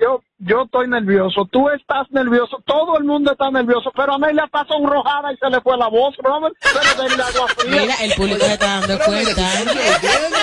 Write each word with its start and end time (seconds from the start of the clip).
yo, 0.00 0.22
yo 0.38 0.62
estoy 0.64 0.88
nervioso, 0.88 1.46
tú 1.50 1.68
estás 1.70 2.06
nervioso, 2.10 2.58
todo 2.66 2.98
el 2.98 3.04
mundo 3.04 3.32
está 3.32 3.50
nervioso, 3.50 3.90
pero 3.96 4.14
Amelia 4.14 4.44
está 4.44 4.64
sonrojada 4.66 5.32
y 5.32 5.36
se 5.36 5.50
le 5.50 5.60
fue 5.60 5.76
la 5.76 5.88
voz, 5.88 6.14
Robert, 6.18 6.54
pero 6.60 7.02
denle 7.08 7.22
agua 7.22 7.48
fría. 7.56 7.80
Mira, 7.82 7.94
el 8.02 8.12
público 8.14 8.44
se 8.44 8.52
está 8.52 8.80
dando 8.80 8.98
cuenta. 9.04 9.52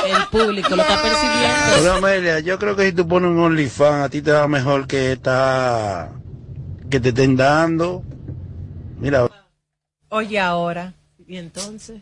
El 0.05 0.27
público 0.31 0.75
lo 0.75 0.81
está 0.81 1.01
percibiendo. 1.01 1.75
Pero 1.77 1.93
Amelia, 1.93 2.39
yo 2.39 2.57
creo 2.59 2.75
que 2.75 2.85
si 2.87 2.93
tú 2.93 3.07
pones 3.07 3.29
un 3.31 3.39
OnlyFans, 3.39 4.05
a 4.05 4.09
ti 4.09 4.21
te 4.21 4.31
va 4.31 4.47
mejor 4.47 4.87
que 4.87 5.11
esta, 5.13 6.09
que 6.89 6.99
te 6.99 7.09
estén 7.09 7.35
dando. 7.35 8.03
Mira, 8.97 9.27
Oye, 10.09 10.39
ahora, 10.39 10.93
Y 11.25 11.37
entonces. 11.37 12.01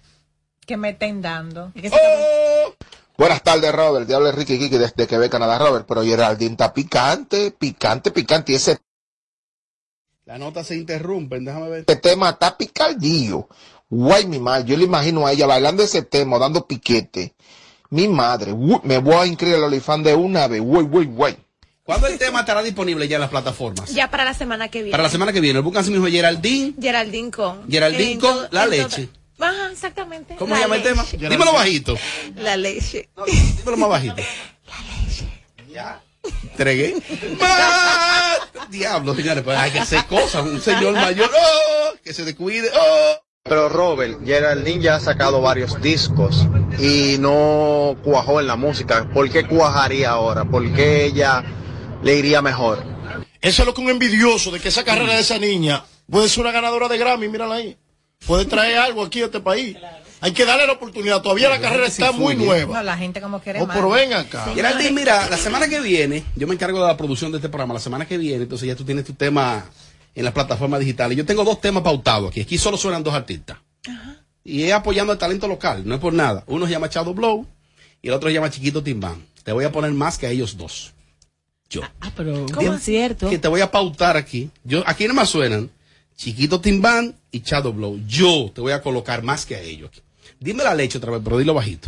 que 0.66 0.78
me 0.78 0.90
estén 0.90 1.22
dando. 1.22 1.72
¡Oh! 1.92 2.74
Buenas 3.20 3.44
tardes, 3.44 3.70
Robert. 3.74 4.08
Te 4.08 4.16
habla 4.16 4.32
Ricky 4.32 4.58
Kiki 4.58 4.78
desde 4.78 5.06
Quebec, 5.06 5.30
Canadá, 5.30 5.60
Robert. 5.60 5.86
Pero 5.86 6.06
Geraldine 6.06 6.52
está 6.52 6.74
picante, 6.74 7.52
picante, 7.52 8.12
picante. 8.12 8.54
Y 8.54 8.56
ese 8.56 8.78
la 10.24 10.38
nota 10.38 10.64
se 10.64 10.78
interrumpe, 10.78 11.38
déjame 11.42 11.70
ver. 11.70 11.86
tema 11.86 12.30
está 12.30 12.56
picardío. 12.56 13.50
Guay, 13.90 14.26
mi 14.26 14.40
madre. 14.40 14.70
Yo 14.70 14.78
le 14.78 14.86
imagino 14.86 15.28
a 15.28 15.34
ella 15.34 15.48
bailando 15.48 15.84
ese 15.84 16.04
tema, 16.04 16.40
dando 16.40 16.66
piquete. 16.66 17.34
Mi 17.90 18.08
madre. 18.08 18.54
Uy, 18.54 18.80
me 18.84 19.00
voy 19.00 19.16
a 19.16 19.26
inscribir 19.26 19.56
al 19.56 19.66
olifán 19.66 20.02
de 20.02 20.16
una 20.16 20.48
vez. 20.48 20.62
Guay, 20.62 20.86
guay, 20.86 21.06
guay. 21.08 21.38
¿Cuándo 21.84 22.08
el 22.08 22.18
tema 22.18 22.40
estará 22.40 22.64
disponible 22.64 23.06
ya 23.06 23.18
en 23.18 23.22
las 23.22 23.32
plataformas? 23.32 23.94
Ya 23.94 24.10
para 24.10 24.24
la 24.24 24.34
semana 24.34 24.70
que 24.70 24.80
viene. 24.80 24.92
Para 24.92 25.04
la 25.04 25.10
semana 25.10 25.34
que 25.34 25.42
viene. 25.42 25.60
Buscan 25.60 25.82
así 25.82 25.92
mismo 25.92 26.08
Geraldine. 26.08 26.74
Geraldine 26.80 27.32
con. 27.32 27.70
Geraldine 27.70 28.18
con 28.18 28.48
la 28.52 28.66
leche. 28.66 29.10
Ajá, 29.40 29.72
exactamente. 29.72 30.36
¿Cómo 30.36 30.52
La 30.54 30.58
se 30.58 30.62
llama 30.64 30.76
el 30.76 30.84
tema? 30.84 31.04
leche. 31.04 31.18
Dímelo 31.18 31.54
bajito. 31.54 31.98
La 32.36 32.58
leche. 32.58 33.10
Dímelo 33.58 33.78
más 33.78 33.90
bajito. 33.90 34.16
Ya. 35.72 36.02
Entregué. 36.52 36.96
Diablo, 38.70 39.16
señores, 39.16 39.44
pues 39.44 39.58
hay 39.58 39.72
que 39.72 39.80
hacer 39.80 40.06
cosas. 40.06 40.44
Un 40.44 40.62
señor 40.62 40.94
mayor, 40.94 41.30
¡oh! 41.34 41.94
que 42.04 42.14
se 42.14 42.26
descuide. 42.26 42.70
¡oh! 42.74 43.16
Pero 43.44 43.70
Robert, 43.70 44.20
Geraldine 44.26 44.82
ya 44.84 44.96
ha 44.96 45.00
sacado 45.00 45.42
varios 45.42 45.82
discos 45.82 46.46
y 46.78 47.18
no 47.20 47.96
cuajó 48.04 48.40
en 48.42 48.48
la 48.48 48.56
música. 48.58 49.10
¿Por 49.12 49.30
qué 49.32 49.48
cuajaría 49.48 50.12
ahora? 50.12 50.46
¿Por 50.46 50.72
qué 50.74 51.06
ella 51.06 51.44
le 52.04 52.16
iría 52.16 52.42
mejor? 52.42 52.84
Eso 53.42 53.62
es 53.62 53.66
lo 53.66 53.74
que 53.74 53.82
un 53.82 53.90
envidioso 53.90 54.52
de 54.52 54.60
que 54.60 54.68
esa 54.68 54.84
carrera 54.84 55.14
de 55.14 55.22
esa 55.22 55.40
niña 55.40 55.84
puede 56.12 56.28
ser 56.30 56.42
una 56.42 56.52
ganadora 56.52 56.88
de 56.90 56.98
Grammy, 56.98 57.30
mírala 57.30 57.56
ahí. 57.56 57.78
Puede 58.26 58.46
traer 58.46 58.78
algo 58.78 59.04
aquí 59.04 59.22
a 59.22 59.26
este 59.26 59.40
país. 59.40 59.78
Hay 60.22 60.34
que 60.34 60.46
darle 60.46 60.68
la 60.68 60.74
oportunidad. 60.74 61.22
Todavía 61.22 61.50
la 61.50 61.60
carrera 61.60 61.88
está 61.88 62.12
muy 62.12 62.36
nueva. 62.36 62.78
No, 62.78 62.84
la 62.84 62.98
gente 62.98 63.22
como 63.22 63.40
quiere 63.40 63.62
Oh, 63.62 63.68
más. 63.68 63.76
pero 63.76 63.90
ven 63.90 64.14
acá. 64.14 64.46
Geraldine, 64.54 64.92
mira, 64.92 65.30
la 65.30 65.38
semana 65.38 65.68
que 65.70 65.80
viene, 65.80 66.24
yo 66.36 66.46
me 66.46 66.54
encargo 66.54 66.82
de 66.82 66.88
la 66.88 66.98
producción 66.98 67.32
de 67.32 67.38
este 67.38 67.48
programa. 67.50 67.74
La 67.74 67.80
semana 67.80 68.06
que 68.06 68.18
viene, 68.18 68.44
entonces 68.44 68.68
ya 68.68 68.76
tú 68.76 68.84
tienes 68.84 69.06
tu 69.06 69.14
tema 69.14 69.66
en 70.14 70.26
las 70.26 70.34
plataformas 70.34 70.82
digitales. 70.82 71.18
Yo 71.18 71.26
tengo 71.26 71.44
dos 71.46 71.62
temas 71.62 71.82
pautados 71.84 72.32
aquí. 72.32 72.42
Aquí 72.42 72.58
solo 72.58 72.76
suenan 72.78 73.02
dos 73.04 73.14
artistas. 73.14 73.58
Y 74.44 74.64
es 74.64 74.74
apoyando 74.74 75.14
el 75.14 75.20
talento 75.20 75.48
local, 75.48 75.84
no 75.86 75.96
es 75.96 76.02
por 76.02 76.14
nada. 76.14 76.44
Uno 76.48 76.66
se 76.66 76.72
llama 76.74 76.88
Shadow 76.88 77.14
Blow 77.14 77.46
y 78.02 78.08
el 78.10 78.14
otro 78.14 78.30
se 78.30 78.34
llama 78.34 78.50
Chiquito 78.50 78.84
Timbán. 78.84 79.26
Te 79.44 79.52
voy 79.54 79.64
a 79.64 79.72
poner 79.72 79.92
más 79.92 80.18
que 80.18 80.28
a 80.28 80.32
ellos 80.32 80.58
dos. 80.58 80.94
Yo. 81.70 81.82
Ah, 82.02 82.12
pero 82.16 82.46
Bien, 82.58 82.74
es 82.74 82.84
cierto. 82.84 83.30
Que 83.30 83.38
te 83.38 83.48
voy 83.48 83.62
a 83.62 83.72
pautar 83.72 84.18
aquí. 84.18 84.50
Yo, 84.64 84.84
aquí 84.86 85.04
nada 85.06 85.14
más 85.14 85.30
suenan 85.30 85.70
Chiquito 86.20 86.60
Timbán 86.60 87.16
y 87.32 87.40
Shadow 87.40 87.72
Blow. 87.72 87.98
Yo 88.06 88.52
te 88.54 88.60
voy 88.60 88.74
a 88.74 88.82
colocar 88.82 89.24
más 89.24 89.46
que 89.46 89.56
a 89.56 89.62
ellos 89.62 89.90
aquí. 89.90 90.02
Dime 90.38 90.66
la 90.66 90.76
leche 90.76 90.98
otra 90.98 91.12
vez, 91.12 91.22
pero 91.24 91.38
dilo 91.38 91.54
bajito. 91.54 91.88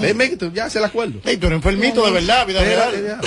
Ven, 0.00 0.16
ven, 0.16 0.30
que 0.30 0.36
tú 0.36 0.52
ya 0.52 0.70
se 0.70 0.78
la 0.78 0.86
acuerdo. 0.86 1.18
Ey, 1.24 1.36
tú 1.36 1.48
eres 1.48 1.56
enfermito 1.56 2.06
de 2.06 2.12
verdad, 2.12 2.46
vida 2.46 2.62
real. 2.62 3.20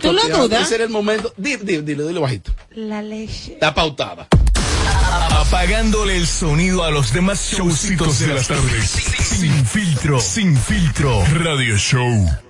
¿Tú 0.00 0.12
lo 0.14 0.26
dudas? 0.26 0.62
Ese 0.62 0.76
era 0.76 0.84
el 0.84 0.90
momento. 0.90 1.34
Dilo, 1.36 1.64
dilo, 1.64 1.82
dilo, 1.82 2.06
dilo 2.08 2.20
bajito. 2.22 2.50
La 2.70 3.02
leche. 3.02 3.52
Está 3.52 3.74
pautada. 3.74 4.26
Apagándole 5.32 6.16
el 6.16 6.26
sonido 6.26 6.82
a 6.82 6.90
los 6.90 7.12
demás 7.12 7.46
showcitos 7.52 8.20
de 8.20 8.28
las 8.28 8.48
tardes. 8.48 8.88
Sin 8.88 9.66
filtro, 9.66 10.18
sin 10.18 10.56
filtro. 10.56 11.22
Radio 11.26 11.76
Show. 11.76 12.49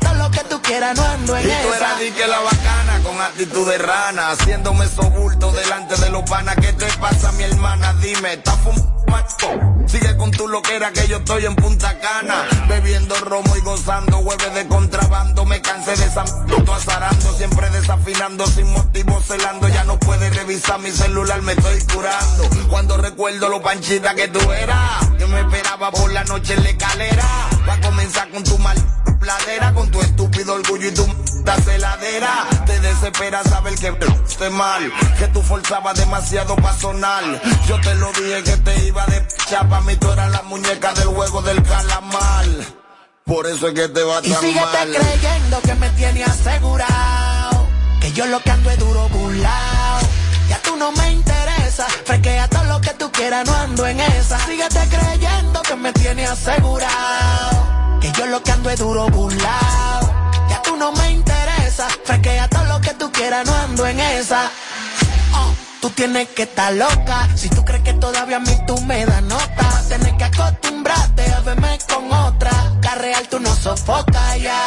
lo 0.21 0.29
que 0.29 0.43
tú 0.43 0.61
quieras, 0.61 0.95
no 0.95 1.03
ando 1.03 1.35
en 1.35 1.45
Y 1.45 1.47
tú 1.47 1.73
esa. 1.73 1.77
eras 1.77 1.99
di 1.99 2.11
que 2.11 2.27
la 2.27 2.39
bacana 2.39 2.99
con 3.03 3.19
actitud 3.21 3.67
de 3.67 3.77
rana, 3.79 4.31
haciéndome 4.31 4.87
sobulto 4.87 5.51
delante 5.51 5.95
de 5.95 6.09
los 6.11 6.23
panas. 6.29 6.55
¿Qué 6.57 6.73
te 6.73 6.85
pasa, 6.97 7.31
mi 7.33 7.43
hermana? 7.43 7.93
Dime, 7.93 8.33
¿estás 8.33 8.57
fumando? 8.63 8.91
Sigue 9.87 10.15
con 10.15 10.31
tu 10.31 10.47
loquera 10.47 10.91
que 10.91 11.07
yo 11.07 11.17
estoy 11.17 11.45
en 11.45 11.55
Punta 11.55 11.97
Cana, 11.99 12.45
bebiendo 12.69 13.15
romo 13.15 13.55
y 13.57 13.61
gozando, 13.61 14.19
hueves 14.19 14.53
de 14.53 14.67
contrabando. 14.67 15.43
Me 15.45 15.61
cansé 15.61 15.95
de 15.97 16.05
esa 16.05 16.23
azarando, 16.73 17.33
siempre 17.37 17.69
desafinando, 17.71 18.45
sin 18.47 18.71
motivo 18.71 19.21
celando. 19.21 19.67
Ya 19.67 19.83
no 19.83 19.99
puedes 19.99 20.33
revisar 20.35 20.79
mi 20.79 20.91
celular, 20.91 21.41
me 21.41 21.53
estoy 21.53 21.81
curando. 21.93 22.49
Cuando 22.69 22.97
recuerdo 22.97 23.49
lo 23.49 23.61
panchita 23.61 24.15
que 24.15 24.27
tú 24.29 24.39
eras, 24.51 25.07
que 25.17 25.25
me 25.25 25.41
esperaba 25.41 25.91
por 25.91 26.11
la 26.13 26.23
noche 26.23 26.53
en 26.53 26.63
la 26.63 26.69
escalera. 26.69 27.25
Va 27.67 27.73
a 27.73 27.81
comenzar 27.81 28.29
con 28.29 28.43
tu 28.43 28.57
mal 28.59 28.77
pladera, 29.21 29.73
con 29.73 29.89
tu 29.91 30.01
estúpido 30.11 30.53
orgullo 30.53 30.87
y 30.87 30.91
tu 30.93 31.03
m- 31.03 31.15
celadera. 31.65 32.45
Te 32.65 32.79
desespera 32.79 33.43
saber 33.43 33.75
que 33.75 33.87
esté 34.27 34.49
mal, 34.49 34.91
que 35.17 35.27
tú 35.27 35.41
forzabas 35.41 35.97
demasiado 35.97 36.55
pa' 36.57 36.73
sonar. 36.77 37.23
Yo 37.67 37.79
te 37.81 37.93
lo 37.95 38.11
dije 38.13 38.43
que 38.43 38.57
te 38.57 38.85
iba 38.85 39.05
de 39.07 39.25
chapa, 39.49 39.81
mí 39.81 39.95
tú 39.97 40.11
eras 40.11 40.31
la 40.31 40.41
muñeca 40.43 40.93
del 40.93 41.07
juego 41.07 41.41
del 41.41 41.61
calamar. 41.63 42.45
Por 43.25 43.47
eso 43.47 43.67
es 43.67 43.73
que 43.73 43.87
te 43.89 44.03
va 44.03 44.19
Y 44.23 44.31
tan 44.31 44.41
síguete 44.41 44.59
mal. 44.65 44.91
creyendo 44.95 45.61
que 45.61 45.75
me 45.75 45.89
tiene 45.91 46.23
asegurado. 46.23 47.67
Que 48.01 48.11
yo 48.13 48.25
lo 48.25 48.39
que 48.41 48.51
ando 48.51 48.69
es 48.71 48.79
duro 48.79 49.07
burlao. 49.09 49.99
Ya 50.49 50.59
tú 50.63 50.75
no 50.75 50.91
me 50.91 51.11
interesa. 51.11 51.85
Fresquea 52.05 52.47
todo 52.49 52.63
lo 52.65 52.81
que 52.81 52.89
tú 52.95 53.11
quieras, 53.11 53.45
no 53.47 53.55
ando 53.55 53.85
en 53.87 53.99
esa. 53.99 54.39
Síguete 54.45 54.87
creyendo 54.89 55.61
que 55.61 55.75
me 55.75 55.93
tiene 55.93 56.25
asegurado. 56.25 57.70
Que 58.01 58.11
yo 58.11 58.25
lo 58.25 58.41
que 58.43 58.51
ando 58.51 58.69
es 58.69 58.79
duro 58.79 59.07
burlao. 59.09 60.01
Ya 60.49 60.61
tú 60.63 60.75
no 60.75 60.91
me 60.91 61.11
interesa. 61.11 61.87
Fresquea 62.03 62.47
todo 62.47 62.65
lo 62.65 62.81
que 62.81 62.93
tú 62.95 63.11
quieras, 63.11 63.45
no 63.45 63.55
ando 63.55 63.85
en 63.85 63.99
esa. 63.99 64.49
Oh, 65.33 65.53
Tú 65.81 65.89
tienes 65.91 66.27
que 66.29 66.43
estar 66.43 66.73
loca. 66.73 67.27
Si 67.35 67.49
tú 67.49 67.63
crees 67.63 67.83
que 67.83 67.93
todavía 67.93 68.37
a 68.37 68.39
mí 68.39 68.55
tú 68.67 68.79
me 68.81 69.05
das 69.05 69.23
nota, 69.23 69.83
tienes 69.87 70.13
que 70.13 70.23
acostumbrarte 70.23 71.31
a 71.31 71.39
verme 71.41 71.79
con 71.91 72.11
otra. 72.11 72.51
La 72.91 72.95
real 72.95 73.25
tú 73.29 73.39
no 73.39 73.55
sofocas 73.55 74.41
ya. 74.41 74.59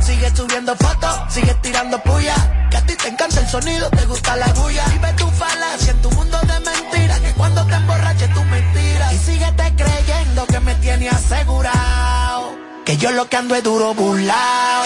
Sigue 0.00 0.34
subiendo 0.34 0.74
fotos, 0.76 1.20
sigue 1.28 1.52
tirando 1.62 2.02
puya. 2.02 2.34
Que 2.70 2.78
a 2.78 2.86
ti 2.86 2.96
te 2.96 3.08
encanta 3.08 3.38
el 3.40 3.48
sonido, 3.48 3.90
te 3.90 4.06
gusta 4.06 4.34
la 4.36 4.46
bulla. 4.54 4.86
Vive 4.86 5.12
tu 5.12 5.30
falacia 5.30 5.90
en 5.90 6.00
tu 6.00 6.10
mundo 6.12 6.40
de 6.40 6.60
mentiras. 6.60 7.20
Que 7.20 7.32
cuando 7.34 7.66
te 7.66 7.74
emborraches 7.74 8.32
tú 8.32 8.42
mentiras. 8.44 9.12
Y 9.12 9.18
síguete 9.18 9.74
creyendo 9.76 10.46
que 10.46 10.60
me 10.60 10.74
tiene 10.76 11.10
asegurado. 11.10 12.65
Que 12.86 12.96
yo 12.98 13.10
lo 13.10 13.28
que 13.28 13.36
ando 13.36 13.56
es 13.56 13.64
duro 13.64 13.94
burlao. 13.94 14.84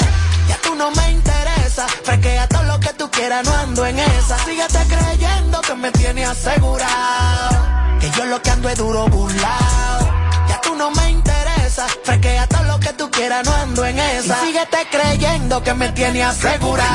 Ya 0.48 0.56
tú 0.62 0.74
no 0.74 0.90
me 0.90 1.10
interesa. 1.10 1.86
Fresquea 2.02 2.48
todo 2.48 2.62
lo 2.62 2.80
que 2.80 2.94
tú 2.94 3.10
quieras, 3.10 3.44
no 3.44 3.54
ando 3.54 3.84
en 3.84 3.98
esa. 3.98 4.38
Síguete 4.38 4.78
creyendo 4.88 5.60
que 5.60 5.74
me 5.74 5.92
tiene 5.92 6.24
asegurado. 6.24 7.58
Que 8.00 8.10
yo 8.12 8.24
lo 8.24 8.40
que 8.40 8.50
ando 8.52 8.70
es 8.70 8.78
duro 8.78 9.06
burlao. 9.08 10.00
Ya 10.48 10.58
tú 10.62 10.74
no 10.76 10.90
me 10.92 11.10
interesa. 11.10 11.86
Fresquea 12.02 12.46
todo 12.46 12.62
lo 12.64 12.80
que 12.80 12.94
tú 12.94 13.10
quieras, 13.10 13.44
no 13.44 13.54
ando 13.54 13.84
en 13.84 13.98
esa. 13.98 14.44
Y 14.44 14.46
síguete 14.46 14.86
creyendo 14.90 15.62
que 15.62 15.74
me 15.74 15.90
tiene 15.90 16.24
asegurado. 16.24 16.88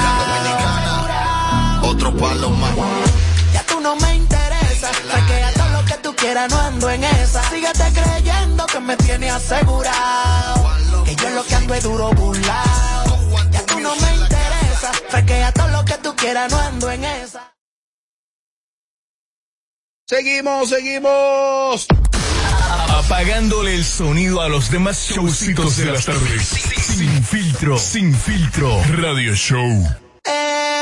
Otro 1.83 2.17
palo 2.17 2.49
más. 2.49 2.71
Ya 3.53 3.61
tú 3.67 3.79
no 3.79 3.95
me 3.95 4.15
interesa. 4.15 4.87
Fresquea 4.87 5.53
todo 5.53 5.69
lo 5.69 5.85
que 5.85 5.97
tú 5.97 6.15
quieras, 6.15 6.49
no 6.49 6.59
ando 6.59 6.89
en 6.89 7.03
esa. 7.03 7.47
Síguete 7.51 7.93
creyendo 7.93 8.65
que 8.65 8.79
me 8.79 8.97
tiene 8.97 9.29
asegurado. 9.29 10.84
Que 11.05 11.15
yo 11.15 11.29
lo 11.29 11.43
que 11.43 11.55
ando 11.55 11.73
es 11.73 11.83
duro 11.83 12.11
burlao. 12.11 13.51
Ya 13.51 13.65
tú 13.65 13.79
no 13.79 13.95
me 13.95 14.15
interesa. 14.15 14.91
Fresquea 15.09 15.51
todo 15.51 15.67
lo 15.69 15.85
que 15.85 15.97
tú 15.99 16.15
quieras, 16.15 16.51
no 16.51 16.59
ando 16.59 16.91
en 16.91 17.05
esa. 17.05 17.53
Seguimos, 20.07 20.69
seguimos. 20.69 21.87
Apagándole 22.89 23.75
el 23.75 23.83
sonido 23.83 24.41
a 24.41 24.49
los 24.49 24.69
demás 24.69 25.09
showcitos 25.09 25.77
de 25.77 25.85
las 25.85 26.05
tardes. 26.05 26.47
Sin 26.47 27.23
filtro, 27.23 27.77
sin 27.77 28.13
filtro. 28.13 28.81
Radio 28.97 29.33
Show. 29.33 29.87
Eh. 30.25 30.74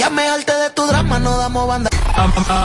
Ya 0.00 0.08
me 0.08 0.26
alte 0.26 0.54
de 0.54 0.70
tu 0.70 0.86
drama, 0.86 1.18
no 1.18 1.36
damos 1.36 1.68
banda. 1.68 1.90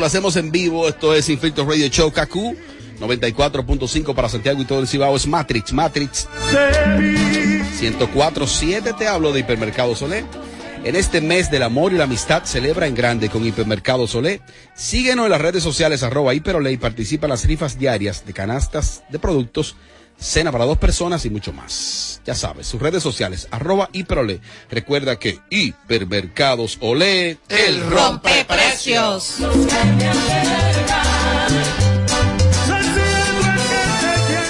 lo 0.00 0.06
hacemos 0.06 0.34
en 0.36 0.50
vivo. 0.50 0.88
Esto 0.88 1.14
es 1.14 1.28
Infiltro 1.28 1.66
Radio 1.66 1.86
Show 1.88 2.10
Kaku. 2.10 2.56
94.5 3.00 4.14
para 4.14 4.28
Santiago 4.28 4.60
y 4.60 4.64
todo 4.64 4.80
el 4.80 4.88
Cibao 4.88 5.16
es 5.16 5.26
Matrix, 5.26 5.72
Matrix. 5.72 6.28
104.7 7.80 8.96
te 8.96 9.06
hablo 9.08 9.32
de 9.32 9.40
Hipermercado 9.40 9.94
Solé. 9.94 10.24
En 10.82 10.96
este 10.96 11.20
mes 11.20 11.50
del 11.50 11.62
amor 11.62 11.92
y 11.92 11.98
la 11.98 12.04
amistad 12.04 12.44
celebra 12.44 12.86
en 12.86 12.94
grande 12.94 13.28
con 13.28 13.46
Hipermercado 13.46 14.06
Solé. 14.06 14.40
Síguenos 14.74 15.26
en 15.26 15.30
las 15.30 15.40
redes 15.40 15.62
sociales 15.62 16.02
arroba 16.02 16.32
hiperolé 16.32 16.72
y 16.72 16.78
participa 16.78 17.26
en 17.26 17.30
las 17.30 17.44
rifas 17.44 17.78
diarias 17.78 18.24
de 18.24 18.32
canastas 18.32 19.02
de 19.10 19.18
productos, 19.18 19.76
cena 20.18 20.50
para 20.50 20.64
dos 20.64 20.78
personas 20.78 21.26
y 21.26 21.30
mucho 21.30 21.52
más. 21.52 22.22
Ya 22.24 22.34
sabes, 22.34 22.66
sus 22.66 22.80
redes 22.80 23.02
sociales 23.02 23.46
arroba 23.50 23.90
hiperolé. 23.92 24.40
Recuerda 24.70 25.18
que 25.18 25.38
Hipermercados 25.50 26.78
Olé, 26.80 27.36
el 27.50 27.90
rompe 27.90 28.46
precios. 28.46 29.36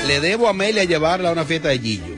Le 0.06 0.20
debo 0.20 0.46
a 0.46 0.50
Amelia 0.50 0.84
llevarla 0.84 1.30
a 1.30 1.32
una 1.32 1.44
fiesta 1.44 1.70
de 1.70 1.80
Gillo. 1.80 2.14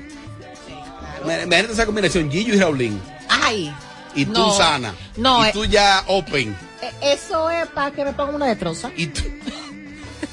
Imagínate 1.25 1.73
esa 1.73 1.87
combinación, 1.87 2.31
Gillo 2.31 2.55
y 2.55 2.59
Raulín. 2.59 3.01
Ay. 3.31 3.73
Y 4.15 4.27
tú 4.27 4.51
sana. 4.53 4.95
No, 5.17 5.45
Y 5.45 5.49
eh. 5.49 5.51
tú 5.53 5.65
ya 5.65 6.05
open. 6.07 6.57
Eh, 6.83 6.91
Eso 7.15 7.51
es 7.51 7.67
para 7.69 7.91
que 7.93 8.05
me 8.05 8.13
ponga 8.13 8.33
una 8.35 8.47
de 8.47 8.57
troza. 8.57 8.91
Y 8.97 9.07
tú, 9.07 9.23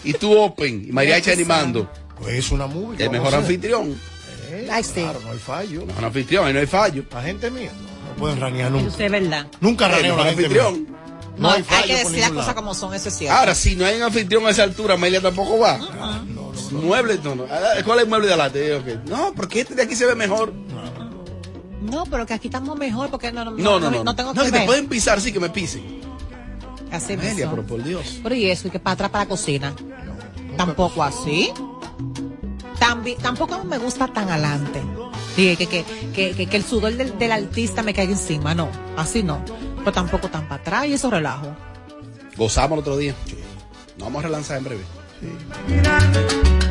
y 0.04 0.14
tú 0.14 0.38
open. 0.38 0.86
Y 0.88 0.92
mariachi 0.92 1.32
animando. 1.32 1.90
Pues 2.20 2.36
es 2.36 2.52
una 2.52 2.68
movie. 2.68 3.02
El 3.04 3.10
mejor 3.12 3.34
anfitrión. 3.36 4.00
Sí. 4.84 4.94
Claro, 4.94 5.20
no 5.24 5.32
hay 5.32 5.38
fallo. 5.38 5.86
Mejor 5.86 6.06
anfitrión, 6.06 6.46
ahí 6.48 6.54
no 6.54 6.60
hay 6.60 6.66
fallo. 6.68 7.04
La 7.12 7.22
gente 7.22 7.50
mía 7.52 7.72
no, 7.74 8.10
no 8.10 8.16
pueden 8.16 8.40
ranear 8.40 8.72
nunca. 8.72 8.88
Eso 8.88 9.04
es 9.04 9.12
verdad. 9.12 9.48
Nunca 9.62 9.88
raneo 9.88 10.18
la 10.18 10.24
gente 10.26 10.46
anfitrión. 10.46 10.74
mía. 10.82 10.90
No, 11.38 11.48
No 11.48 11.50
hay, 11.52 11.64
hay 11.70 11.84
que 11.88 11.96
decir 11.98 12.20
las 12.20 12.32
cosas 12.32 12.54
como 12.54 12.74
son, 12.74 12.94
eso 12.94 13.08
es 13.10 13.16
cierto. 13.18 13.38
Ahora, 13.38 13.56
si 13.56 13.76
no 13.78 13.86
hay 13.86 13.96
un 13.96 14.04
anfitrión 14.04 14.46
a 14.46 14.50
esa 14.50 14.64
altura, 14.64 14.96
Amelia 14.96 15.22
tampoco 15.22 15.58
va. 15.60 15.78
Mueble, 16.72 17.20
no, 17.24 17.36
no. 17.36 17.46
Ah, 17.50 17.82
¿Cuál 17.86 18.00
es 18.00 18.04
el 18.04 18.10
mueble 18.10 18.28
de 18.28 18.34
adelante? 18.34 18.76
Ok. 18.76 19.06
No, 19.08 19.34
porque 19.36 19.62
este 19.62 19.74
de 19.76 19.84
aquí 19.84 19.96
se 19.96 20.06
ve 20.06 20.16
mejor. 20.16 20.54
No, 20.54 20.99
pero 22.10 22.26
que 22.26 22.34
aquí 22.34 22.48
estamos 22.48 22.78
mejor 22.78 23.10
porque 23.10 23.32
no, 23.32 23.46
no, 23.46 23.52
No, 23.52 23.80
no, 23.80 23.90
no. 23.92 24.04
no 24.04 24.16
tengo 24.16 24.34
No, 24.34 24.44
que 24.44 24.52
que 24.52 24.60
te 24.60 24.66
pueden 24.66 24.88
pisar, 24.88 25.20
sí, 25.22 25.32
que 25.32 25.40
me 25.40 25.50
pisen. 25.50 26.00
Así 26.92 27.14
Amelia, 27.14 27.50
pero 27.50 27.64
por 27.66 27.84
Dios. 27.84 28.20
Pero 28.24 28.36
y 28.36 28.46
eso, 28.50 28.68
y 28.68 28.72
que 28.72 28.80
para 28.80 28.94
atrás 28.96 29.10
para 29.12 29.24
la 29.26 29.30
cocina. 29.30 29.74
Tampoco 30.58 31.04
así. 31.04 31.52
Tambi- 32.80 33.18
tampoco 33.18 33.64
me 33.64 33.78
gusta 33.78 34.08
tan 34.08 34.30
adelante. 34.30 34.82
Sí, 35.36 35.56
que, 35.56 35.68
que, 35.68 35.86
que, 36.14 36.32
que, 36.32 36.48
que 36.48 36.58
el 36.58 36.64
sudor 36.64 36.94
del, 36.96 37.18
del 37.20 37.32
artista 37.32 37.84
me 37.84 37.94
caiga 37.94 38.12
encima. 38.14 38.56
No, 38.56 38.70
así 38.98 39.22
no. 39.24 39.44
Pero 39.78 39.92
tampoco 39.92 40.28
tan 40.30 40.48
para 40.48 40.62
atrás 40.62 40.86
y 40.88 40.94
eso 40.94 41.10
relajo. 41.10 41.56
Gozamos 42.36 42.78
el 42.78 42.80
otro 42.80 42.98
día. 42.98 43.14
Nos 43.98 44.08
vamos 44.08 44.24
a 44.24 44.28
relanzar 44.28 44.58
en 44.58 44.64
breve. 44.64 44.84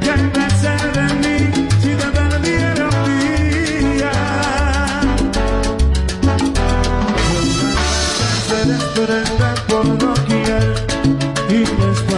¿Qué 0.00 0.77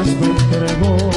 me 0.07 0.27
entregó. 0.27 1.10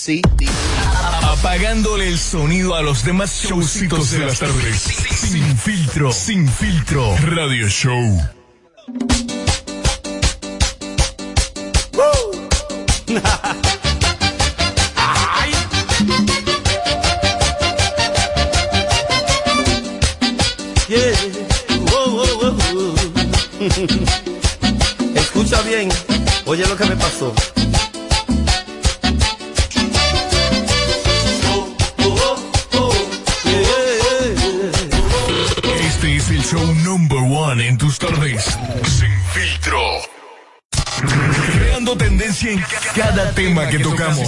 Sí. 0.00 0.22
Apagándole 1.22 2.08
el 2.08 2.18
sonido 2.18 2.74
a 2.74 2.80
los 2.80 3.04
demás 3.04 3.42
showcitos 3.44 4.12
de 4.12 4.20
las 4.20 4.38
tardes. 4.38 4.80
Sin 4.80 5.58
filtro. 5.58 6.10
Sin 6.10 6.48
filtro. 6.48 7.14
Radio 7.18 7.68
Show. 7.68 8.39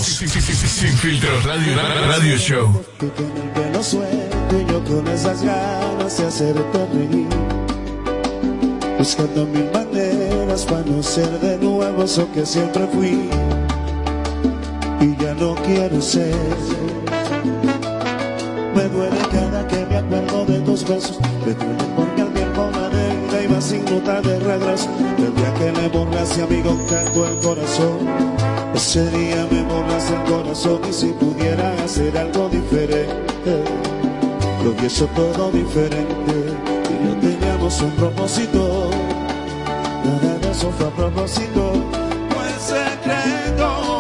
Que 0.03 0.27
tocamos. 0.27 0.73
Sin 0.73 0.93
filtro. 0.99 1.31
Radio, 1.45 1.77
radio 2.09 2.37
Show. 2.37 2.85
que 2.99 3.71
no 3.73 3.83
suelto 3.83 4.61
y 4.61 4.71
yo 4.71 4.85
con 4.85 5.07
esas 5.09 5.43
ganas 5.43 6.19
de 6.19 6.27
hacerte 6.27 6.87
reír. 6.93 7.29
Buscando 8.99 9.47
mil 9.47 9.71
maneras 9.73 10.65
para 10.65 10.83
no 10.83 11.03
ser 11.03 11.29
de 11.41 11.59
nuevo 11.59 12.05
eso 12.05 12.29
que 12.33 12.45
siempre 12.45 12.87
fui. 12.93 13.29
Y 15.01 15.17
ya 15.23 15.35
no 15.35 15.55
quiero 15.67 16.01
ser. 16.01 16.35
Me 18.75 18.89
duele 18.89 19.21
cada 19.31 19.67
que 19.69 19.87
me 19.87 19.97
acuerdo 19.99 20.45
de 20.47 20.61
tus 20.61 20.83
besos. 20.87 21.19
Me 21.47 21.55
duele 21.55 21.85
porque 21.97 22.23
el 22.23 22.33
tiempo 22.33 22.71
la 22.73 22.89
deuda 22.89 23.43
iba 23.43 23.61
sin 23.61 23.85
notar 23.85 24.23
de 24.23 24.39
regreso. 24.39 24.89
El 25.19 25.35
día 25.35 25.55
que 25.55 25.73
le 25.73 25.89
borraste, 25.89 26.43
amigo, 26.43 26.79
canto 26.89 27.27
el 27.27 27.37
corazón. 27.39 28.52
Ese 28.75 29.05
día 29.11 29.47
me 29.51 29.63
borraste 29.65 30.15
el 30.15 30.23
corazón 30.23 30.81
y 30.89 30.93
si 30.93 31.07
pudiera 31.09 31.75
hacer 31.85 32.17
algo 32.17 32.49
diferente, 32.49 33.65
lo 34.65 34.71
hubiese 34.71 35.07
todo 35.09 35.51
diferente. 35.51 36.35
Y 36.91 37.07
yo 37.07 37.15
teníamos 37.21 37.81
un 37.83 37.91
propósito, 37.93 38.91
nada 40.05 40.39
de 40.39 40.51
eso 40.51 40.71
fue 40.73 40.87
a 40.87 40.91
propósito. 40.91 41.73
Fue 42.31 42.77
secreto. 42.77 43.92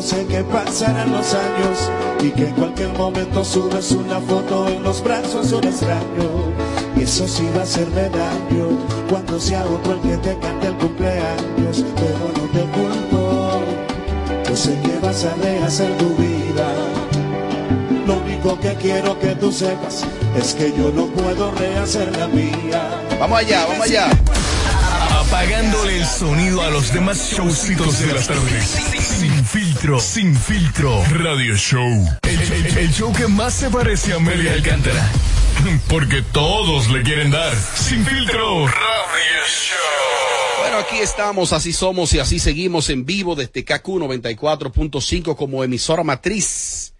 Yo 0.00 0.06
sé 0.06 0.24
que 0.24 0.42
pasarán 0.44 1.12
los 1.12 1.34
años 1.34 1.90
y 2.22 2.30
que 2.30 2.48
en 2.48 2.54
cualquier 2.54 2.88
momento 2.94 3.44
subes 3.44 3.92
una 3.92 4.18
foto 4.20 4.66
en 4.68 4.82
los 4.82 5.04
brazos 5.04 5.50
de 5.50 5.56
un 5.56 5.64
extraño. 5.64 6.54
Y 6.96 7.02
eso 7.02 7.28
sí 7.28 7.46
va 7.54 7.60
a 7.60 7.64
hacerme 7.64 8.08
daño 8.08 8.78
cuando 9.10 9.38
sea 9.38 9.62
otro 9.62 9.92
el 9.92 10.00
que 10.00 10.16
te 10.16 10.38
cante 10.38 10.68
el 10.68 10.74
cumpleaños. 10.76 11.84
Pero 11.96 12.32
no 12.34 12.44
te 12.50 12.60
culpo, 12.78 13.60
yo 14.48 14.56
sé 14.56 14.80
que 14.80 14.98
vas 15.02 15.22
a 15.24 15.34
rehacer 15.34 15.94
tu 15.98 16.16
vida. 16.16 16.66
Lo 18.06 18.14
único 18.14 18.58
que 18.58 18.74
quiero 18.76 19.18
que 19.18 19.34
tú 19.34 19.52
sepas 19.52 20.06
es 20.34 20.54
que 20.54 20.72
yo 20.72 20.90
no 20.92 21.08
puedo 21.08 21.50
rehacer 21.50 22.16
la 22.16 22.26
mía. 22.26 23.02
Vamos 23.18 23.38
allá, 23.38 23.66
vamos 23.66 23.84
allá. 23.84 24.08
Apagándole 25.20 25.98
el 25.98 26.06
sonido 26.06 26.62
a 26.62 26.70
los 26.70 26.90
demás 26.90 27.18
showcitos 27.18 28.00
de 28.00 28.14
las 28.14 28.26
tardes. 28.26 28.89
Sin 29.80 30.36
filtro. 30.36 31.02
Radio 31.08 31.56
Show. 31.56 32.06
El 32.76 32.92
show 32.92 33.10
que 33.14 33.26
más 33.26 33.54
se 33.54 33.70
parece 33.70 34.12
a 34.12 34.16
Amelia 34.16 34.52
Alcántara. 34.52 35.10
Porque 35.88 36.20
todos 36.20 36.90
le 36.90 37.02
quieren 37.02 37.30
dar. 37.30 37.56
Sin 37.56 38.04
filtro. 38.04 38.66
Radio 38.66 39.40
Show. 39.48 40.60
Bueno, 40.60 40.76
aquí 40.76 40.98
estamos, 40.98 41.54
así 41.54 41.72
somos 41.72 42.12
y 42.12 42.18
así 42.18 42.38
seguimos 42.38 42.90
en 42.90 43.06
vivo 43.06 43.34
desde 43.34 43.64
KQ 43.64 43.86
94.5 43.86 45.34
como 45.34 45.64
emisora 45.64 46.04
matriz 46.04 46.92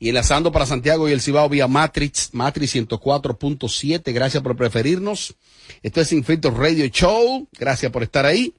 y 0.00 0.08
enlazando 0.08 0.50
para 0.50 0.66
Santiago 0.66 1.08
y 1.08 1.12
el 1.12 1.20
Cibao 1.20 1.48
vía 1.48 1.68
Matrix, 1.68 2.30
Matrix 2.32 2.74
104.7. 2.74 4.12
Gracias 4.12 4.42
por 4.42 4.56
preferirnos. 4.56 5.36
Esto 5.84 6.00
es 6.00 6.08
Sin 6.08 6.24
Filtro 6.24 6.50
Radio 6.50 6.84
Show. 6.86 7.48
Gracias 7.52 7.92
por 7.92 8.02
estar 8.02 8.26
ahí. 8.26 8.52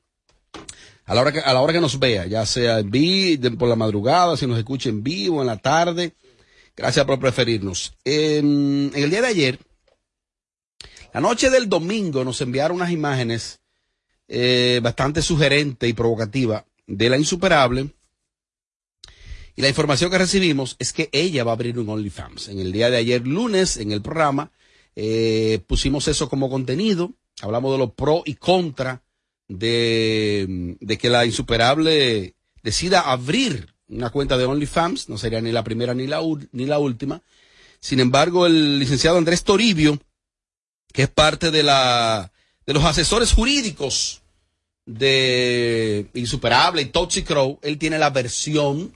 A 1.05 1.13
la 1.13 1.21
hora 1.21 1.31
que, 1.31 1.39
a 1.39 1.53
la 1.53 1.61
hora 1.61 1.73
que 1.73 1.81
nos 1.81 1.99
vea, 1.99 2.25
ya 2.25 2.45
sea 2.45 2.79
en 2.79 2.89
vivo, 2.89 3.57
por 3.57 3.69
la 3.69 3.75
madrugada, 3.75 4.35
si 4.37 4.47
nos 4.47 4.57
escucha 4.57 4.89
en 4.89 5.03
vivo, 5.03 5.41
en 5.41 5.47
la 5.47 5.57
tarde. 5.57 6.15
Gracias 6.75 7.05
por 7.05 7.19
preferirnos. 7.19 7.93
En, 8.03 8.91
el 8.95 9.09
día 9.11 9.21
de 9.21 9.27
ayer, 9.27 9.59
la 11.13 11.21
noche 11.21 11.51
del 11.51 11.69
domingo, 11.69 12.23
nos 12.23 12.41
enviaron 12.41 12.77
unas 12.77 12.89
imágenes 12.89 13.61
eh, 14.27 14.79
bastante 14.81 15.21
sugerente 15.21 15.87
y 15.87 15.93
provocativa 15.93 16.65
de 16.87 17.09
la 17.09 17.17
insuperable. 17.17 17.91
Y 19.55 19.61
la 19.61 19.69
información 19.69 20.09
que 20.09 20.17
recibimos 20.17 20.75
es 20.79 20.91
que 20.91 21.09
ella 21.13 21.43
va 21.43 21.51
a 21.51 21.53
abrir 21.53 21.77
un 21.77 21.87
OnlyFans. 21.87 22.49
En 22.49 22.59
el 22.59 22.71
día 22.71 22.89
de 22.89 22.97
ayer, 22.97 23.25
lunes, 23.25 23.77
en 23.77 23.91
el 23.91 24.01
programa, 24.01 24.51
eh, 24.95 25.61
pusimos 25.67 26.07
eso 26.07 26.27
como 26.29 26.49
contenido. 26.49 27.13
Hablamos 27.41 27.71
de 27.73 27.77
los 27.77 27.93
pro 27.93 28.23
y 28.25 28.35
contra 28.35 29.04
de, 29.47 30.77
que 30.99 31.09
la 31.09 31.25
insuperable 31.25 32.35
decida 32.63 33.01
abrir 33.01 33.73
una 33.87 34.09
cuenta 34.09 34.37
de 34.37 34.45
OnlyFans. 34.45 35.09
No 35.09 35.17
sería 35.17 35.41
ni 35.41 35.51
la 35.51 35.63
primera 35.63 35.93
ni 35.93 36.07
la, 36.07 36.21
ni 36.51 36.65
la 36.65 36.79
última. 36.79 37.21
Sin 37.79 37.99
embargo, 37.99 38.45
el 38.45 38.79
licenciado 38.79 39.17
Andrés 39.17 39.43
Toribio, 39.43 39.99
que 40.91 41.03
es 41.03 41.09
parte 41.09 41.51
de 41.51 41.63
la, 41.63 42.31
de 42.65 42.73
los 42.73 42.83
asesores 42.83 43.31
jurídicos 43.31 44.21
de 44.85 46.07
Insuperable 46.13 46.81
y 46.81 46.85
Toxic 46.85 47.25
Crow, 47.25 47.59
él 47.61 47.77
tiene 47.77 47.99
la 47.99 48.09
versión 48.09 48.93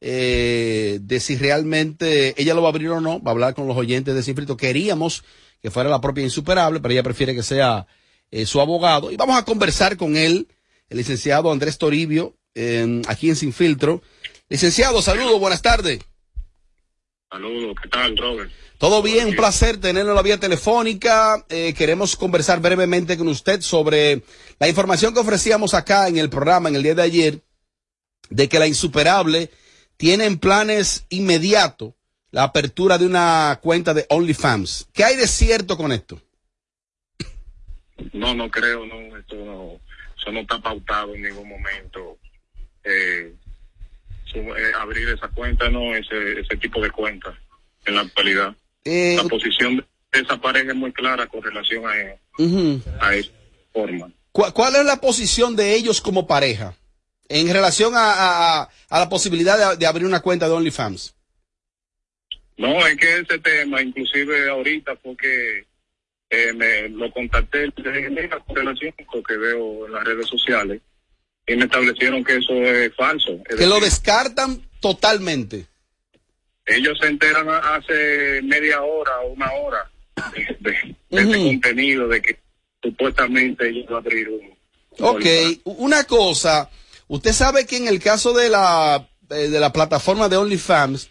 eh, 0.00 0.98
de 1.02 1.20
si 1.20 1.36
realmente 1.36 2.40
ella 2.40 2.54
lo 2.54 2.62
va 2.62 2.68
a 2.68 2.70
abrir 2.70 2.90
o 2.90 3.00
no, 3.00 3.22
va 3.22 3.32
a 3.32 3.34
hablar 3.34 3.54
con 3.54 3.66
los 3.66 3.76
oyentes 3.76 4.14
de 4.14 4.22
Sinfrito. 4.22 4.56
Queríamos 4.56 5.24
que 5.60 5.70
fuera 5.70 5.90
la 5.90 6.00
propia 6.00 6.24
Insuperable, 6.24 6.80
pero 6.80 6.92
ella 6.92 7.02
prefiere 7.02 7.34
que 7.34 7.42
sea 7.42 7.86
eh, 8.30 8.46
su 8.46 8.60
abogado. 8.60 9.10
Y 9.10 9.16
vamos 9.16 9.36
a 9.38 9.44
conversar 9.44 9.96
con 9.96 10.16
él, 10.16 10.48
el 10.88 10.98
licenciado 10.98 11.50
Andrés 11.50 11.78
Toribio, 11.78 12.36
aquí 13.06 13.28
en 13.30 13.36
Sin 13.36 13.52
Filtro. 13.52 14.02
Licenciado, 14.48 15.00
saludos, 15.00 15.38
buenas 15.38 15.62
tardes. 15.62 16.00
Saludos, 17.30 17.76
¿qué 17.80 17.88
tal, 17.88 18.16
Robert? 18.16 18.50
Todo 18.80 19.02
bien, 19.02 19.28
un 19.28 19.36
placer 19.36 19.76
tenerlo 19.76 20.12
en 20.12 20.16
la 20.16 20.22
vía 20.22 20.40
telefónica. 20.40 21.44
Eh, 21.50 21.74
queremos 21.74 22.16
conversar 22.16 22.60
brevemente 22.60 23.18
con 23.18 23.28
usted 23.28 23.60
sobre 23.60 24.22
la 24.58 24.68
información 24.68 25.12
que 25.12 25.20
ofrecíamos 25.20 25.74
acá 25.74 26.08
en 26.08 26.16
el 26.16 26.30
programa 26.30 26.70
en 26.70 26.76
el 26.76 26.82
día 26.82 26.94
de 26.94 27.02
ayer, 27.02 27.40
de 28.30 28.48
que 28.48 28.58
la 28.58 28.66
insuperable 28.66 29.50
tiene 29.98 30.24
en 30.24 30.38
planes 30.38 31.04
inmediato 31.10 31.94
la 32.30 32.44
apertura 32.44 32.96
de 32.96 33.04
una 33.04 33.60
cuenta 33.62 33.92
de 33.92 34.06
OnlyFans. 34.08 34.88
¿Qué 34.94 35.04
hay 35.04 35.16
de 35.16 35.28
cierto 35.28 35.76
con 35.76 35.92
esto? 35.92 36.18
No, 38.12 38.34
no 38.34 38.50
creo, 38.50 38.86
no, 38.86 39.16
esto 39.16 39.36
no, 39.36 39.80
eso 40.18 40.32
no 40.32 40.40
está 40.40 40.58
pautado 40.60 41.14
en 41.14 41.22
ningún 41.22 41.48
momento. 41.48 42.18
Eh, 42.84 43.32
su- 44.24 44.38
eh, 44.38 44.72
abrir 44.78 45.08
esa 45.08 45.28
cuenta, 45.28 45.68
no, 45.68 45.94
ese, 45.94 46.40
ese 46.40 46.56
tipo 46.56 46.80
de 46.80 46.90
cuenta 46.90 47.36
en 47.84 47.94
la 47.96 48.02
actualidad. 48.02 48.54
Eh, 48.84 49.14
La 49.16 49.24
posición 49.28 49.76
de 49.76 50.20
esa 50.20 50.40
pareja 50.40 50.70
es 50.70 50.76
muy 50.76 50.92
clara 50.92 51.26
con 51.26 51.42
relación 51.42 51.84
a, 51.86 51.92
Ujú. 52.42 52.80
a 53.00 53.14
esa 53.14 53.30
forma. 53.72 54.10
¿Cuál, 54.32 54.52
cuál 54.52 54.76
es 54.76 54.84
la 54.84 55.00
posición 55.00 55.56
de 55.56 55.74
ellos 55.74 56.00
como 56.00 56.26
pareja 56.26 56.74
en 57.28 57.52
relación 57.52 57.94
a, 57.94 58.12
a- 58.12 58.62
a- 58.62 58.70
a 58.88 58.98
la 58.98 59.08
posibilidad 59.08 59.72
de, 59.72 59.76
de 59.76 59.86
abrir 59.86 60.06
una 60.06 60.20
cuenta 60.20 60.46
de 60.46 60.52
OnlyFans? 60.54 61.14
No, 62.56 62.86
es 62.86 62.96
que 62.98 63.18
ese 63.20 63.38
tema, 63.38 63.80
inclusive 63.82 64.48
ahorita, 64.50 64.94
porque 64.96 65.64
eh, 66.30 66.52
me 66.54 66.88
lo 66.88 67.12
contacté 67.12 67.70
correlación 68.46 68.92
con 69.06 69.20
lo 69.20 69.22
que 69.22 69.36
veo 69.36 69.86
en 69.86 69.92
las 69.92 70.04
redes 70.04 70.26
sociales 70.28 70.80
y 71.46 71.56
me 71.56 71.64
establecieron 71.64 72.22
que 72.24 72.36
eso 72.36 72.52
es 72.54 72.94
falso. 72.94 73.32
Es 73.48 73.56
Que 73.56 73.66
lo 73.66 73.80
descartan 73.80 74.62
totalmente. 74.80 75.66
ellos 76.66 76.96
se 77.00 77.08
enteran 77.08 77.48
hace 77.48 78.40
media 78.42 78.80
hora 78.82 79.20
o 79.22 79.32
una 79.32 79.50
hora 79.52 79.90
de, 80.32 80.56
de- 80.60 80.96
de 81.10 81.22
este 81.22 81.36
contenido 81.44 82.06
de 82.06 82.22
que 82.22 82.38
supuestamente 82.82 83.68
ellos 83.68 83.86
van 83.86 83.94
a 83.96 83.98
abrir 83.98 84.28
un... 84.28 84.54
Ok, 85.00 85.24
una 85.64 86.04
cosa, 86.04 86.70
usted 87.08 87.32
sabe 87.32 87.66
que 87.66 87.76
en 87.76 87.88
el 87.88 87.98
caso 88.00 88.32
de 88.32 88.48
la, 88.48 89.08
eh, 89.30 89.48
de 89.48 89.58
la 89.60 89.72
plataforma 89.72 90.28
de 90.28 90.36
OnlyFans, 90.36 91.10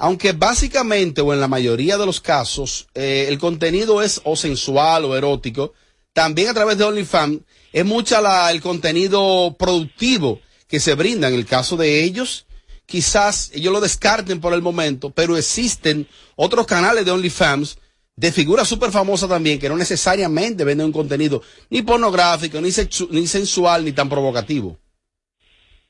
aunque 0.00 0.32
básicamente 0.32 1.20
o 1.20 1.32
en 1.34 1.40
la 1.40 1.48
mayoría 1.48 1.98
de 1.98 2.06
los 2.06 2.20
casos 2.20 2.88
eh, 2.94 3.26
el 3.28 3.38
contenido 3.38 4.02
es 4.02 4.22
o 4.24 4.34
sensual 4.34 5.04
o 5.04 5.14
erótico, 5.14 5.74
también 6.14 6.48
a 6.48 6.54
través 6.54 6.78
de 6.78 6.84
OnlyFans 6.84 7.40
es 7.72 7.84
mucha 7.84 8.22
la, 8.22 8.50
el 8.50 8.62
contenido 8.62 9.54
productivo 9.58 10.40
que 10.66 10.80
se 10.80 10.94
brinda. 10.94 11.28
En 11.28 11.34
el 11.34 11.44
caso 11.44 11.76
de 11.76 12.02
ellos, 12.02 12.46
quizás 12.86 13.50
ellos 13.52 13.72
lo 13.72 13.80
descarten 13.80 14.40
por 14.40 14.54
el 14.54 14.62
momento, 14.62 15.10
pero 15.10 15.36
existen 15.36 16.08
otros 16.34 16.66
canales 16.66 17.04
de 17.04 17.10
OnlyFans 17.10 17.76
de 18.16 18.32
figuras 18.32 18.68
súper 18.68 18.90
famosas 18.90 19.28
también 19.28 19.58
que 19.58 19.68
no 19.68 19.76
necesariamente 19.76 20.64
venden 20.64 20.86
un 20.86 20.92
contenido 20.92 21.42
ni 21.68 21.82
pornográfico, 21.82 22.58
ni, 22.60 22.70
ni 23.10 23.26
sensual, 23.26 23.84
ni 23.84 23.92
tan 23.92 24.08
provocativo. 24.08 24.78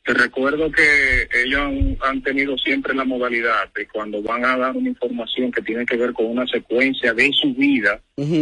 Te 0.05 0.15
recuerdo 0.15 0.71
que 0.73 1.29
ellos 1.45 1.61
han, 1.61 1.97
han 2.01 2.23
tenido 2.23 2.57
siempre 2.59 2.95
la 2.95 3.05
modalidad 3.05 3.71
de 3.75 3.87
cuando 3.87 4.23
van 4.23 4.45
a 4.45 4.57
dar 4.57 4.75
una 4.77 4.89
información 4.89 5.53
que 5.53 5.61
tiene 5.63 5.85
que 5.85 5.97
ver 5.97 6.13
con 6.13 6.27
una 6.27 6.47
secuencia 6.47 7.13
de 7.13 7.31
su 7.33 7.55
vida 7.55 8.01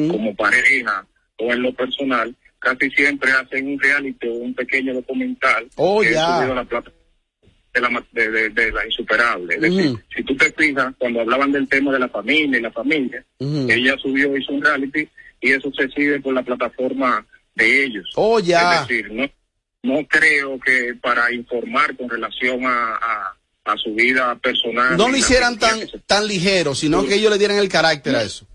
como 0.08 0.34
pareja 0.36 1.06
o 1.38 1.52
en 1.52 1.62
lo 1.62 1.72
personal, 1.72 2.34
casi 2.60 2.90
siempre 2.90 3.30
hacen 3.32 3.66
un 3.68 3.78
reality 3.80 4.28
o 4.28 4.32
un 4.34 4.54
pequeño 4.54 4.94
documental 4.94 5.68
Oh, 5.76 6.00
que 6.00 6.12
ya. 6.12 6.26
subido 6.38 6.52
a 6.52 6.56
la 6.56 6.64
plata 6.64 6.90
de 7.74 7.80
la, 7.80 7.90
ma- 7.90 8.06
de, 8.12 8.30
de- 8.30 8.48
de 8.50 8.72
la 8.72 8.84
insuperable. 8.86 9.54
Es 9.56 9.60
decir, 9.60 9.96
si 10.16 10.22
tú 10.24 10.36
te 10.36 10.50
fijas, 10.52 10.94
cuando 10.98 11.20
hablaban 11.20 11.52
del 11.52 11.68
tema 11.68 11.92
de 11.92 11.98
la 11.98 12.08
familia 12.08 12.58
y 12.58 12.62
la 12.62 12.72
familia, 12.72 13.24
ella 13.38 13.96
subió, 14.00 14.36
hizo 14.36 14.52
un 14.52 14.62
reality 14.62 15.08
y 15.40 15.50
eso 15.52 15.70
se 15.76 15.88
sigue 15.90 16.18
por 16.20 16.34
la 16.34 16.42
plataforma 16.42 17.24
de 17.54 17.84
ellos. 17.84 18.10
Oh, 18.16 18.40
ya. 18.40 18.82
Es 18.82 18.88
decir, 18.88 19.12
no, 19.12 19.28
no 19.82 20.06
creo 20.06 20.58
que 20.60 20.94
para 21.00 21.32
informar 21.32 21.96
con 21.96 22.08
relación 22.08 22.64
a, 22.66 22.94
a, 22.96 23.36
a 23.64 23.76
su 23.76 23.94
vida 23.94 24.34
personal. 24.36 24.96
No 24.96 25.08
lo 25.08 25.16
hicieran 25.16 25.58
tan, 25.58 25.86
se- 25.88 25.98
tan 26.00 26.26
ligero, 26.26 26.74
sino 26.74 27.06
que 27.06 27.14
ellos 27.14 27.30
le 27.30 27.38
dieran 27.38 27.58
el 27.58 27.68
carácter 27.68 28.16
a 28.16 28.22
eso. 28.22 28.46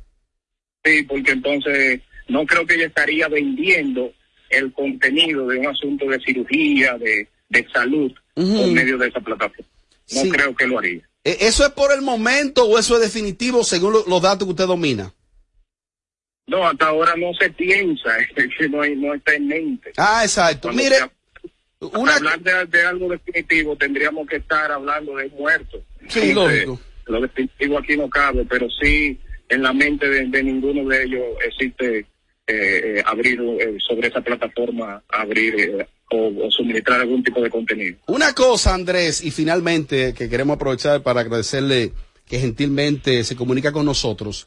Sí, 0.84 1.04
porque 1.04 1.32
entonces 1.32 2.02
no 2.28 2.46
creo 2.46 2.66
que 2.66 2.76
ella 2.76 2.88
estaría 2.88 3.28
vendiendo 3.28 4.12
el 4.50 4.72
contenido 4.74 5.48
de 5.48 5.60
un 5.60 5.68
asunto 5.68 6.06
de 6.08 6.20
cirugía, 6.20 6.98
de, 6.98 7.28
de 7.50 7.68
salud, 7.74 8.12
por 8.36 8.68
medio 8.72 8.98
de 8.98 9.08
esa 9.08 9.20
plataforma. 9.22 9.66
No 10.14 10.22
Sí. 10.22 10.30
creo 10.30 10.54
que 10.56 10.68
lo 10.68 10.80
haría. 10.80 11.02
¿E- 11.24 11.38
¿Eso 11.42 11.66
es 11.66 11.72
por 11.72 11.94
el 11.94 12.02
momento 12.02 12.66
o 12.66 12.78
eso 12.78 12.96
es 12.96 13.02
definitivo 13.02 13.64
según 13.64 13.94
lo- 13.94 14.06
los 14.08 14.22
datos 14.22 14.46
que 14.46 14.52
usted 14.52 14.68
domina? 14.68 15.14
No, 16.48 16.68
hasta 16.68 16.88
ahora 16.88 17.14
no 17.16 17.34
se 17.40 17.50
piensa, 17.52 18.10
no, 18.70 18.82
hay- 18.82 18.96
no 18.96 19.14
está 19.14 19.34
en 19.36 19.48
mente. 19.48 19.92
Ah, 19.98 20.22
exacto. 20.24 20.70
Cuando 20.70 20.84
Mire, 20.84 20.96
se- 20.98 22.16
hablar 22.16 22.40
de, 22.42 22.66
de 22.66 22.86
algo 22.86 23.10
definitivo 23.10 23.76
tendríamos 23.76 24.28
que 24.28 24.38
estar 24.38 24.72
hablando 24.72 25.16
de 25.16 25.30
muertos. 25.30 25.82
Sí, 26.10 26.34
lógico. 26.34 26.80
Lo 27.06 27.22
definitivo 27.22 27.78
aquí 27.78 27.98
no 27.98 28.10
cabe, 28.10 28.46
pero 28.50 28.68
sí 28.82 29.20
en 29.50 29.62
la 29.64 29.74
mente 29.74 30.10
de, 30.10 30.26
de 30.28 30.44
ninguno 30.44 30.88
de 30.90 31.04
ellos 31.04 31.24
existe 31.46 32.00
eh, 32.00 32.06
eh, 32.48 33.04
abrir 33.06 33.40
eh, 33.60 33.78
sobre 33.86 34.08
esa 34.10 34.22
plataforma, 34.22 35.02
abrir 35.10 35.56
eh, 35.60 35.88
o, 36.12 36.46
o 36.46 36.52
suministrar 36.52 37.02
algún 37.02 37.24
tipo 37.24 37.42
de 37.42 37.50
contenido. 37.50 37.98
Una 38.08 38.34
cosa, 38.34 38.74
Andrés, 38.74 39.24
y 39.24 39.32
finalmente, 39.32 40.14
que 40.14 40.30
queremos 40.30 40.56
aprovechar 40.56 41.04
para 41.04 41.22
agradecerle 41.22 41.92
que 42.28 42.40
gentilmente 42.40 43.24
se 43.24 43.36
comunica 43.36 43.72
con 43.72 43.86
nosotros. 43.86 44.46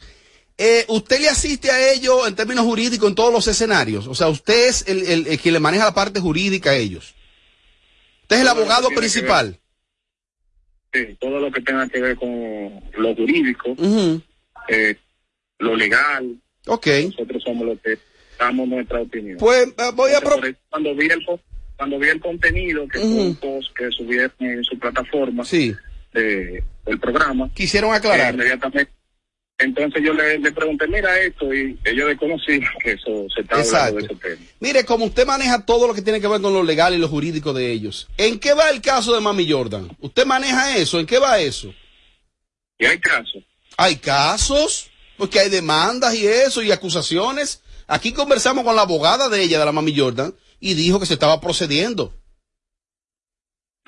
Eh, 0.58 0.84
¿Usted 0.88 1.20
le 1.20 1.28
asiste 1.28 1.70
a 1.70 1.92
ellos 1.92 2.26
en 2.26 2.34
términos 2.34 2.64
jurídicos 2.64 3.08
en 3.08 3.14
todos 3.14 3.32
los 3.32 3.46
escenarios? 3.46 4.06
O 4.06 4.14
sea, 4.14 4.28
usted 4.28 4.68
es 4.68 4.88
el, 4.88 5.06
el- 5.06 5.26
el 5.26 5.38
que 5.40 5.52
le 5.52 5.60
maneja 5.60 5.84
la 5.84 5.94
parte 5.94 6.18
jurídica 6.20 6.70
a 6.70 6.76
ellos. 6.76 7.14
Usted 8.22 8.36
es 8.36 8.42
el 8.42 8.48
Todo 8.48 8.58
abogado 8.58 8.88
principal. 8.88 9.58
Sí, 10.92 11.16
todo 11.20 11.40
lo 11.40 11.50
que 11.52 11.60
tenga 11.60 11.86
que 11.88 12.00
ver 12.00 12.16
con 12.16 12.30
lo 12.96 13.14
jurídico, 13.14 13.76
eh, 14.68 14.96
lo 15.58 15.76
legal. 15.76 16.36
Ok. 16.66 16.86
Nosotros 17.04 17.42
somos 17.42 17.66
los 17.66 17.80
que 17.80 17.98
damos 18.38 18.66
nuestra 18.66 19.02
opinión. 19.02 19.36
Pues 19.38 19.66
eh, 19.68 19.90
voy 19.94 20.12
a... 20.12 20.18
Entonces, 20.18 20.56
cuando 20.70 20.94
vi 20.94 21.06
el 21.06 21.24
cuando 21.76 21.98
vi 21.98 22.08
el 22.08 22.20
contenido 22.20 22.88
que 22.88 22.98
post 23.38 23.76
que 23.76 23.90
subieron 23.90 24.32
en 24.40 24.64
su 24.64 24.78
plataforma 24.78 25.44
de- 26.14 26.64
del 26.86 26.98
programa 26.98 27.50
Quisieron 27.52 27.92
aclarar. 27.94 28.30
eh, 28.30 28.34
inmediatamente 28.34 28.90
entonces 29.58 30.02
yo 30.04 30.12
le, 30.12 30.38
le 30.38 30.52
pregunté 30.52 30.86
mira 30.86 31.18
esto 31.20 31.52
y 31.54 31.78
ellos 31.84 32.08
desconocían 32.08 32.60
que 32.82 32.92
eso 32.92 33.26
se 33.34 33.40
estaba 33.40 33.62
hablando 33.62 33.98
de 34.00 34.06
ese 34.06 34.14
tema 34.16 34.46
Mire, 34.60 34.84
como 34.84 35.06
usted 35.06 35.26
maneja 35.26 35.64
todo 35.64 35.86
lo 35.86 35.94
que 35.94 36.02
tiene 36.02 36.20
que 36.20 36.28
ver 36.28 36.40
con 36.40 36.52
lo 36.52 36.62
legal 36.62 36.94
y 36.94 36.98
lo 36.98 37.08
jurídico 37.08 37.52
de 37.52 37.72
ellos, 37.72 38.08
¿en 38.18 38.38
qué 38.38 38.54
va 38.54 38.70
el 38.70 38.80
caso 38.80 39.14
de 39.14 39.20
Mami 39.20 39.50
Jordan? 39.50 39.88
¿Usted 40.00 40.26
maneja 40.26 40.76
eso? 40.76 41.00
¿En 41.00 41.06
qué 41.06 41.18
va 41.18 41.38
eso? 41.38 41.72
y 42.78 42.84
hay 42.84 42.98
casos 42.98 43.42
Hay 43.78 43.96
casos, 43.96 44.90
porque 45.16 45.40
hay 45.40 45.48
demandas 45.48 46.14
y 46.14 46.26
eso, 46.26 46.62
y 46.62 46.70
acusaciones. 46.70 47.62
Aquí 47.86 48.12
conversamos 48.12 48.64
con 48.64 48.76
la 48.76 48.82
abogada 48.82 49.28
de 49.28 49.42
ella, 49.42 49.58
de 49.58 49.64
la 49.64 49.72
Mami 49.72 49.96
Jordan, 49.96 50.34
y 50.60 50.74
dijo 50.74 51.00
que 51.00 51.06
se 51.06 51.14
estaba 51.14 51.40
procediendo. 51.40 52.12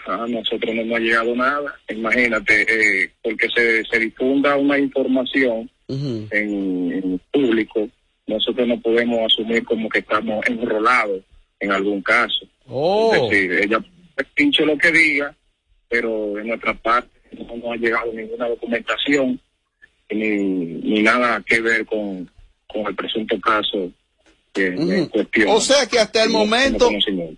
A 0.07 0.27
nosotros 0.27 0.75
no 0.75 0.85
nos 0.85 0.97
ha 0.97 1.01
llegado 1.01 1.35
nada. 1.35 1.75
Imagínate 1.89 2.63
eh, 2.63 3.11
porque 3.23 3.49
se, 3.55 3.85
se 3.85 3.99
difunda 3.99 4.57
una 4.57 4.79
información 4.79 5.71
en, 5.89 6.29
en 6.31 7.21
público 7.33 7.89
nosotros 8.29 8.69
no 8.69 8.79
podemos 8.81 9.21
asumir 9.33 9.65
como 9.65 9.89
que 9.89 10.01
estamos 10.01 10.47
enrolados 10.47 11.23
en 11.59 11.73
algún 11.73 12.03
caso. 12.03 12.47
Oh. 12.67 13.11
Es 13.15 13.23
decir, 13.23 13.53
ella 13.53 13.79
pinche 14.35 14.65
lo 14.65 14.77
que 14.77 14.93
diga, 14.93 15.35
pero 15.89 16.35
de 16.35 16.45
nuestra 16.45 16.75
parte 16.75 17.09
no 17.33 17.57
nos 17.57 17.73
ha 17.73 17.77
llegado 17.77 18.13
ninguna 18.13 18.49
documentación 18.49 19.41
ni, 20.11 20.37
ni 20.37 21.03
nada 21.03 21.43
que 21.45 21.61
ver 21.61 21.87
con, 21.87 22.31
con 22.67 22.87
el 22.87 22.95
presunto 22.95 23.41
caso 23.41 23.91
que 24.59 25.09
cuestión. 25.11 25.49
O 25.51 25.61
sea 25.61 25.87
que 25.87 25.99
hasta 25.99 26.23
el 26.25 26.31
momento, 26.31 26.89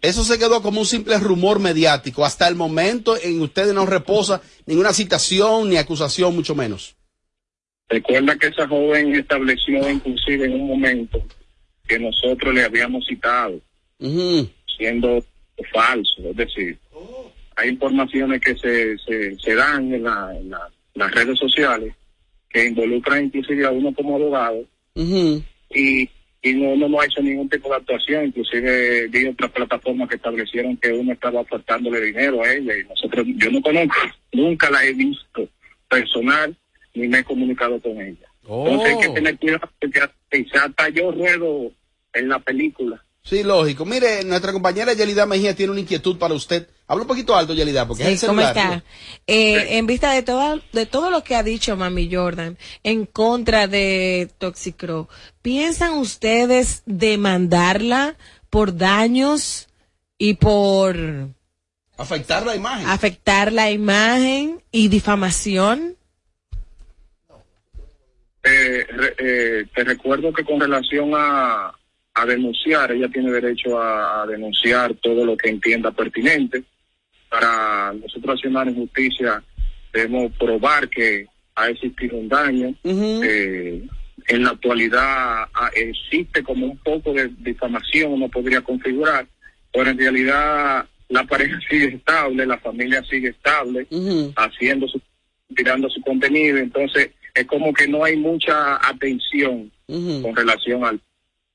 eso 0.03 0.25
se 0.25 0.39
quedó 0.39 0.63
como 0.63 0.81
un 0.81 0.87
simple 0.87 1.19
rumor 1.19 1.59
mediático. 1.61 2.25
Hasta 2.25 2.49
el 2.49 2.55
momento 2.55 3.17
en 3.23 3.41
ustedes 3.41 3.75
no 3.75 3.87
reposa 3.87 4.41
ninguna 4.67 4.93
citación 4.93 5.69
ni 5.69 5.77
acusación, 5.77 6.35
mucho 6.35 6.55
menos. 6.55 6.97
Recuerda 7.89 8.37
que 8.37 8.47
esa 8.49 8.69
joven 8.69 9.15
estableció 9.15 9.91
inclusive 9.91 10.45
en 10.47 10.53
un 10.55 10.69
momento 10.69 11.23
que 11.89 11.99
nosotros 11.99 12.55
le 12.55 12.65
habíamos 12.65 13.05
citado, 13.07 13.61
siendo 14.77 15.25
falso, 15.73 16.23
es 16.31 16.37
decir, 16.37 16.79
hay 17.57 17.69
informaciones 17.71 18.41
que 18.41 18.57
se, 18.57 18.97
se, 18.99 19.37
se 19.39 19.55
dan 19.55 19.93
en, 19.93 20.05
la- 20.05 20.33
en 20.35 20.51
la- 20.51 20.71
las 20.95 21.13
redes 21.13 21.39
sociales 21.39 21.95
que 22.49 22.67
involucran 22.67 23.25
inclusive 23.27 23.67
a 23.67 23.71
uno 23.71 23.93
como 23.95 24.17
abogado 24.17 24.65
y, 25.75 26.09
y 26.43 26.55
no, 26.55 26.75
no 26.77 26.87
hemos 26.87 27.05
hecho 27.05 27.23
ningún 27.23 27.49
tipo 27.49 27.69
de 27.69 27.77
actuación, 27.77 28.27
inclusive 28.27 29.09
vi 29.09 29.27
otras 29.27 29.51
plataformas 29.51 30.09
que 30.09 30.17
establecieron 30.17 30.77
que 30.79 30.91
uno 30.93 31.13
estaba 31.13 31.45
faltándole 31.45 32.01
dinero 32.01 32.43
a 32.43 32.53
ella 32.53 32.73
y 32.79 32.85
nosotros, 32.85 33.27
yo 33.37 33.51
no 33.51 33.61
conozco, 33.61 33.95
nunca 34.33 34.71
la 34.71 34.85
he 34.85 34.93
visto 34.95 35.49
personal 35.89 36.57
ni 36.95 37.09
me 37.09 37.19
he 37.19 37.25
comunicado 37.25 37.81
con 37.81 38.01
ella. 38.01 38.27
Entonces 38.43 38.95
hay 38.95 39.01
que 39.01 39.15
tener 39.15 39.39
cuidado 39.39 39.71
porque 39.79 40.01
quizás 40.31 40.65
hasta 40.65 40.89
yo 40.89 41.13
ruedo 41.13 41.73
en 42.15 42.29
la 42.29 42.39
película. 42.39 43.05
Sí, 43.23 43.43
lógico. 43.43 43.85
Mire, 43.85 44.25
nuestra 44.25 44.51
compañera 44.53 44.95
Yelida 44.95 45.27
Mejía 45.27 45.55
tiene 45.55 45.73
una 45.73 45.81
inquietud 45.83 46.17
para 46.19 46.33
usted. 46.35 46.69
Habla 46.87 47.03
un 47.03 47.09
poquito 47.09 47.37
alto, 47.37 47.53
Yelida, 47.53 47.87
porque 47.87 48.03
es 48.03 48.09
el 48.09 48.19
Sí, 48.19 48.27
¿cómo 48.27 48.41
celular. 48.41 48.57
está? 48.79 48.85
Eh, 49.27 49.77
en 49.77 49.87
vista 49.87 50.13
de 50.13 50.23
todo, 50.23 50.61
de 50.73 50.87
todo 50.87 51.11
lo 51.11 51.23
que 51.23 51.37
ha 51.37 51.43
dicho 51.43 51.77
Mami 51.77 52.13
Jordan 52.13 52.57
en 52.83 53.05
contra 53.07 53.67
de 53.67 54.31
Toxicro, 54.39 55.09
¿piensan 55.43 55.93
ustedes 55.99 56.83
demandarla 56.87 58.17
por 58.49 58.77
daños 58.77 59.69
y 60.19 60.35
por 60.35 60.97
Afectar 61.99 62.45
la 62.47 62.57
imagen. 62.57 62.87
afectar 62.89 63.53
la 63.53 63.71
imagen 63.71 64.63
y 64.73 64.89
difamación? 64.89 65.97
Eh, 68.43 68.87
re- 68.89 69.15
eh, 69.19 69.67
te 69.75 69.85
recuerdo 69.85 70.33
que 70.33 70.43
con 70.45 70.59
relación 70.59 71.11
a, 71.15 71.73
a 72.15 72.27
denunciar, 72.27 72.93
ella 72.93 73.09
tiene 73.09 73.31
derecho 73.31 73.81
a, 73.81 74.23
a 74.23 74.27
denunciar 74.27 74.95
todo 74.95 75.25
lo 75.25 75.37
que 75.37 75.49
entienda 75.49 75.91
pertinente. 75.91 76.65
Para 77.29 77.93
nosotros 77.93 78.35
accionar 78.35 78.69
en 78.69 78.75
justicia 78.75 79.43
debemos 79.93 80.33
probar 80.37 80.89
que 80.89 81.27
ha 81.55 81.69
existido 81.69 82.17
un 82.17 82.29
daño. 82.29 82.75
Eh, 82.85 83.87
en 84.29 84.45
la 84.45 84.51
actualidad 84.51 85.45
ah, 85.55 85.71
existe 85.75 86.43
como 86.43 86.67
un 86.67 86.79
poco 86.79 87.13
de 87.13 87.31
difamación, 87.39 88.13
uno 88.13 88.29
podría 88.29 88.61
configurar, 88.61 89.27
pero 89.73 89.91
en 89.91 89.99
realidad 89.99 90.87
la 91.09 91.25
pareja 91.25 91.59
sigue 91.71 91.97
estable, 91.97 92.47
la 92.47 92.59
familia 92.59 93.03
sigue 93.05 93.29
estable, 93.29 93.87
haciendo 94.37 94.87
su, 94.89 95.01
tirando 95.55 95.89
su 95.89 96.01
contenido, 96.03 96.59
entonces 96.59 97.11
es 97.35 97.47
como 97.47 97.73
que 97.73 97.89
no 97.89 98.05
hay 98.05 98.17
mucha 98.17 98.77
atención 98.89 99.71
con 99.87 100.37
relación 100.37 100.85
al 100.85 101.01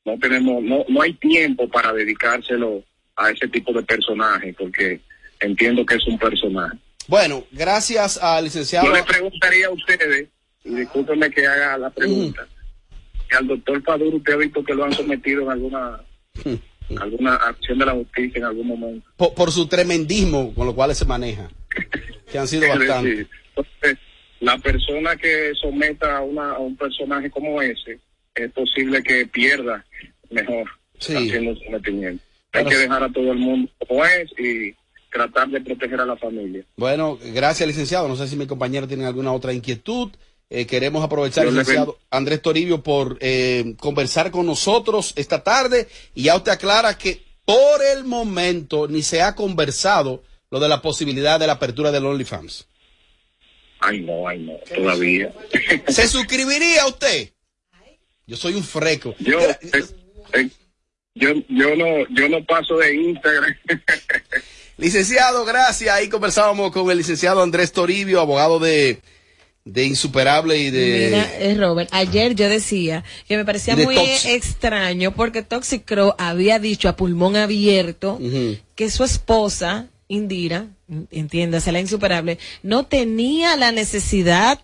no 0.05 0.17
tenemos 0.19 0.63
no 0.63 0.85
no 0.87 1.01
hay 1.01 1.13
tiempo 1.13 1.67
para 1.67 1.91
dedicárselo 1.93 2.83
a 3.15 3.31
ese 3.31 3.47
tipo 3.47 3.73
de 3.73 3.83
personaje 3.83 4.53
porque 4.57 5.01
entiendo 5.39 5.85
que 5.85 5.95
es 5.95 6.07
un 6.07 6.17
personaje 6.19 6.77
Bueno, 7.07 7.43
gracias 7.51 8.17
al 8.21 8.43
licenciado. 8.45 8.85
yo 8.87 8.93
le 8.93 9.03
preguntaría 9.03 9.67
a 9.67 9.71
ustedes 9.71 10.27
y 10.63 10.75
discúlpenme 10.75 11.29
que 11.29 11.45
haga 11.47 11.77
la 11.77 11.89
pregunta 11.89 12.47
que 13.29 13.35
al 13.37 13.47
doctor 13.47 13.81
Paduro 13.83 14.17
usted 14.17 14.33
ha 14.33 14.37
visto 14.37 14.63
que 14.63 14.73
lo 14.75 14.85
han 14.85 14.93
sometido 14.93 15.41
en 15.43 15.49
alguna 15.49 15.99
alguna 16.99 17.35
acción 17.35 17.79
de 17.79 17.85
la 17.85 17.93
justicia 17.93 18.37
en 18.39 18.45
algún 18.45 18.67
momento 18.67 19.07
Por, 19.17 19.33
por 19.33 19.51
su 19.51 19.67
tremendismo 19.67 20.53
con 20.53 20.67
lo 20.67 20.75
cual 20.75 20.93
se 20.93 21.05
maneja. 21.05 21.49
Que 22.31 22.37
han 22.37 22.47
sido 22.47 22.67
bastante. 22.69 23.27
entonces, 23.55 23.97
la 24.39 24.57
persona 24.59 25.15
que 25.15 25.51
someta 25.59 26.17
a, 26.17 26.21
una, 26.21 26.51
a 26.51 26.59
un 26.59 26.75
personaje 26.75 27.31
como 27.31 27.61
ese, 27.61 27.99
es 28.35 28.51
posible 28.51 29.01
que 29.01 29.25
pierda 29.25 29.85
mejor 30.29 30.69
haciendo 30.99 31.51
un 31.51 31.59
sometimiento. 31.59 32.23
Hay 32.51 32.63
Pero 32.63 32.69
que 32.69 32.77
dejar 32.77 33.03
a 33.03 33.11
todo 33.11 33.31
el 33.31 33.37
mundo 33.37 33.71
como 33.79 34.05
es 34.05 34.31
y 34.37 34.75
tratar 35.11 35.47
de 35.49 35.61
proteger 35.61 35.99
a 35.99 36.05
la 36.05 36.17
familia. 36.17 36.63
Bueno, 36.75 37.17
gracias, 37.33 37.67
licenciado. 37.67 38.07
No 38.07 38.15
sé 38.15 38.27
si 38.27 38.35
mi 38.35 38.47
compañero 38.47 38.87
tiene 38.87 39.05
alguna 39.05 39.31
otra 39.31 39.53
inquietud. 39.53 40.11
Eh, 40.49 40.67
queremos 40.67 41.03
aprovechar, 41.03 41.45
licenciado 41.47 41.97
Andrés 42.11 42.41
Toribio, 42.41 42.83
por 42.83 43.17
eh, 43.19 43.75
conversar 43.79 44.31
con 44.31 44.45
nosotros 44.45 45.13
esta 45.15 45.43
tarde. 45.43 45.87
Y 46.13 46.23
ya 46.23 46.35
usted 46.35 46.51
aclara 46.51 46.97
que 46.97 47.23
por 47.45 47.81
el 47.93 48.03
momento 48.03 48.87
ni 48.87 49.01
se 49.01 49.21
ha 49.21 49.35
conversado 49.35 50.23
lo 50.51 50.59
de 50.59 50.69
la 50.69 50.81
posibilidad 50.81 51.39
de 51.39 51.47
la 51.47 51.53
apertura 51.53 51.91
del 51.91 52.05
OnlyFans. 52.05 52.67
Ay, 53.79 54.01
no, 54.01 54.27
ay, 54.27 54.39
no, 54.39 54.53
todavía. 54.73 55.31
¿Se 55.87 56.07
suscribiría 56.07 56.87
usted? 56.87 57.34
Yo 58.27 58.37
soy 58.37 58.55
un 58.55 58.63
freco. 58.63 59.15
Yo, 59.19 59.39
eh, 59.39 59.57
eh, 60.33 60.49
yo, 61.13 61.29
yo 61.47 61.75
no, 61.75 62.07
yo 62.09 62.29
no 62.29 62.43
paso 62.45 62.77
de 62.77 62.95
Instagram. 62.95 63.55
Licenciado, 64.77 65.45
gracias. 65.45 65.95
Ahí 65.95 66.09
conversábamos 66.09 66.71
con 66.71 66.89
el 66.91 66.97
licenciado 66.97 67.41
Andrés 67.41 67.71
Toribio, 67.71 68.19
abogado 68.19 68.59
de, 68.59 68.99
de 69.63 69.85
Insuperable 69.85 70.57
y 70.57 70.69
de... 70.69 71.05
Mira, 71.05 71.37
eh, 71.39 71.55
Robert, 71.55 71.89
ayer 71.93 72.35
yo 72.35 72.49
decía 72.49 73.03
que 73.27 73.37
me 73.37 73.45
parecía 73.45 73.75
muy 73.77 73.95
Tox. 73.95 74.25
extraño 74.25 75.15
porque 75.15 75.43
Toxic 75.43 75.85
Crow 75.85 76.13
había 76.17 76.59
dicho 76.59 76.89
a 76.89 76.97
pulmón 76.97 77.37
abierto 77.37 78.19
que 78.75 78.89
su 78.89 79.05
esposa, 79.05 79.87
Indira, 80.09 80.67
entiéndase, 81.09 81.71
la 81.71 81.79
insuperable, 81.79 82.37
no 82.61 82.85
tenía 82.85 83.55
la 83.55 83.71
necesidad 83.71 84.59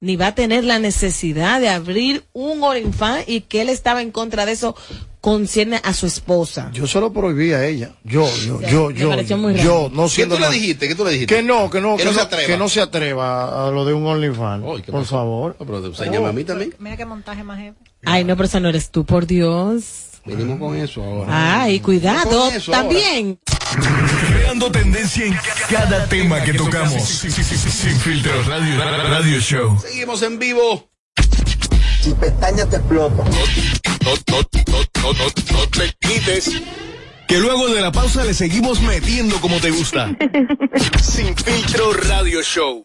ni 0.00 0.16
va 0.16 0.28
a 0.28 0.34
tener 0.34 0.64
la 0.64 0.78
necesidad 0.78 1.60
de 1.60 1.68
abrir 1.68 2.24
un 2.32 2.62
OnlyFans 2.62 3.24
y 3.28 3.42
que 3.42 3.60
él 3.60 3.68
estaba 3.68 4.00
en 4.00 4.10
contra 4.10 4.46
de 4.46 4.52
eso 4.52 4.74
concierne 5.20 5.78
a 5.84 5.92
su 5.92 6.06
esposa. 6.06 6.70
Yo 6.72 6.86
se 6.86 6.98
lo 7.00 7.12
prohibí 7.12 7.52
a 7.52 7.66
ella. 7.66 7.90
Yo, 8.04 8.26
yo, 8.46 8.60
yo, 8.62 8.90
yo. 8.90 9.10
yo, 9.52 9.90
no 9.92 10.04
¿Qué 10.04 10.08
siendo 10.08 10.36
tú 10.36 10.40
le 10.40 10.50
dijiste? 10.50 10.88
¿Qué 10.88 10.94
tú 10.94 11.04
le 11.04 11.12
dijiste? 11.12 11.34
Que 11.34 11.42
no, 11.42 11.68
que 11.68 11.82
no, 11.82 11.96
Que 11.96 12.04
que, 12.04 12.04
no 12.06 12.12
no, 12.12 12.16
se 12.18 12.22
atreva. 12.24 12.46
que 12.46 12.56
no 12.56 12.68
se 12.70 12.80
atreva 12.80 13.66
a 13.68 13.70
lo 13.70 13.84
de 13.84 13.92
un 13.92 14.06
OnlyFans. 14.06 14.64
¿qué 14.82 14.90
por 14.90 15.02
pasó? 15.02 15.16
favor. 15.16 15.56
Pero 15.58 15.84
enséñame 15.84 16.26
a 16.26 16.32
mí 16.32 16.44
también. 16.44 16.74
Mira 16.78 16.96
qué 16.96 17.04
montaje 17.04 17.44
más 17.44 17.58
heavy. 17.58 17.76
Ay, 18.06 18.24
no, 18.24 18.34
pero 18.36 18.46
esa 18.46 18.60
no 18.60 18.70
eres 18.70 18.90
tú, 18.90 19.04
por 19.04 19.26
Dios. 19.26 20.09
Venimos 20.24 20.58
con 20.58 20.76
eso 20.76 21.02
ahora. 21.02 21.62
Ay, 21.62 21.80
cuidado, 21.80 22.50
también. 22.70 23.38
Creando 24.28 24.70
tendencia 24.70 25.24
en 25.24 25.36
cada 25.70 26.06
tema 26.06 26.42
que 26.42 26.54
tocamos. 26.54 27.02
Sin, 27.02 27.30
filtro 27.30 28.42
radio, 28.42 28.78
radio 28.78 29.40
show. 29.40 29.78
Seguimos 29.80 30.22
en 30.22 30.38
vivo. 30.38 30.90
Si 32.00 32.12
pestaña 32.14 32.66
te 32.66 32.76
explota. 32.76 33.24
No, 33.24 33.30
no, 34.04 34.40
no, 34.66 34.78
no, 35.02 35.12
no, 35.12 35.24
no 35.52 35.66
te 35.68 35.94
quites. 36.00 36.50
Que 37.26 37.38
luego 37.38 37.68
de 37.68 37.80
la 37.80 37.92
pausa 37.92 38.24
le 38.24 38.34
seguimos 38.34 38.80
metiendo 38.82 39.40
como 39.40 39.60
te 39.60 39.70
gusta. 39.70 40.10
Sin 41.00 41.36
filtro 41.36 41.92
radio 41.92 42.42
show. 42.42 42.84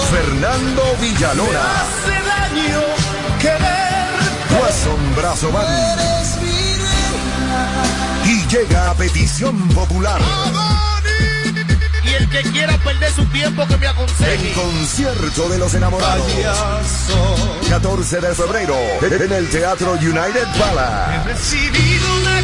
Fernando 0.00 0.82
Villalona, 1.00 1.60
Hace 1.80 2.12
daño 2.26 2.80
querer. 3.40 4.60
Watson 4.60 5.16
Brazo 5.16 5.52
Band. 5.52 6.00
Y 8.24 8.46
llega 8.48 8.90
a 8.90 8.94
petición 8.94 9.68
popular. 9.68 10.20
Y 12.04 12.14
el 12.14 12.28
que 12.28 12.42
quiera 12.42 12.76
perder 12.78 13.12
su 13.12 13.24
tiempo 13.26 13.66
que 13.66 13.76
me 13.76 13.86
aconseje. 13.86 14.48
El 14.48 14.54
concierto 14.54 15.48
de 15.48 15.58
los 15.58 15.74
enamorados. 15.74 16.26
14 17.68 18.20
de 18.20 18.34
febrero 18.34 18.76
en 19.02 19.32
el 19.32 19.48
Teatro 19.48 19.92
United 19.92 20.46
Palace. 20.58 21.24
Recibido 21.24 22.16
una 22.20 22.41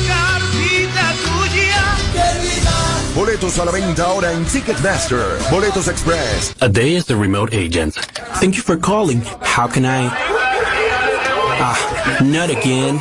Boletos 3.18 3.58
a 3.58 3.64
la 3.64 3.72
venta 3.72 4.04
ahora 4.04 4.32
en 4.32 4.44
Ticketmaster. 4.44 5.40
Boletos 5.50 5.88
Express. 5.88 6.54
A 6.60 6.68
day 6.68 6.94
as 6.96 7.04
the 7.06 7.16
remote 7.16 7.52
agent. 7.52 7.94
Thank 8.38 8.54
you 8.54 8.62
for 8.62 8.76
calling. 8.76 9.22
How 9.42 9.66
can 9.66 9.84
I? 9.84 10.08
Ah, 11.60 12.20
not 12.22 12.48
again. 12.48 13.00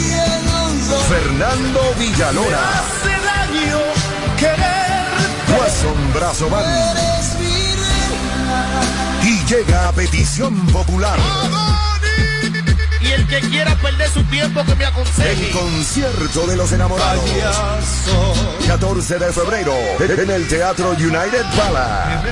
Fernando 0.99 1.93
Villalona, 1.97 2.59
Hace 2.79 3.09
daño 3.09 3.79
querer. 4.37 5.59
Watson 5.59 6.13
Brazo 6.13 6.49
Band. 6.49 6.97
Y 9.23 9.45
llega 9.45 9.87
a 9.87 9.91
petición 9.93 10.65
popular. 10.67 11.17
Y 12.99 13.07
el 13.07 13.27
que 13.27 13.39
quiera 13.41 13.75
perder 13.75 14.09
su 14.09 14.23
tiempo 14.25 14.63
que 14.65 14.75
me 14.75 14.85
aconseje. 14.85 15.31
El 15.31 15.51
concierto 15.51 16.47
de 16.47 16.55
los 16.55 16.71
enamorados. 16.71 17.23
14 18.67 19.19
de 19.19 19.33
febrero 19.33 19.73
en 19.99 20.29
el 20.29 20.47
Teatro 20.47 20.91
United 20.91 21.45
Palace. 21.55 22.31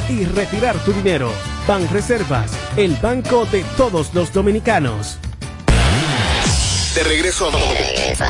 y 0.09 0.25
retirar 0.25 0.77
tu 0.83 0.91
dinero. 0.93 1.31
Banreservas, 1.67 2.51
el 2.77 2.95
banco 2.97 3.45
de 3.45 3.63
todos 3.77 4.13
los 4.13 4.31
dominicanos. 4.33 5.17
De 6.95 7.03
regreso 7.05 7.47
a 7.47 7.51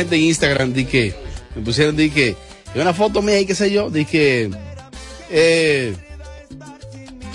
Gente 0.00 0.16
en 0.16 0.22
Instagram, 0.22 0.72
di 0.72 0.84
que, 0.84 1.14
me 1.54 1.62
pusieron, 1.62 1.96
di 1.96 2.10
que, 2.10 2.36
una 2.74 2.92
foto 2.94 3.22
mía 3.22 3.40
y 3.40 3.46
qué 3.46 3.54
sé 3.54 3.70
yo, 3.70 3.90
di 3.90 4.04
que, 4.04 4.50
eh, 5.30 5.94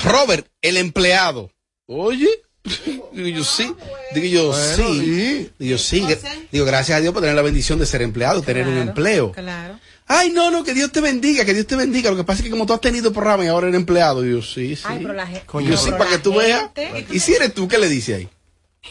Robert, 0.03 0.47
el 0.61 0.77
empleado. 0.77 1.49
Oye, 1.87 2.29
digo 3.13 3.27
yo 3.29 3.43
sí, 3.43 3.73
digo 4.13 4.27
yo 4.27 4.47
Bueno, 4.49 4.75
sí, 4.75 5.49
digo 5.59 5.71
yo 5.71 5.77
sí, 5.77 6.01
gra- 6.01 6.47
digo 6.51 6.65
gracias 6.65 6.97
a 6.97 7.01
Dios 7.01 7.13
por 7.13 7.21
tener 7.21 7.35
la 7.35 7.41
bendición 7.41 7.79
de 7.79 7.85
ser 7.85 8.01
empleado, 8.01 8.41
tener 8.41 8.67
un 8.67 8.77
empleo. 8.77 9.31
Claro. 9.31 9.79
Ay, 10.07 10.29
no, 10.29 10.51
no, 10.51 10.63
que 10.63 10.75
Dios 10.75 10.91
te 10.91 11.01
bendiga, 11.01 11.45
que 11.45 11.53
Dios 11.55 11.65
te 11.65 11.75
bendiga. 11.75 12.11
Lo 12.11 12.17
que 12.17 12.23
pasa 12.23 12.39
es 12.39 12.43
que 12.43 12.51
como 12.51 12.67
tú 12.67 12.73
has 12.73 12.81
tenido 12.81 13.11
programa 13.11 13.43
y 13.43 13.47
ahora 13.47 13.67
eres 13.69 13.79
empleado, 13.79 14.21
digo 14.21 14.41
sí, 14.43 14.75
sí. 14.75 14.83
Ay, 14.85 14.99
pero 15.01 15.13
la 15.13 15.25
gente. 15.25 15.45
Coño, 15.47 15.75
sí, 15.77 15.89
para 15.91 16.11
que 16.11 16.17
tú 16.19 16.35
veas. 16.35 16.69
Y 17.11 17.19
si 17.19 17.33
eres 17.33 17.53
tú, 17.55 17.67
¿qué 17.67 17.79
le 17.79 17.89
dices 17.89 18.17
ahí? 18.17 18.29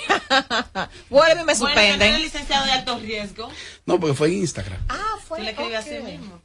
Vuelve 1.11 1.42
y 1.42 1.44
me 1.44 1.44
Bueno, 1.44 1.46
que 1.46 1.52
no 1.52 1.54
suspenden. 1.54 2.22
licenciado 2.22 2.64
de 2.66 2.72
alto 2.72 2.98
riesgo. 2.98 3.50
No, 3.87 4.00
porque 4.00 4.14
fue 4.14 4.28
en 4.28 4.35
Instagram. 4.35 4.78
Ah, 4.88 5.16
fue. 5.26 5.40
Le 5.42 5.50
escribes 5.50 5.78
así 5.78 5.98
mismo. 6.00 6.40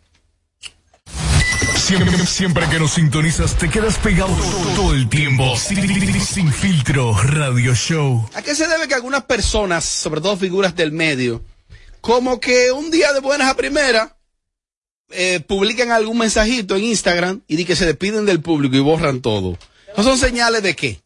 Siempre, 1.75 2.25
siempre 2.27 2.69
que 2.69 2.77
nos 2.79 2.91
sintonizas 2.91 3.55
te 3.57 3.67
quedas 3.69 3.97
pegado 3.97 4.35
todo 4.75 4.93
el 4.93 5.09
tiempo. 5.09 5.57
Sin, 5.57 6.21
sin 6.21 6.53
filtro, 6.53 7.15
radio 7.23 7.73
show. 7.73 8.29
¿A 8.35 8.41
qué 8.43 8.53
se 8.53 8.67
debe 8.67 8.87
que 8.87 8.93
algunas 8.93 9.23
personas, 9.23 9.85
sobre 9.85 10.21
todo 10.21 10.37
figuras 10.37 10.75
del 10.75 10.91
medio, 10.91 11.43
como 12.01 12.39
que 12.39 12.71
un 12.71 12.91
día 12.91 13.11
de 13.13 13.21
buenas 13.21 13.49
a 13.49 13.55
primeras, 13.55 14.11
eh, 15.09 15.39
publican 15.39 15.91
algún 15.91 16.19
mensajito 16.19 16.75
en 16.75 16.83
Instagram 16.83 17.41
y 17.47 17.55
di 17.55 17.65
que 17.65 17.75
se 17.75 17.87
despiden 17.87 18.25
del 18.27 18.41
público 18.41 18.75
y 18.75 18.81
borran 18.81 19.21
todo? 19.21 19.57
¿No 19.97 20.03
son 20.03 20.19
señales 20.19 20.61
de 20.61 20.75
qué? 20.75 21.01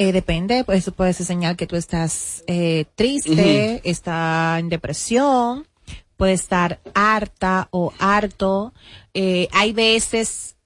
Eh, 0.00 0.12
depende, 0.12 0.64
pues 0.64 0.78
eso 0.78 0.92
puede 0.92 1.12
ser 1.12 1.26
señal 1.26 1.58
que 1.58 1.66
tú 1.66 1.76
estás 1.76 2.42
eh, 2.46 2.86
triste, 2.94 3.82
está 3.84 4.56
en 4.58 4.70
depresión, 4.70 5.68
puede 6.16 6.32
estar 6.32 6.80
harta 6.94 7.68
o 7.70 7.92
harto. 7.98 8.72
Eh, 9.12 9.46
hay 9.52 9.74
veces 9.74 10.56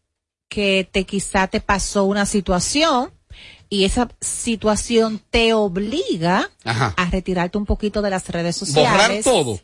que 0.49 0.88
te 0.88 1.03
quizá 1.03 1.49
te 1.49 1.59
pasó 1.61 2.05
una 2.05 2.27
situación 2.27 3.11
y 3.68 3.85
esa 3.85 4.09
situación 4.20 5.20
te 5.31 5.53
obliga 5.53 6.49
Ajá. 6.62 6.94
a 6.97 7.11
retirarte 7.11 7.59
un 7.59 7.66
poquito 7.66 8.03
de 8.03 8.11
las 8.11 8.29
redes 8.29 8.55
sociales. 8.55 8.92
Borrar 8.92 9.23
todo. 9.25 9.59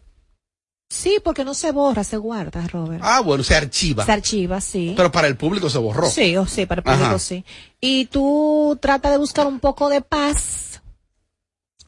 Sí, 0.93 1.19
porque 1.23 1.45
no 1.45 1.55
se 1.55 1.71
borra, 1.71 2.03
se 2.03 2.17
guarda, 2.17 2.67
Robert. 2.67 3.01
Ah, 3.05 3.21
bueno, 3.21 3.45
se 3.45 3.55
archiva. 3.55 4.05
Se 4.05 4.11
archiva, 4.11 4.61
sí. 4.61 4.93
Pero 4.97 5.13
para 5.13 5.29
el 5.29 5.37
público 5.37 5.71
se 5.71 5.79
borró. 5.79 6.11
Sí, 6.11 6.37
o 6.37 6.47
sí, 6.47 6.67
para 6.67 6.81
el 6.81 6.85
público 6.85 7.05
Ajá. 7.05 7.19
sí. 7.21 7.45
Y 7.81 8.07
tú 8.07 8.77
trata 8.83 9.09
de 9.09 9.17
buscar 9.17 9.47
un 9.47 9.61
poco 9.61 9.89
de 9.89 10.01
paz. 10.01 10.83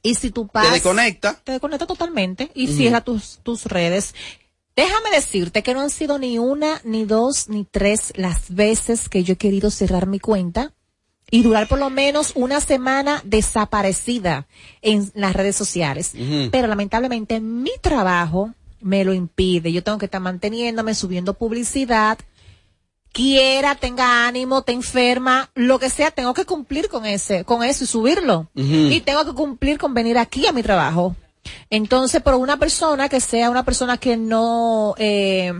Y 0.05 0.15
si 0.15 0.31
tu 0.31 0.47
paz 0.47 0.67
Te 0.69 0.75
desconecta. 0.75 1.35
te 1.43 1.51
desconecta 1.53 1.85
totalmente 1.87 2.53
y 2.55 2.69
cierra 2.69 3.01
tus, 3.01 3.41
tus 3.43 3.67
redes. 3.67 4.15
Déjame 4.77 5.11
decirte 5.11 5.65
que 5.65 5.75
no 5.75 5.81
han 5.81 5.91
sido 5.91 6.19
ni 6.21 6.38
una, 6.38 6.81
ni 6.85 7.05
dos, 7.05 7.49
ni 7.49 7.65
tres 7.65 8.12
las 8.15 8.55
veces 8.55 9.09
que 9.09 9.25
yo 9.25 9.35
he 9.35 9.37
querido 9.37 9.71
cerrar 9.73 10.07
mi 10.07 10.21
cuenta 10.21 10.73
y 11.29 11.43
durar 11.43 11.67
por 11.67 11.79
lo 11.81 11.91
menos 11.91 12.33
una 12.37 12.61
semana 12.61 13.21
desaparecida 13.25 14.47
en 14.81 15.11
las 15.15 15.35
redes 15.35 15.57
sociales. 15.57 16.12
Pero 16.53 16.69
lamentablemente 16.69 17.41
mi 17.41 17.73
trabajo 17.81 18.55
me 18.83 19.05
lo 19.05 19.12
impide. 19.12 19.72
Yo 19.72 19.83
tengo 19.83 19.99
que 19.99 20.07
estar 20.07 20.20
manteniéndome, 20.20 20.95
subiendo 20.95 21.35
publicidad, 21.35 22.18
quiera, 23.12 23.74
tenga 23.74 24.26
ánimo, 24.26 24.62
te 24.62 24.72
enferma, 24.72 25.51
lo 25.55 25.78
que 25.78 25.91
sea, 25.91 26.11
tengo 26.11 26.35
que 26.35 26.45
cumplir 26.45 26.89
con 26.89 27.07
ese, 27.07 27.45
con 27.45 27.62
eso 27.62 27.85
y 27.85 27.87
subirlo. 27.87 28.49
Y 28.55 29.01
tengo 29.01 29.24
que 29.24 29.33
cumplir 29.33 29.78
con 29.78 29.95
venir 29.95 30.18
aquí 30.18 30.47
a 30.47 30.53
mi 30.53 30.62
trabajo. 30.62 31.14
Entonces, 31.70 32.22
por 32.22 32.35
una 32.35 32.57
persona 32.57 33.09
que 33.09 33.20
sea 33.20 33.51
una 33.51 33.64
persona 33.64 33.99
que 33.99 34.16
no, 34.16 34.95
eh, 34.99 35.53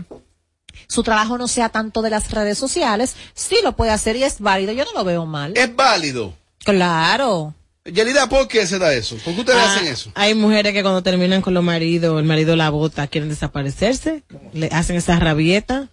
su 0.87 1.03
trabajo 1.03 1.37
no 1.37 1.47
sea 1.47 1.69
tanto 1.69 2.01
de 2.01 2.09
las 2.09 2.31
redes 2.31 2.57
sociales, 2.57 3.15
sí 3.33 3.57
lo 3.63 3.75
puede 3.75 3.91
hacer 3.91 4.15
y 4.15 4.23
es 4.23 4.39
válido. 4.39 4.73
Yo 4.73 4.85
no 4.85 4.93
lo 4.93 5.03
veo 5.03 5.25
mal. 5.25 5.53
Es 5.55 5.75
válido. 5.75 6.33
Claro. 6.59 7.53
Yelida, 7.85 8.29
¿por 8.29 8.47
qué 8.47 8.65
se 8.65 8.79
da 8.79 8.93
eso? 8.93 9.17
¿Por 9.25 9.33
qué 9.33 9.41
ustedes 9.41 9.59
Ah, 9.61 9.73
hacen 9.75 9.87
eso? 9.87 10.09
Hay 10.15 10.33
mujeres 10.35 10.71
que 10.71 10.81
cuando 10.83 11.03
terminan 11.03 11.41
con 11.41 11.53
los 11.53 11.63
maridos, 11.63 12.17
el 12.17 12.25
marido 12.25 12.55
la 12.55 12.69
bota, 12.69 13.07
quieren 13.07 13.29
desaparecerse, 13.29 14.23
le 14.53 14.67
hacen 14.67 14.95
esa 14.95 15.19
rabieta. 15.19 15.89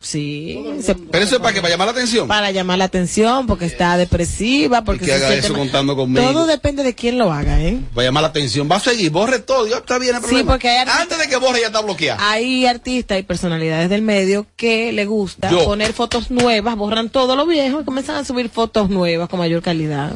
Sí. 0.00 0.58
se- 0.80 0.94
Pero 0.94 1.24
eso 1.24 1.36
es 1.36 1.40
para 1.42 1.52
que 1.52 1.60
para 1.60 1.70
llamar 1.72 1.86
la 1.88 1.92
atención. 1.92 2.26
para 2.26 2.50
llamar 2.50 2.78
la 2.78 2.84
atención, 2.86 3.46
porque 3.46 3.66
está 3.66 3.96
depresiva, 3.96 4.82
porque 4.82 5.04
Y 5.04 5.08
que 5.08 5.18
se 5.18 5.24
haga 5.24 5.34
eso 5.34 5.52
mal. 5.52 5.58
contando 5.62 5.94
conmigo. 5.96 6.32
Todo 6.32 6.46
depende 6.46 6.82
de 6.82 6.94
quién 6.94 7.18
lo 7.18 7.30
haga, 7.32 7.60
¿eh? 7.62 7.78
Va 7.96 8.02
a 8.02 8.04
llamar 8.06 8.22
la 8.22 8.28
atención. 8.28 8.68
Va 8.70 8.76
a 8.76 8.80
seguir, 8.80 9.10
borre 9.10 9.38
todo. 9.38 9.66
Ya 9.68 9.76
está 9.78 9.98
bien 9.98 10.16
el 10.16 10.22
Sí, 10.24 10.42
porque 10.44 10.68
hay 10.68 10.78
artistas- 10.78 11.02
Antes 11.02 11.18
de 11.18 11.28
que 11.28 11.36
borre 11.36 11.60
ya 11.60 11.66
está 11.66 11.80
bloqueado. 11.80 12.20
Hay 12.24 12.64
artistas 12.66 13.18
y 13.18 13.22
personalidades 13.22 13.88
del 13.90 14.02
medio 14.02 14.46
que 14.56 14.92
le 14.92 15.04
gusta 15.04 15.50
Yo. 15.50 15.64
poner 15.64 15.92
fotos 15.92 16.30
nuevas, 16.30 16.74
borran 16.76 17.08
todo 17.10 17.36
lo 17.36 17.44
viejo 17.46 17.82
y 17.82 17.84
comienzan 17.84 18.16
a 18.16 18.24
subir 18.24 18.48
fotos 18.48 18.88
nuevas 18.90 19.28
con 19.28 19.38
mayor 19.38 19.62
calidad. 19.62 20.12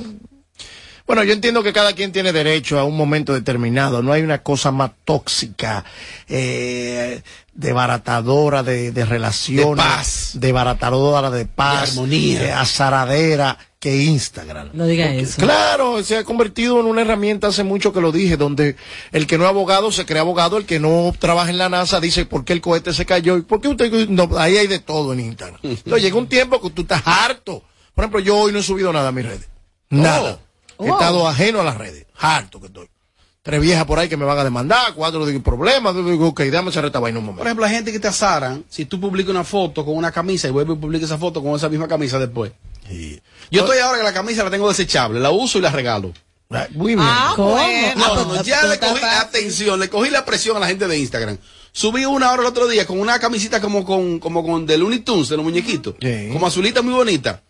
Bueno, 1.07 1.23
yo 1.23 1.33
entiendo 1.35 1.63
que 1.63 1.73
cada 1.75 1.93
quien 1.93 2.13
tiene 2.13 2.33
derecho 2.33 2.79
a 2.79 2.85
un 2.85 2.97
momento 2.97 3.35
determinado. 3.35 4.03
No 4.03 4.13
hay 4.13 4.23
una 4.23 4.43
cosa 4.43 4.71
más 4.71 4.93
tóxica, 5.05 5.85
eh, 6.29 7.21
debaratadora 7.53 8.63
de, 8.63 8.91
de 8.91 9.05
relaciones, 9.05 9.77
De 9.77 9.83
paz. 9.83 10.31
debaratadora 10.35 11.31
de 11.31 11.45
paz, 11.47 11.83
De 11.95 12.01
armonía. 12.01 12.43
eh, 12.45 12.53
azaradera 12.53 13.59
que 13.79 13.97
Instagram. 14.03 14.71
No 14.73 14.87
diga 14.87 15.05
Porque, 15.05 15.21
eso. 15.21 15.43
Claro, 15.43 16.03
se 16.03 16.17
ha 16.17 16.25
convertido 16.25 16.81
en 16.81 16.87
una 16.87 17.03
herramienta 17.03 17.49
hace 17.49 17.65
mucho 17.65 17.93
que 17.93 18.01
lo 18.01 18.11
dije, 18.11 18.39
donde 18.39 18.77
el 19.13 19.27
que 19.27 19.37
no 19.37 19.45
es 19.45 19.51
abogado 19.51 19.93
se 19.93 20.07
cree 20.07 20.21
abogado, 20.21 20.57
el 20.57 20.65
que 20.65 20.81
no 20.81 21.13
trabaja 21.19 21.51
en 21.51 21.59
la 21.59 21.69
NASA 21.69 22.01
dice 22.01 22.25
por 22.25 22.47
qué 22.47 22.55
el 22.55 22.63
cohete 22.63 22.95
se 22.95 23.05
cayó 23.05 23.37
y 23.37 23.43
por 23.43 23.61
qué 23.61 23.69
usted 23.69 24.09
no, 24.09 24.31
ahí 24.39 24.57
hay 24.57 24.69
de 24.69 24.79
todo 24.79 25.13
en 25.13 25.21
Instagram. 25.21 25.61
Entonces 25.63 26.03
llega 26.03 26.17
un 26.17 26.29
tiempo 26.29 26.63
que 26.63 26.71
tú 26.71 26.81
estás 26.83 27.03
harto. 27.05 27.63
Por 27.95 28.05
ejemplo, 28.05 28.21
yo 28.21 28.39
hoy 28.39 28.53
no 28.53 28.59
he 28.61 28.63
subido 28.63 28.91
nada 28.91 29.09
a 29.09 29.13
mis 29.13 29.27
redes. 29.27 29.49
Nada. 29.91 30.41
He 30.79 30.89
estado 30.89 31.27
ajeno 31.29 31.61
a 31.61 31.65
las 31.65 31.77
redes. 31.77 32.07
Harto 32.19 32.61
que 32.61 32.67
estoy. 32.67 32.89
Tres 33.43 33.61
viejas 33.61 33.85
por 33.85 33.99
ahí 33.99 34.09
que 34.09 34.17
me 34.17 34.25
van 34.25 34.39
a 34.39 34.45
demandar, 34.45 34.95
cuatro 34.95 35.27
de 35.27 35.39
problemas. 35.41 35.95
Digo, 35.95 36.29
ok, 36.29 36.41
dame 36.45 36.71
esa 36.71 36.81
reta 36.81 36.99
vaina 36.99 37.19
un 37.19 37.27
momento. 37.27 37.41
Por 37.41 37.47
ejemplo, 37.47 37.67
la 37.67 37.71
gente 37.71 37.93
que 37.93 38.01
te 38.01 38.09
azaran, 38.09 38.65
si 38.71 38.87
tú 38.87 38.99
publicas 38.99 39.31
una 39.31 39.45
foto 39.45 39.85
con 39.85 39.97
una 39.97 40.11
camisa 40.11 40.49
y 40.49 40.51
vuelves 40.51 40.77
y 40.77 40.81
publicas 40.81 41.11
esa 41.11 41.19
foto 41.19 41.43
con 41.43 41.55
esa 41.55 41.69
misma 41.69 41.87
camisa 41.87 42.19
después. 42.19 42.53
Yo 43.51 43.61
estoy 43.61 43.79
ahora 43.79 43.99
que 43.99 44.05
la 44.05 44.13
camisa 44.15 44.45
la 44.45 44.51
tengo 44.51 44.69
desechable, 44.69 45.21
la 45.21 45.31
uso 45.31 45.59
y 45.59 45.61
la 45.61 45.71
regalo. 45.71 46.13
Muy 46.71 46.95
bien. 46.95 47.07
Ah, 47.07 47.33
¿Cómo? 47.37 47.57
No, 47.57 47.59
Ah, 47.59 47.95
no, 47.97 48.29
pues, 48.29 48.43
ya 48.45 48.61
pues, 48.61 48.69
le 48.69 48.75
está 48.75 48.89
cogí, 48.91 49.05
atención, 49.05 49.81
le 49.81 49.89
cogí 49.89 50.11
la 50.11 50.25
presión 50.25 50.57
a 50.57 50.61
la 50.61 50.67
gente 50.69 50.87
de 50.87 50.99
Instagram. 50.99 51.37
Subí 51.73 52.05
una 52.05 52.31
hora 52.31 52.43
el 52.43 52.49
otro 52.49 52.69
día 52.69 52.87
con 52.87 53.01
una 53.01 53.19
camisita 53.19 53.61
como 53.61 53.85
con, 53.85 54.21
como 54.21 54.45
con 54.45 54.65
de 54.65 54.79
Looney 54.79 55.01
Tunes, 55.01 55.29
de 55.29 55.37
los 55.37 55.45
muñequitos. 55.45 55.97
Como 56.33 56.47
azulita 56.47 56.81
muy 56.83 56.95
bonita. 56.95 57.43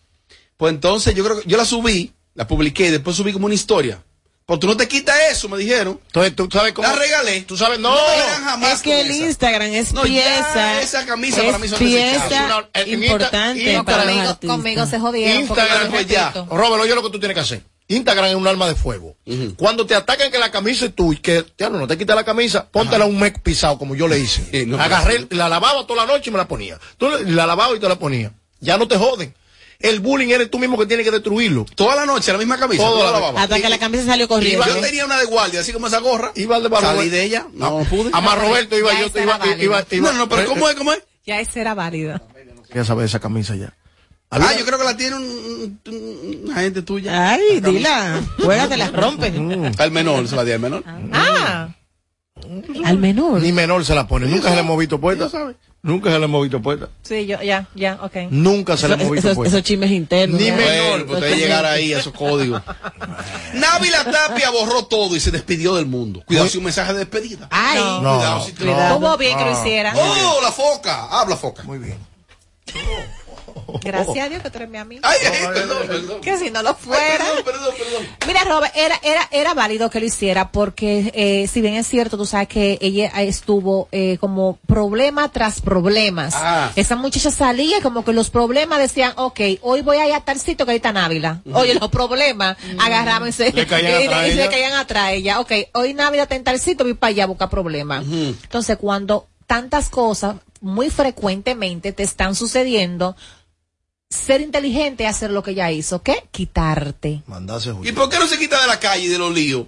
Pues 0.57 0.73
entonces 0.73 1.13
yo 1.13 1.23
creo 1.23 1.39
que 1.39 1.47
yo 1.47 1.57
la 1.57 1.65
subí, 1.65 2.11
la 2.35 2.45
publiqué 2.47 2.87
y 2.87 2.91
después 2.91 3.15
subí 3.15 3.33
como 3.33 3.47
una 3.47 3.55
historia. 3.55 4.01
Pues 4.45 4.59
tú 4.59 4.67
no 4.67 4.77
te 4.77 4.87
quitas 4.87 5.15
eso, 5.31 5.49
me 5.49 5.57
dijeron. 5.57 5.99
Entonces 6.05 6.35
tú 6.35 6.47
sabes 6.51 6.71
cómo. 6.73 6.87
La 6.87 6.93
regalé. 6.93 7.41
Tú 7.41 7.57
sabes, 7.57 7.79
no. 7.79 7.91
verán 7.95 8.43
jamás 8.43 8.73
Es 8.73 8.81
que 8.83 9.01
el 9.01 9.09
esa. 9.09 9.25
Instagram 9.25 9.73
es 9.73 9.91
No, 9.91 10.05
ya 10.05 10.21
pieza. 10.21 10.81
esa 10.81 11.05
camisa 11.07 11.39
es 11.39 11.45
para 11.47 11.57
mí 11.57 11.67
son 11.67 11.79
pieza 11.79 12.27
Insta- 12.29 12.87
importante 12.87 13.81
para 13.83 14.05
los 14.05 14.37
Conmigo, 14.37 14.85
se 14.85 14.99
jodieron. 14.99 15.41
Instagram, 15.41 15.85
yo 15.85 15.89
pues 15.89 16.05
ya. 16.07 16.31
Robert, 16.51 16.83
oye 16.83 16.93
lo 16.93 17.01
que 17.01 17.09
tú 17.09 17.17
tienes 17.19 17.33
que 17.33 17.41
hacer. 17.41 17.63
Instagram 17.87 18.25
es 18.29 18.35
un 18.35 18.47
arma 18.47 18.67
de 18.67 18.75
fuego. 18.75 19.15
Cuando 19.57 19.87
te 19.87 19.95
atacan 19.95 20.29
que 20.31 20.37
la 20.37 20.51
camisa 20.51 20.85
es 20.85 20.93
tuya, 20.95 21.19
que 21.23 21.45
ya 21.57 21.69
no, 21.71 21.79
no 21.79 21.87
te 21.87 21.97
quitas 21.97 22.15
la 22.15 22.23
camisa, 22.23 22.67
póntela 22.69 23.05
un 23.05 23.19
mes 23.19 23.33
pisado 23.41 23.79
como 23.79 23.95
yo 23.95 24.07
le 24.07 24.19
hice. 24.19 24.65
no, 24.67 24.79
Agarré, 24.79 25.25
la 25.31 25.49
lavaba 25.49 25.87
toda 25.87 26.05
la 26.05 26.13
noche 26.13 26.29
y 26.29 26.31
me 26.33 26.37
la 26.37 26.47
ponía. 26.47 26.79
Tú 26.97 27.09
la 27.09 27.47
lavaba 27.47 27.75
y 27.75 27.79
te 27.79 27.87
la 27.89 27.97
ponía. 27.97 28.31
Ya 28.59 28.77
no 28.77 28.87
te 28.87 28.95
joden. 28.97 29.33
El 29.79 29.99
bullying 29.99 30.29
eres 30.29 30.49
tú 30.49 30.57
mismo 30.59 30.77
que 30.77 30.85
tienes 30.85 31.05
que 31.05 31.11
destruirlo. 31.11 31.65
Toda 31.75 31.95
la 31.95 32.05
noche, 32.05 32.31
la 32.31 32.37
misma 32.37 32.57
camisa. 32.57 32.81
Toda 32.83 32.99
la 33.05 33.11
la- 33.11 33.19
lavabas. 33.19 33.43
Hasta 33.43 33.59
que 33.59 33.69
la 33.69 33.77
camisa 33.77 34.05
salió 34.05 34.27
corriendo. 34.27 34.65
Yo 34.65 34.75
tenía 34.81 35.05
una 35.05 35.17
de 35.19 35.25
guardia, 35.25 35.59
así 35.59 35.73
como 35.73 35.87
esa 35.87 35.99
gorra. 35.99 36.31
Iba 36.35 36.55
al 36.55 36.63
de 36.63 36.69
Salí 36.69 36.85
Roberto. 36.87 37.11
de 37.15 37.23
ella. 37.23 37.47
No, 37.53 37.79
no 37.79 37.85
pude. 37.85 38.09
A 38.13 38.21
más 38.21 38.39
Roberto 38.39 38.77
iba 38.77 38.93
Ya 38.93 38.99
yo. 39.01 39.05
esa 39.07 39.21
Iba, 39.21 39.35
era 39.35 39.45
iba, 39.63 39.75
válida. 39.77 39.95
iba- 39.95 40.11
No, 40.11 40.17
no, 40.17 40.29
pero 40.29 40.45
¿cómo 40.47 40.69
es? 40.69 40.75
¿Cómo 40.75 40.93
es? 40.93 40.99
Ya 41.25 41.39
ese 41.39 41.61
era 41.61 41.73
válido. 41.73 42.19
Ya 42.73 42.83
sabes 42.85 43.05
esa 43.11 43.19
camisa 43.19 43.55
ya. 43.55 43.73
Ah, 44.31 44.53
yo 44.57 44.65
creo 44.65 44.77
que 44.77 44.83
la 44.83 44.97
tiene 44.97 45.15
un, 45.15 45.79
un- 45.85 46.41
una 46.45 46.55
gente 46.61 46.81
tuya. 46.81 47.31
Ay, 47.33 47.61
dila. 47.61 48.21
Juégate, 48.43 48.75
la 48.75 48.89
rompe. 48.91 49.27
Al 49.77 49.91
menor, 49.91 50.27
se 50.27 50.35
la 50.35 50.43
di 50.43 50.51
al 50.51 50.59
menor. 50.59 50.83
Ah. 51.13 51.69
Al 52.83 52.97
menor. 52.97 53.41
Ni 53.41 53.51
menor 53.51 53.85
se 53.85 53.95
la 53.95 54.07
pone. 54.07 54.25
Nunca 54.27 54.49
se 54.49 54.55
le 54.55 54.61
hemos 54.61 54.77
visto 54.77 54.99
puesta. 54.99 55.29
Nunca 55.85 56.11
se 56.11 56.17
le 56.17 56.25
hemos 56.25 56.41
visto 56.41 56.59
puesta. 56.63 56.89
Sí, 57.03 57.27
yo, 57.27 57.39
ya, 57.43 57.67
ya, 57.75 57.99
ok. 58.01 58.31
Nunca 58.31 58.75
se 58.75 58.87
le 58.87 58.95
hemos 58.95 59.11
visto 59.11 59.27
esos, 59.27 59.35
puesta. 59.35 59.55
esos 59.55 59.67
chismes 59.67 59.91
internos. 59.91 60.41
Ni 60.41 60.47
ya. 60.47 60.55
menor. 60.55 61.05
Bueno, 61.05 61.19
pues 61.19 61.37
llegar 61.37 61.63
ahí 61.63 61.93
a 61.93 61.99
esos 61.99 62.11
códigos. 62.11 62.59
Navi 63.53 63.91
la 63.91 64.03
Tapia 64.03 64.49
borró 64.49 64.85
todo 64.85 65.15
y 65.15 65.19
se 65.19 65.29
despidió 65.29 65.75
del 65.75 65.85
mundo. 65.85 66.23
Cuidado, 66.25 66.47
si 66.47 66.57
un 66.57 66.63
mensaje 66.63 66.93
de 66.93 66.99
despedida. 66.99 67.47
Ay, 67.51 67.77
No, 68.01 68.15
Cuidado, 68.15 68.43
si. 68.45 68.51
Estuvo 68.51 69.17
bien 69.17 69.37
que 69.37 69.45
lo 69.45 69.51
hiciera. 69.51 69.93
¡Oh, 69.95 70.39
la 70.41 70.51
foca! 70.51 71.05
Habla, 71.11 71.37
foca. 71.37 71.61
Muy 71.61 71.77
bien. 71.77 71.97
Gracias 73.81 74.25
a 74.25 74.29
Dios 74.29 74.41
que 74.41 74.49
tú 74.49 74.57
eres 74.57 74.69
mi 74.69 74.77
amigo. 74.77 75.01
Ay, 75.03 75.17
ay, 75.25 75.47
perdón, 75.53 75.77
perdón. 75.87 76.21
Que 76.21 76.37
si 76.37 76.49
no 76.51 76.61
lo 76.63 76.75
fuera. 76.75 77.23
Perdón, 77.25 77.43
perdón, 77.45 77.73
perdón. 77.77 78.07
Mira, 78.27 78.43
Robert, 78.43 78.73
era, 78.75 78.99
era, 79.03 79.27
era 79.31 79.53
válido 79.53 79.89
que 79.89 79.99
lo 79.99 80.05
hiciera 80.05 80.51
porque, 80.51 81.11
eh, 81.15 81.47
si 81.47 81.61
bien 81.61 81.75
es 81.75 81.87
cierto, 81.87 82.17
tú 82.17 82.25
sabes 82.25 82.47
que 82.47 82.77
ella 82.81 83.07
estuvo 83.21 83.87
eh, 83.91 84.17
como 84.19 84.57
problema 84.67 85.29
tras 85.31 85.61
problemas. 85.61 86.33
Ah. 86.35 86.71
Esa 86.75 86.95
muchacha 86.95 87.31
salía 87.31 87.77
y 87.77 87.81
como 87.81 88.03
que 88.03 88.13
los 88.13 88.29
problemas 88.29 88.79
decían, 88.79 89.13
ok, 89.15 89.39
hoy 89.61 89.81
voy 89.81 89.97
a 89.97 90.07
ir 90.07 90.13
a 90.13 90.21
tal 90.21 90.39
sitio 90.39 90.65
que 90.65 90.71
ahí 90.73 90.77
está 90.77 90.91
Návila. 90.91 91.41
Oye, 91.53 91.75
los 91.75 91.89
problemas 91.89 92.57
agarraban 92.79 93.29
y 93.29 93.31
se, 93.31 93.51
Le 93.51 93.65
caían 93.67 94.01
y- 94.01 94.05
atrás 94.05 94.27
y 94.27 94.31
a 94.31 94.33
se 94.33 94.41
ella. 94.41 94.49
caían 94.49 94.73
atrás 94.73 95.03
a 95.03 95.11
ella. 95.13 95.39
Ok, 95.39 95.51
hoy 95.73 95.93
Návila 95.93 96.23
está 96.23 96.35
en 96.35 96.43
tal 96.43 96.59
sitio, 96.59 96.85
voy 96.85 96.93
para 96.95 97.09
allá 97.11 97.23
a 97.25 97.27
buscar 97.27 97.49
problemas. 97.49 98.03
Entonces, 98.05 98.77
cuando 98.79 99.27
tantas 99.47 99.89
cosas 99.89 100.35
muy 100.61 100.89
frecuentemente 100.89 101.91
te 101.91 102.01
están 102.03 102.33
sucediendo, 102.35 103.15
ser 104.09 104.41
inteligente 104.41 105.03
es 105.03 105.09
hacer 105.09 105.31
lo 105.31 105.43
que 105.43 105.51
ella 105.51 105.71
hizo. 105.71 106.01
¿Qué? 106.01 106.27
Quitarte. 106.31 107.23
Mandase 107.27 107.73
¿Y 107.83 107.91
por 107.91 108.09
qué 108.09 108.19
no 108.19 108.27
se 108.27 108.37
quita 108.37 108.61
de 108.61 108.67
la 108.67 108.79
calle 108.79 109.03
y 109.05 109.07
de 109.07 109.17
los 109.17 109.33
líos? 109.33 109.67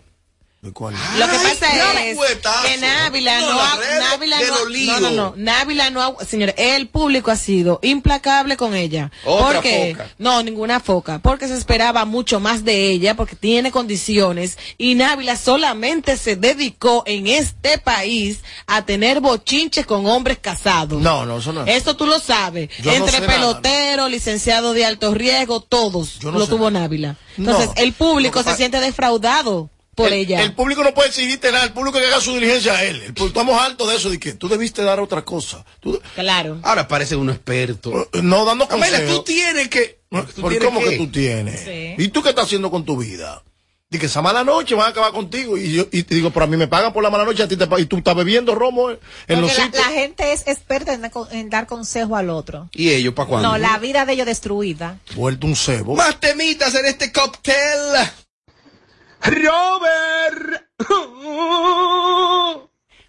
Lo 0.64 0.74
que 0.74 1.38
pasa 1.38 1.68
Ay, 1.96 2.10
es 2.10 2.18
que 2.18 2.78
Návila 2.82 3.40
No, 3.42 3.56
Návila 4.00 4.38
no, 4.42 4.70
no, 4.70 5.00
no, 5.00 5.10
no, 5.12 5.34
Návila 5.38 5.90
no, 5.92 6.18
señores, 6.28 6.56
el 6.58 6.88
público 6.88 7.30
ha 7.30 7.36
sido 7.36 7.80
implacable 7.84 8.58
con 8.58 8.74
ella. 8.74 9.12
Otra 9.24 9.54
porque, 9.62 9.94
foca. 9.96 10.10
no, 10.18 10.42
ninguna 10.42 10.80
foca, 10.80 11.20
porque 11.20 11.48
se 11.48 11.56
esperaba 11.56 12.06
mucho 12.06 12.40
más 12.40 12.66
de 12.66 12.90
ella, 12.90 13.16
porque 13.16 13.36
tiene 13.36 13.72
condiciones, 13.72 14.58
y 14.80 14.96
Návila 14.96 15.36
solamente 15.38 16.18
se 16.18 16.36
dedicó 16.36 17.04
en 17.06 17.28
este 17.28 17.78
país 17.78 18.40
a 18.66 18.84
tener 18.84 19.22
bochinches 19.22 19.86
con 19.86 20.08
hombres 20.08 20.40
casados. 20.42 21.00
No, 21.02 21.24
no, 21.26 21.38
eso 21.38 21.54
no 21.54 21.66
es. 21.66 21.82
Eso 21.84 21.96
tú 21.96 22.08
lo 22.08 22.20
sabes. 22.20 22.70
Yo 22.80 22.92
no 22.92 22.98
Entre 22.98 23.12
sé 23.20 23.22
nada. 23.22 23.34
peloteros, 23.34 24.10
licenciados 24.10 24.74
de 24.74 24.86
alto 24.86 25.14
riesgo, 25.14 25.62
todos 25.62 26.22
lo 26.24 26.48
tuvo 26.48 26.72
Návila. 26.72 27.16
Entonces, 27.38 27.68
No. 27.68 27.74
el 27.78 27.94
público 27.94 28.42
se 28.42 28.56
siente 28.56 28.80
defraudado 28.80 29.70
por 29.98 30.08
el, 30.08 30.14
ella. 30.14 30.42
el 30.44 30.54
público 30.54 30.84
no 30.84 30.94
puede 30.94 31.10
exigirte 31.10 31.52
nada, 31.52 31.66
el 31.66 31.74
público 31.74 32.00
que 32.00 32.06
haga 32.06 32.22
su 32.22 32.34
diligencia 32.34 32.74
a 32.74 32.84
él. 32.84 33.02
El 33.04 33.26
estamos 33.28 33.60
hartos 33.62 33.90
de 33.90 33.96
eso, 33.98 34.10
de 34.10 34.20
que 34.20 34.34
tú 34.34 34.48
debiste 34.48 34.82
dar 34.84 35.00
otra 35.02 35.26
cosa. 35.26 35.66
Tú- 35.82 36.00
Claro. 36.16 36.60
Ahora 36.64 36.88
parece 36.88 37.16
uno 37.16 37.32
experto. 37.34 38.08
no 38.24 38.46
dando 38.46 38.66
Amelia, 38.70 38.98
consejos. 39.00 39.16
tú 39.18 39.24
tienes 39.24 39.68
que. 39.68 40.00
tú 40.10 40.42
¿Por 40.42 40.52
tienes 40.52 40.66
cómo 40.68 40.80
que 40.80 40.92
que- 40.92 40.98
tú 40.98 41.08
tienes? 41.12 41.66
¿Y 41.98 42.08
tú 42.10 42.22
qué 42.24 42.30
estás 42.30 42.46
haciendo 42.46 42.72
con 42.72 42.86
tu 42.86 42.96
vida? 42.98 43.44
Di 43.90 44.00
que 44.00 44.08
esa 44.08 44.22
mala 44.22 44.44
noche 44.44 44.76
van 44.76 44.88
a 44.88 44.90
acabar 44.90 45.14
contigo. 45.14 45.58
Y 45.58 45.72
yo 45.74 45.86
y 45.94 46.04
te 46.04 46.14
digo, 46.16 46.30
pero 46.32 46.44
a 46.44 46.48
mí 46.48 46.58
me 46.58 46.68
pagan 46.68 46.92
por 46.92 47.02
la 47.02 47.10
mala 47.10 47.24
noche 47.24 47.44
a 47.44 47.48
ti 47.48 47.56
te 47.56 47.66
y 47.80 47.86
tú 47.86 47.96
estás 47.98 48.16
bebiendo 48.18 48.54
romo 48.54 48.90
en 48.92 49.42
los 49.42 49.58
la, 49.58 49.64
sitios. 49.64 49.86
la 49.86 49.92
gente 49.94 50.34
es 50.34 50.46
experta 50.46 50.94
en, 50.94 51.10
en 51.32 51.50
dar 51.50 51.68
consejo 51.68 52.18
al 52.18 52.30
otro. 52.30 52.68
¿Y 52.74 52.90
ellos 52.90 53.14
para 53.14 53.30
cuándo? 53.30 53.48
No, 53.50 53.58
la 53.58 53.78
vida 53.78 54.06
de 54.06 54.12
ellos 54.12 54.26
destruida. 54.26 55.00
Vuelto 55.16 55.48
un 55.48 55.56
cebo. 55.56 55.96
Más 55.96 56.20
temitas 56.20 56.76
en 56.76 56.86
este 56.86 57.14
cóctel. 57.14 57.56
Robert. 59.22 60.68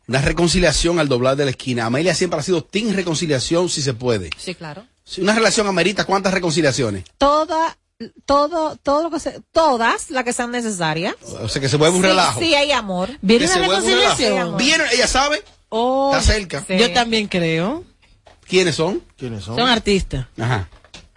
Una 0.09 0.23
reconciliación 0.23 0.99
al 0.99 1.09
doblar 1.09 1.37
de 1.37 1.45
la 1.45 1.51
esquina. 1.51 1.85
Amelia 1.87 2.15
siempre 2.15 2.41
ha 2.41 2.43
sido 2.43 2.65
team 2.65 2.93
reconciliación 2.95 3.69
si 3.69 3.83
se 3.83 3.93
puede. 3.93 4.31
Sí, 4.39 4.55
claro. 4.55 4.87
Si 5.05 5.21
una 5.21 5.35
relación 5.35 5.67
amerita, 5.67 6.05
¿cuántas 6.05 6.33
reconciliaciones? 6.33 7.05
Toda, 7.19 7.77
todo, 8.25 8.77
todo 8.77 9.03
lo 9.05 9.11
que 9.11 9.21
se, 9.21 9.41
todas 9.53 10.11
las 10.11 10.25
que 10.25 10.33
sean 10.33 10.51
necesarias. 10.51 11.15
O 11.43 11.49
sea, 11.49 11.61
que 11.61 11.69
se 11.69 11.77
vuelve 11.77 11.97
un 11.97 12.03
Sí, 12.03 12.09
relajo. 12.09 12.41
Sí, 12.41 12.55
hay 12.55 12.73
amor. 12.73 13.11
¿Viene 13.21 13.45
una 13.47 13.59
reconciliación? 13.59 14.57
¿Viene? 14.57 14.85
¿Ella 14.93 15.07
sabe? 15.07 15.43
Oh, 15.69 16.11
Está 16.17 16.33
cerca. 16.33 16.65
Yo 16.69 16.91
también 16.93 17.27
creo. 17.29 17.85
¿Quiénes 18.47 18.77
son? 18.77 19.03
¿Quiénes 19.19 19.45
Son 19.45 19.61
artistas. 19.61 20.27
Ajá. 20.39 20.69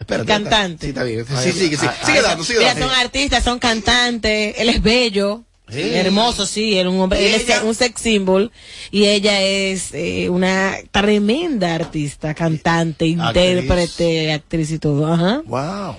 Espérate. 0.02 0.28
Cantantes. 0.28 0.82
Sí, 0.82 0.88
está 0.88 1.04
bien. 1.04 1.26
Sí, 1.26 1.52
sigue, 1.52 1.78
sí. 1.78 1.86
ay, 1.88 1.96
Sigue 2.06 2.22
dando, 2.22 2.44
sigue 2.44 2.60
Mira, 2.60 2.74
dando. 2.74 2.88
son 2.90 3.00
artistas, 3.00 3.44
son 3.44 3.60
cantantes. 3.60 4.56
Él 4.58 4.70
es 4.70 4.82
bello. 4.82 5.44
Sí. 5.70 5.80
Hermoso, 5.80 6.46
sí, 6.46 6.78
él, 6.78 6.88
es 6.88 6.94
un 6.94 7.00
hombre, 7.00 7.22
¿Y 7.22 7.28
él 7.28 7.36
es 7.36 7.64
un 7.64 7.74
sex 7.74 8.02
symbol 8.02 8.52
y 8.92 9.06
ella 9.06 9.42
es 9.42 9.94
eh, 9.94 10.28
una 10.30 10.76
tremenda 10.92 11.74
artista, 11.76 12.34
cantante, 12.34 13.06
intérprete, 13.06 14.34
actriz 14.34 14.72
y 14.72 14.80
todo. 14.80 15.08
Ajá. 15.14 15.42
Wow. 15.46 15.96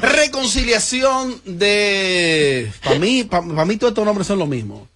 Reconciliación 0.00 1.40
de. 1.44 2.72
Para 2.82 2.98
mí, 2.98 3.22
para 3.22 3.64
mí 3.64 3.76
todos 3.76 3.92
estos 3.92 4.04
nombres 4.04 4.26
son 4.26 4.40
lo 4.40 4.46
mismo. 4.46 4.88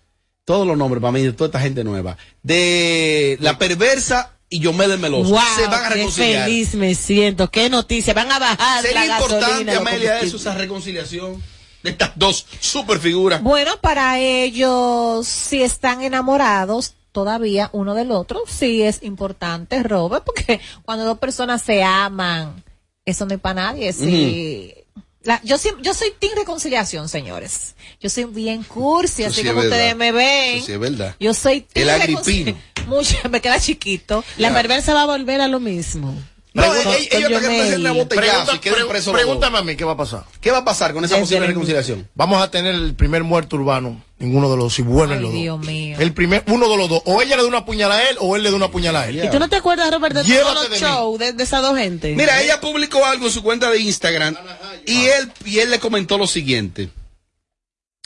Todos 0.44 0.66
los 0.66 0.76
nombres, 0.76 1.00
para 1.00 1.12
mí, 1.12 1.22
de 1.22 1.32
toda 1.32 1.46
esta 1.46 1.60
gente 1.60 1.84
nueva. 1.84 2.16
De 2.42 3.38
la 3.40 3.58
perversa 3.58 4.32
y 4.50 4.58
Yomel 4.58 4.90
el 4.90 4.98
Meloso. 4.98 5.30
Wow, 5.30 5.40
se 5.56 5.66
van 5.68 5.84
a 5.84 5.88
qué 5.88 5.94
reconciliar. 5.94 6.44
feliz 6.44 6.74
me 6.74 6.94
siento. 6.96 7.50
Qué 7.50 7.70
noticia. 7.70 8.12
Van 8.12 8.30
a 8.32 8.38
bajar 8.38 8.82
Sería 8.82 9.06
la 9.06 9.20
importante, 9.20 9.70
Amelia, 9.76 10.20
eso, 10.20 10.36
esa 10.36 10.54
reconciliación 10.54 11.42
de 11.84 11.90
estas 11.90 12.10
dos 12.16 12.46
super 12.58 12.98
figuras. 12.98 13.42
Bueno, 13.42 13.72
para 13.80 14.18
ellos, 14.18 15.26
si 15.26 15.62
están 15.62 16.02
enamorados 16.02 16.94
todavía 17.12 17.70
uno 17.72 17.94
del 17.94 18.10
otro, 18.10 18.42
sí 18.46 18.82
es 18.82 19.02
importante, 19.02 19.82
Robert, 19.82 20.24
porque 20.24 20.60
cuando 20.84 21.04
dos 21.04 21.18
personas 21.18 21.62
se 21.62 21.82
aman, 21.82 22.62
eso 23.04 23.26
no 23.26 23.34
es 23.34 23.40
para 23.40 23.62
nadie. 23.66 23.92
Sí. 23.92 24.74
La- 25.22 25.40
yo, 25.44 25.58
soy 25.58 25.72
team 26.18 26.32
reconciliación, 26.34 27.08
señores. 27.08 27.74
Yo 28.00 28.08
soy 28.08 28.24
bien 28.24 28.62
cursi, 28.62 29.24
así 29.24 29.42
sí 29.42 29.46
como 29.48 29.60
ustedes 29.60 29.94
me 29.94 30.12
ven. 30.12 30.62
Sí 30.62 30.72
es 30.72 30.78
verdad. 30.78 31.14
Yo 31.20 31.34
soy 31.34 31.60
team 31.60 31.88
El 31.88 31.90
agripino. 31.90 32.58
Mucho, 32.90 33.16
me 33.30 33.40
queda 33.40 33.58
chiquito. 33.60 34.22
La 34.36 34.52
perversa 34.52 34.92
va 34.94 35.02
a 35.02 35.06
volver 35.06 35.40
a 35.40 35.48
lo 35.48 35.60
mismo. 35.60 36.14
No, 36.52 36.64
ellos 36.64 36.82
con 36.84 36.94
ellos 36.94 37.08
te 37.10 37.20
Yomel. 37.20 37.38
presenten 37.44 37.86
a 37.86 37.92
botellazo 37.92 38.26
Pregunta- 38.32 38.54
y 38.56 38.58
queden 38.58 38.74
pre- 38.78 38.84
presos 38.86 39.06
los 39.06 39.14
dos. 39.14 39.22
pregúntame 39.22 39.58
a 39.58 39.62
mí 39.62 39.76
qué 39.76 39.84
va 39.84 39.92
a 39.92 39.96
pasar. 39.96 40.24
¿Qué 40.40 40.50
va 40.50 40.58
a 40.58 40.64
pasar 40.64 40.92
con 40.92 41.04
esa 41.04 41.14
Desde 41.14 41.22
posible 41.22 41.44
el- 41.46 41.52
reconciliación? 41.52 42.08
Vamos 42.16 42.42
a 42.42 42.50
tener 42.50 42.74
el 42.74 42.94
primer 42.96 43.22
muerto 43.22 43.54
urbano. 43.54 44.02
Ninguno 44.18 44.50
de 44.50 44.56
los, 44.56 44.74
si 44.74 44.82
vuelven 44.82 45.18
Ay, 45.18 45.22
los 45.22 45.32
Dios 45.32 45.58
dos. 45.58 45.66
mío. 45.68 45.96
El 46.00 46.12
primer, 46.12 46.42
uno 46.48 46.68
de 46.68 46.76
los 46.76 46.88
dos. 46.88 47.02
O 47.04 47.22
ella 47.22 47.36
le 47.36 47.42
da 47.42 47.48
una 47.48 47.64
puñalada 47.64 48.00
a 48.00 48.10
él 48.10 48.16
o 48.18 48.34
él 48.34 48.42
le 48.42 48.50
da 48.50 48.56
una 48.56 48.68
puñalada 48.68 49.04
a 49.04 49.08
él. 49.08 49.24
¿Y 49.24 49.30
tú 49.30 49.38
no 49.38 49.48
te 49.48 49.54
acuerdas, 49.56 49.92
Robert, 49.92 50.12
de 50.16 50.24
Llévate 50.24 50.42
todos 50.54 50.62
de 50.64 50.68
los 50.70 50.80
mí. 50.80 50.86
shows 50.88 51.18
de, 51.20 51.32
de 51.34 51.42
esas 51.44 51.62
dos 51.62 51.78
gente? 51.78 52.16
Mira, 52.16 52.42
ella 52.42 52.60
publicó 52.60 53.06
algo 53.06 53.26
en 53.26 53.32
su 53.32 53.44
cuenta 53.44 53.70
de 53.70 53.78
Instagram 53.78 54.36
y 54.86 55.04
él, 55.06 55.32
y 55.44 55.60
él 55.60 55.70
le 55.70 55.78
comentó 55.78 56.18
lo 56.18 56.26
siguiente. 56.26 56.90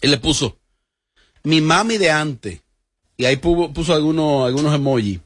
Él 0.03 0.11
le 0.11 0.19
puso, 0.19 0.59
mi 1.45 1.63
mami 1.63 1.97
de 1.97 2.11
antes. 2.11 2.61
Y 3.17 3.25
ahí 3.25 3.37
puso, 3.37 3.73
puso 3.73 3.95
algunos, 3.95 4.47
algunos 4.47 4.75
emojis. 4.75 5.21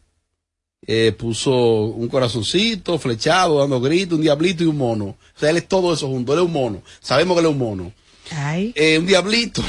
Eh, 0.87 1.13
puso 1.19 1.53
un 1.53 2.09
corazoncito, 2.09 2.99
flechado, 2.99 3.59
dando 3.59 3.81
gritos, 3.81 4.17
un 4.17 4.23
diablito 4.23 4.63
y 4.65 4.67
un 4.67 4.79
mono. 4.79 5.05
O 5.07 5.17
sea, 5.39 5.51
él 5.51 5.57
es 5.59 5.69
todo 5.69 5.93
eso 5.93 6.07
junto. 6.07 6.33
Él 6.33 6.41
es 6.41 6.45
un 6.47 6.53
mono. 6.53 6.83
Sabemos 7.01 7.35
que 7.35 7.41
él 7.41 7.47
es 7.47 7.53
un 7.53 7.59
mono. 7.59 7.93
Ay. 8.31 8.73
Eh, 8.77 8.99
un 8.99 9.07
diablito. 9.07 9.63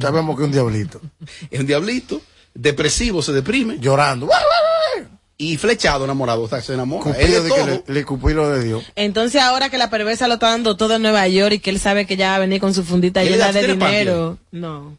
Sabemos 0.00 0.36
que 0.36 0.42
es 0.42 0.46
un 0.46 0.52
diablito. 0.52 1.00
Es 1.50 1.60
un 1.60 1.66
diablito. 1.66 2.20
Depresivo, 2.54 3.22
se 3.22 3.32
deprime. 3.32 3.78
Llorando. 3.78 4.28
Y 5.38 5.56
flechado, 5.56 6.04
enamorado. 6.04 6.42
O 6.42 6.48
sea, 6.48 6.60
se 6.60 6.74
enamora. 6.74 7.12
Él 7.18 7.32
es 7.32 7.44
de 7.44 7.50
que 7.50 7.64
le, 7.64 7.84
le 7.86 8.04
cupó 8.04 8.30
y 8.30 8.34
lo 8.34 8.50
de 8.50 8.62
Dios. 8.62 8.84
Entonces 8.94 9.40
ahora 9.40 9.70
que 9.70 9.78
la 9.78 9.88
perversa 9.88 10.28
lo 10.28 10.34
está 10.34 10.50
dando 10.50 10.76
todo 10.76 10.96
en 10.96 11.02
Nueva 11.02 11.26
York 11.28 11.54
y 11.54 11.58
que 11.60 11.70
él 11.70 11.80
sabe 11.80 12.06
que 12.06 12.16
ya 12.16 12.30
va 12.30 12.36
a 12.36 12.40
venir 12.40 12.60
con 12.60 12.74
su 12.74 12.84
fundita 12.84 13.22
¿Qué 13.22 13.30
le 13.30 13.36
llena 13.36 13.52
de 13.52 13.60
¿Tiene 13.60 13.86
dinero. 13.86 14.38
No. 14.50 14.98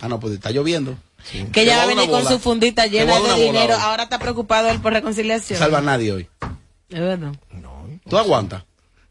Ah, 0.00 0.08
no, 0.08 0.18
pues 0.20 0.34
está 0.34 0.50
lloviendo. 0.50 0.96
Que 1.30 1.44
Te 1.46 1.64
ya 1.66 1.76
voy 1.76 1.78
va 1.78 1.82
a 1.82 1.86
venir 1.94 2.10
con 2.10 2.26
su 2.26 2.38
fundita 2.38 2.86
llena 2.86 3.18
de 3.20 3.34
dinero. 3.44 3.74
hoy. 3.74 3.80
Ahora 3.82 4.04
está 4.04 4.18
preocupado 4.18 4.68
él 4.70 4.80
por 4.80 4.92
reconciliación. 4.92 5.58
Salva 5.58 5.78
a 5.78 5.82
nadie 5.82 6.12
hoy. 6.12 6.28
Es 6.88 7.00
verdad. 7.00 7.32
¿Tú 8.08 8.18
aguantas? 8.18 8.64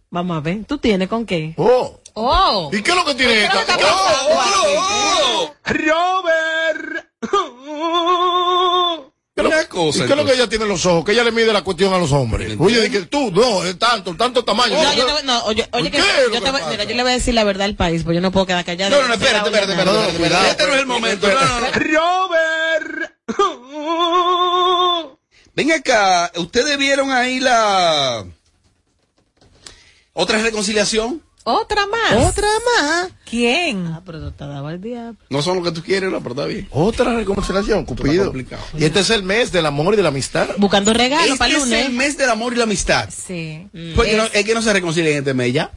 Vamos 0.09 0.37
a 0.37 0.39
ver. 0.41 0.65
¿Tú 0.65 0.77
tienes 0.79 1.07
con 1.07 1.25
qué? 1.25 1.53
Oh. 1.57 1.99
Oh. 2.13 2.69
¿Y 2.73 2.81
qué 2.81 2.91
es 2.91 2.97
lo 2.97 3.05
que 3.05 3.15
tiene 3.15 3.33
¿Qué 3.33 3.45
es 3.45 3.53
lo 3.53 3.59
esta? 3.61 3.75
que 3.77 3.81
está 3.83 3.93
pasando 3.93 5.53
aquí? 5.65 5.83
Robert. 5.87 7.05
Una 9.47 9.65
cosa. 9.65 10.03
¿Y 10.03 10.07
qué 10.07 10.13
es 10.13 10.17
lo 10.17 10.25
que 10.25 10.33
ella 10.33 10.47
tiene 10.47 10.63
en 10.65 10.69
los 10.69 10.85
ojos? 10.85 11.05
Que 11.05 11.11
ella 11.13 11.23
le 11.23 11.31
mide 11.31 11.51
la 11.53 11.61
cuestión 11.63 11.93
a 11.93 11.97
los 11.97 12.11
hombres. 12.11 12.55
Oye, 12.59 12.81
di 12.81 12.89
que 12.89 13.01
tú, 13.01 13.31
no, 13.31 13.63
es 13.63 13.77
tanto, 13.79 14.15
tanto 14.15 14.43
tamaño. 14.43 14.81
No, 14.81 14.93
yo 14.93 15.05
te 15.05 15.11
voy- 15.11 15.23
no, 15.23 15.43
oye, 15.45 15.67
oye, 15.71 15.89
¿Por 15.89 15.91
que 15.91 15.97
yo, 15.97 16.03
te 16.41 16.51
mira, 16.51 16.83
yo 16.83 16.95
le 16.95 17.03
voy 17.03 17.11
a 17.11 17.15
decir 17.15 17.33
la 17.33 17.43
verdad 17.43 17.65
al 17.65 17.75
país, 17.75 18.03
porque 18.03 18.15
yo 18.15 18.21
no 18.21 18.31
puedo 18.31 18.45
quedar 18.45 18.63
callado. 18.65 18.91
No, 18.95 19.01
no, 19.01 19.07
no, 19.09 19.13
espérate, 19.15 19.47
espérate, 19.49 19.71
espérate. 19.73 20.09
Espérate, 20.11 20.49
este 20.51 20.67
no 20.67 20.73
es 20.73 20.79
el 20.79 20.85
momento. 20.85 21.27
No, 21.27 21.33
no, 21.35 21.59
no. 21.61 21.67
Robert. 21.71 23.13
Ven 25.55 25.71
acá, 25.73 26.31
¿ustedes 26.37 26.77
vieron 26.77 27.11
ahí 27.11 27.39
la 27.39 28.25
otra 30.13 30.41
reconciliación? 30.41 31.21
Otra 31.43 31.87
más. 31.87 32.29
Otra 32.29 32.47
más. 32.77 33.09
¿Quién? 33.27 33.87
Ah, 33.87 34.01
pero 34.05 34.31
te 34.31 34.45
daba 34.45 34.71
el 34.73 34.81
diablo. 34.81 35.17
No 35.29 35.41
son 35.41 35.57
lo 35.57 35.63
que 35.63 35.71
tú 35.71 35.81
quieres, 35.81 36.11
no, 36.11 36.19
pero 36.21 36.31
está 36.35 36.45
bien. 36.45 36.67
Otra 36.71 37.15
reconciliación, 37.15 37.85
Cupido. 37.85 38.25
complicado. 38.25 38.61
Y 38.77 38.83
este 38.85 38.99
es 38.99 39.09
el 39.09 39.23
mes 39.23 39.51
del 39.51 39.65
amor 39.65 39.93
y 39.93 39.97
de 39.97 40.03
la 40.03 40.09
amistad. 40.09 40.47
Buscando 40.57 40.93
regalos 40.93 41.25
Este 41.27 41.37
para 41.37 41.49
el 41.51 41.55
es 41.57 41.63
lunes. 41.63 41.85
el 41.85 41.93
mes 41.93 42.17
del 42.17 42.29
amor 42.29 42.53
y 42.53 42.57
la 42.57 42.63
amistad. 42.65 43.09
Sí. 43.09 43.67
Pues 43.95 44.09
que 44.09 44.17
no- 44.17 44.25
es 44.25 44.45
que 44.45 44.53
no 44.53 44.61
se 44.61 44.73
reconcilian 44.73 45.13
en 45.13 45.19
este 45.19 45.33
mes 45.33 45.53
ya. 45.53 45.71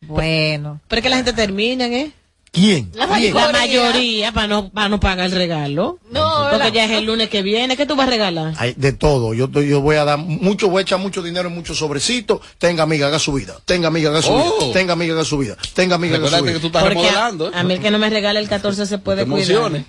Bueno. 0.00 0.80
Pero 0.88 0.98
es 0.98 1.02
que 1.02 1.08
la 1.10 1.16
gente 1.16 1.32
termina, 1.32 1.86
¿eh? 1.86 2.10
¿Quién? 2.52 2.92
La, 2.94 3.08
¿Quién? 3.08 3.32
mayoría 3.34 4.30
para 4.30 4.46
no, 4.46 4.68
para 4.70 4.90
no 4.90 5.00
pagar 5.00 5.24
el 5.26 5.32
regalo. 5.32 5.98
No, 6.10 6.48
Porque 6.50 6.58
la- 6.58 6.68
ya 6.68 6.84
es 6.84 6.90
el 6.90 7.06
lunes 7.06 7.30
que 7.30 7.40
viene. 7.40 7.78
¿Qué 7.78 7.86
tú 7.86 7.96
vas 7.96 8.06
a 8.06 8.10
regalar? 8.10 8.54
De 8.76 8.92
todo. 8.92 9.32
Yo, 9.32 9.50
yo 9.50 9.80
voy 9.80 9.96
a 9.96 10.04
dar 10.04 10.18
mucho, 10.18 10.68
voy 10.68 10.80
a 10.80 10.82
echar 10.82 10.98
mucho 10.98 11.22
dinero 11.22 11.48
en 11.48 11.54
muchos 11.54 11.78
sobrecitos. 11.78 12.40
Tenga 12.58 12.82
amiga, 12.82 13.06
haga 13.06 13.18
su 13.18 13.32
vida. 13.32 13.56
Tenga 13.64 13.88
amiga, 13.88 14.10
haga 14.10 14.20
su 14.20 14.32
Oh. 14.32 14.36
vida. 14.66 14.72
Tenga 14.74 14.92
amiga, 14.92 15.14
haga 15.14 15.24
su 15.24 15.38
vida. 15.38 15.56
Tenga 15.72 15.94
amiga, 15.94 16.16
haga 16.18 16.28
su 16.28 16.42
vida. 16.44 16.52
que 16.52 16.60
tú 16.60 16.66
estás 16.66 16.82
Porque 16.82 16.98
a, 16.98 17.02
remodelando. 17.02 17.48
¿eh? 17.48 17.52
a 17.54 17.62
mí 17.64 17.72
el 17.74 17.80
que 17.80 17.90
no 17.90 17.98
me 17.98 18.10
regala 18.10 18.38
el 18.38 18.48
14 18.50 18.84
se 18.84 18.98
puede 18.98 19.24
cuidar. 19.24 19.50
emociones. 19.50 19.84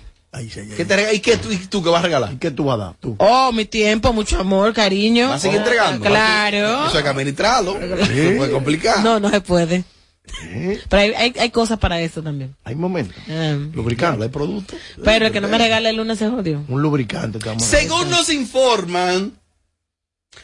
¿Qué 0.76 0.84
te 0.84 1.14
¿Y 1.14 1.20
qué 1.20 1.36
tú, 1.36 1.52
y 1.52 1.58
tú 1.58 1.80
qué 1.82 1.90
vas 1.90 2.00
a 2.00 2.06
regalar? 2.06 2.36
¿Qué 2.40 2.50
tú 2.50 2.64
vas 2.64 2.74
a 2.74 2.84
dar? 2.86 2.94
Tú. 2.98 3.14
Oh, 3.18 3.52
mi 3.52 3.66
tiempo, 3.66 4.12
mucho 4.12 4.40
amor, 4.40 4.72
cariño. 4.72 5.28
¿Vas 5.28 5.36
a 5.36 5.38
seguir 5.40 5.58
entregando? 5.58 6.04
Claro. 6.04 6.88
Eso 6.88 6.96
hay 6.96 7.02
que 7.04 7.08
administrarlo. 7.10 7.74
Se 8.06 8.32
puede 8.36 8.50
complicar. 8.50 9.04
No, 9.04 9.20
no 9.20 9.30
se 9.30 9.40
puede. 9.42 9.84
Pero 10.88 11.02
hay, 11.02 11.12
hay, 11.14 11.34
hay 11.38 11.50
cosas 11.50 11.78
para 11.78 12.00
eso 12.00 12.22
también. 12.22 12.54
Hay 12.64 12.74
momentos. 12.74 13.16
Ah, 13.28 13.56
Lubricante. 13.72 14.22
Hay 14.24 14.30
producto. 14.30 14.74
pero 15.04 15.26
el 15.26 15.32
que 15.32 15.40
no 15.40 15.48
me 15.48 15.58
regala 15.58 15.90
el 15.90 15.96
lunes 15.96 16.18
se 16.18 16.28
jodió. 16.28 16.64
Un 16.68 16.82
lubricante. 16.82 17.38
te 17.38 17.48
vamos 17.48 17.62
a 17.62 17.70
dar. 17.70 17.80
Según 17.80 18.10
nos 18.10 18.30
informan, 18.30 19.32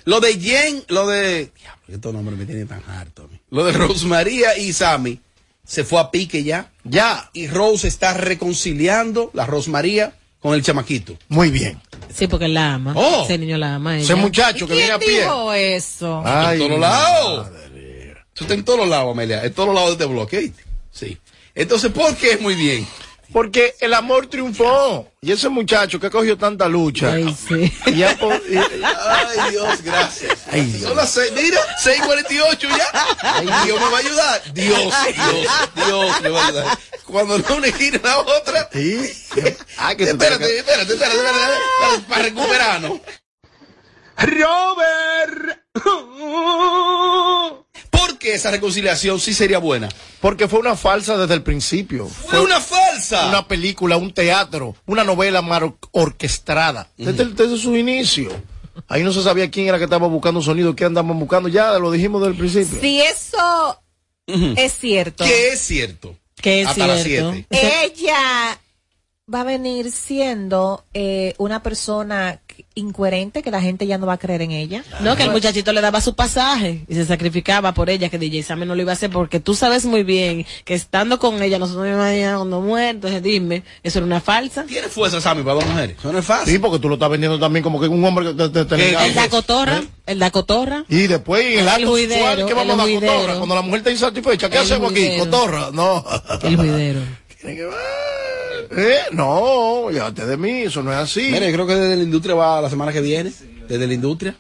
lo 0.05 0.21
de 0.21 0.39
Jen, 0.39 0.85
lo 0.89 1.09
de. 1.09 1.51
Diablo, 1.59 1.83
estos 1.89 2.13
nombres 2.13 2.39
me 2.39 2.47
tienen 2.47 2.69
tan 2.69 2.83
harto. 2.89 3.25
a 3.25 3.29
mí. 3.29 3.41
Lo 3.51 3.65
de 3.65 3.73
Rosmaría 3.73 4.57
y 4.59 4.73
Sammy 4.73 5.21
se 5.65 5.85
fue 5.85 6.01
a 6.01 6.11
pique 6.11 6.43
ya. 6.45 6.71
Ya. 6.85 7.31
Y 7.33 7.47
Rose 7.47 7.89
está 7.89 8.15
reconciliando, 8.15 9.31
la 9.35 9.47
Rosmaría, 9.47 10.15
con 10.41 10.55
el 10.55 10.63
chamaquito. 10.63 11.17
Muy 11.29 11.51
bien. 11.51 11.81
Sí, 12.13 12.27
porque 12.27 12.47
él 12.47 12.55
la 12.55 12.75
ama. 12.75 12.93
Oh. 12.97 13.23
Ese 13.25 13.39
niño 13.39 13.57
la 13.57 13.77
ama. 13.77 13.99
Ese 13.99 14.15
muchacho 14.15 14.67
que 14.67 14.75
viene 14.75 14.93
a 14.93 14.99
pie. 14.99 15.21
dijo 15.21 15.53
eso? 15.53 16.23
Ay, 16.25 16.61
en 16.61 16.69
todos 16.69 16.81
lados. 16.81 17.49
Eso 18.41 18.45
está 18.45 18.55
en 18.55 18.65
todos 18.65 18.89
lados, 18.89 19.13
Amelia. 19.13 19.45
En 19.45 19.53
todos 19.53 19.75
lados 19.75 19.91
de 19.91 19.93
este 20.03 20.07
bloque. 20.07 20.39
¿oíste? 20.39 20.65
Sí. 20.91 21.19
Entonces, 21.55 21.93
¿por 21.93 22.17
qué 22.17 22.33
es 22.33 22.41
muy 22.41 22.55
bien? 22.55 22.89
Porque 23.35 23.75
el 23.81 23.93
amor 23.93 24.29
triunfó. 24.29 25.07
Y 25.21 25.31
ese 25.31 25.51
muchacho 25.51 26.01
que 26.01 26.07
ha 26.07 26.11
cogido 26.11 26.39
tanta 26.39 26.67
lucha. 26.67 27.13
Ay, 27.13 27.37
sí. 27.47 27.71
y 27.91 28.03
ha 28.03 28.13
y- 28.13 28.57
Ay, 28.57 29.51
Dios, 29.51 29.83
gracias. 29.83 30.39
Ay, 30.51 30.63
Dios. 30.63 30.85
Son 30.89 30.97
las 30.97 31.11
seis, 31.11 31.31
mira, 31.37 31.61
6.48 31.85 32.59
ya. 32.79 33.17
Ay, 33.21 33.47
Dios 33.67 33.79
me 33.79 33.91
va 33.91 33.97
a 33.99 34.01
ayudar. 34.01 34.55
Dios, 34.55 34.95
Dios, 35.15 35.87
Dios 35.87 36.23
me 36.23 36.29
va 36.31 36.43
a 36.43 36.47
ayudar. 36.49 36.79
Cuando 37.05 37.39
no 37.39 37.57
una 37.57 37.69
y 37.69 37.91
la 38.03 38.19
otra. 38.21 38.71
Sí. 38.73 39.13
Ah, 39.77 39.95
que 39.95 40.05
Espérate, 40.05 40.47
te- 40.47 40.59
espérate, 40.61 40.93
espérate, 40.95 41.17
espérate, 41.17 41.19
espérate, 41.19 42.03
para 42.09 42.23
recuperarnos. 42.23 43.01
Robert. 44.17 45.60
¿Por 47.91 48.19
qué 48.19 48.35
esa 48.35 48.51
reconciliación 48.51 49.21
sí 49.21 49.33
sería 49.35 49.59
buena? 49.59 49.89
Porque 50.21 50.49
fue 50.49 50.59
una 50.59 50.77
falsa 50.77 51.17
desde 51.17 51.35
el 51.35 51.43
principio. 51.43 52.07
Fue 52.09 52.41
una 52.41 52.61
falsa. 52.61 53.29
Una 53.29 53.47
película, 53.47 53.97
un 53.97 54.13
teatro, 54.13 54.77
una 54.87 55.05
novela 55.05 55.43
mar 55.43 55.73
orquestada. 55.93 56.91
Desde, 56.97 57.25
desde 57.27 57.57
su 57.57 57.77
inicio. 57.77 58.31
Ahí 58.89 59.03
no 59.03 59.13
se 59.13 59.23
sabía 59.23 59.51
quién 59.51 59.69
era 59.69 59.79
que 59.79 59.85
estaba 59.85 60.07
buscando 60.07 60.43
sonido, 60.43 60.75
qué 60.75 60.85
andaban 60.85 61.19
buscando. 61.19 61.49
Ya 61.49 61.79
lo 61.79 61.91
dijimos 61.91 62.21
desde 62.23 62.33
el 62.33 62.39
principio. 62.39 62.81
Si 62.81 63.01
eso 63.01 63.81
es 64.27 64.73
cierto, 64.73 65.25
¿Qué 65.25 65.49
es 65.53 65.61
cierto? 65.61 66.17
Que 66.37 66.63
es 66.63 66.69
Hasta 66.69 66.87
las 66.87 67.03
cierto. 67.03 67.33
siete. 67.33 67.85
ella 67.85 68.61
va 69.33 69.41
a 69.43 69.45
venir 69.45 69.91
siendo 69.93 70.85
eh, 70.95 71.35
una 71.39 71.63
persona 71.63 72.41
incoherente 72.75 73.43
que 73.43 73.51
la 73.51 73.61
gente 73.61 73.87
ya 73.87 73.99
no 73.99 74.07
va 74.07 74.15
a 74.15 74.19
creer 74.19 74.43
en 74.43 74.51
ella. 74.53 74.85
No, 75.01 75.17
que 75.17 75.23
el 75.25 75.31
muchachito 75.31 75.73
le 75.73 75.81
daba 75.81 76.01
su 76.01 76.15
pasaje 76.15 76.85
y 76.89 76.95
se 76.95 77.05
sacrificaba 77.05 77.73
por 77.75 77.91
ella, 77.91 78.09
que 78.09 78.19
DJ 78.19 78.43
Sammy 78.43 78.67
no 78.67 78.75
lo 78.75 78.83
iba 78.83 78.93
a 78.93 78.95
hacer 78.95 79.11
porque 79.11 79.41
tú 79.41 79.55
sabes 79.55 79.85
muy 79.85 80.03
bien 80.03 80.47
que 80.65 80.75
estando 80.75 81.19
con 81.19 81.43
ella 81.43 81.59
nosotros 81.59 81.87
nos 81.87 81.95
imaginamos 81.95 82.41
entonces 82.79 83.23
dime, 83.23 83.63
eso 83.83 83.99
era 83.99 84.07
una 84.07 84.21
falsa. 84.21 84.65
Tiene 84.65 84.89
fuerza, 84.89 85.21
Sammy, 85.21 85.43
para 85.43 85.55
dos 85.55 85.67
mujeres. 85.67 85.97
Eso 85.99 86.13
no 86.13 86.19
es 86.19 86.25
fácil. 86.25 86.53
Sí, 86.55 86.59
porque 86.59 86.79
tú 86.79 86.89
lo 86.89 86.95
estás 86.95 87.11
vendiendo 87.11 87.39
también 87.39 87.63
como 87.63 87.81
que 87.81 87.89
un 87.89 88.05
hombre 88.05 88.27
que 88.27 88.35
te, 88.35 88.49
te- 88.49 88.65
te 88.65 88.77
¿Qué? 88.77 88.83
negaba. 88.87 89.07
El 89.07 89.15
da 89.15 89.29
cotorra, 89.29 89.83
el 90.07 90.19
da 90.19 90.31
cotorra. 90.31 90.85
Y 90.89 91.07
después 91.07 91.43
en 91.45 91.53
el 91.53 91.59
El 91.61 91.69
acto 91.69 91.89
juidero, 91.89 92.15
sexual, 92.27 92.47
¿qué 92.47 92.55
vamos 92.55 92.75
a 92.75 92.77
dar 92.87 92.95
cotorra? 93.01 93.35
Cuando 93.37 93.55
la 93.55 93.63
mujer 93.63 93.79
está 93.79 93.91
insatisfecha, 93.91 94.49
¿qué 94.51 94.57
El 94.57 94.63
hacemos 94.63 94.91
aquí? 94.93 95.19
Cotorra, 95.19 95.71
no. 95.73 96.05
El 96.43 96.57
juidero. 96.57 97.01
Tiene 97.41 97.57
que. 97.57 97.71
Eh, 98.77 99.01
no, 99.13 99.91
llévate 99.91 100.27
de 100.27 100.37
mí, 100.37 100.63
eso 100.63 100.83
no 100.83 100.93
es 100.93 100.99
así. 100.99 101.31
Mira, 101.33 101.47
yo 101.47 101.53
creo 101.53 101.67
que 101.67 101.75
desde 101.75 101.97
la 101.97 102.03
industria 102.03 102.35
va 102.35 102.61
la 102.61 102.71
semana 102.71 102.93
que 102.93 103.01
viene. 103.01 103.33
Desde 103.69 103.87
la 103.87 103.95
industria. 103.95 104.37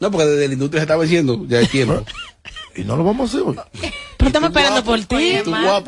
No, 0.00 0.10
porque 0.10 0.26
desde 0.26 0.48
la 0.48 0.54
industria 0.54 0.80
se 0.80 0.84
está 0.84 0.96
venciendo 0.96 1.46
ya 1.46 1.60
el 1.60 1.68
tiempo. 1.68 2.04
Y 2.74 2.84
no 2.84 2.96
lo 2.96 3.04
vamos 3.04 3.28
a 3.34 3.36
hacer 3.36 3.46
hoy. 3.46 3.56
Pero 4.16 4.28
estamos 4.28 4.50
esperando 4.50 4.84
por 4.84 4.98
ti. 5.04 5.36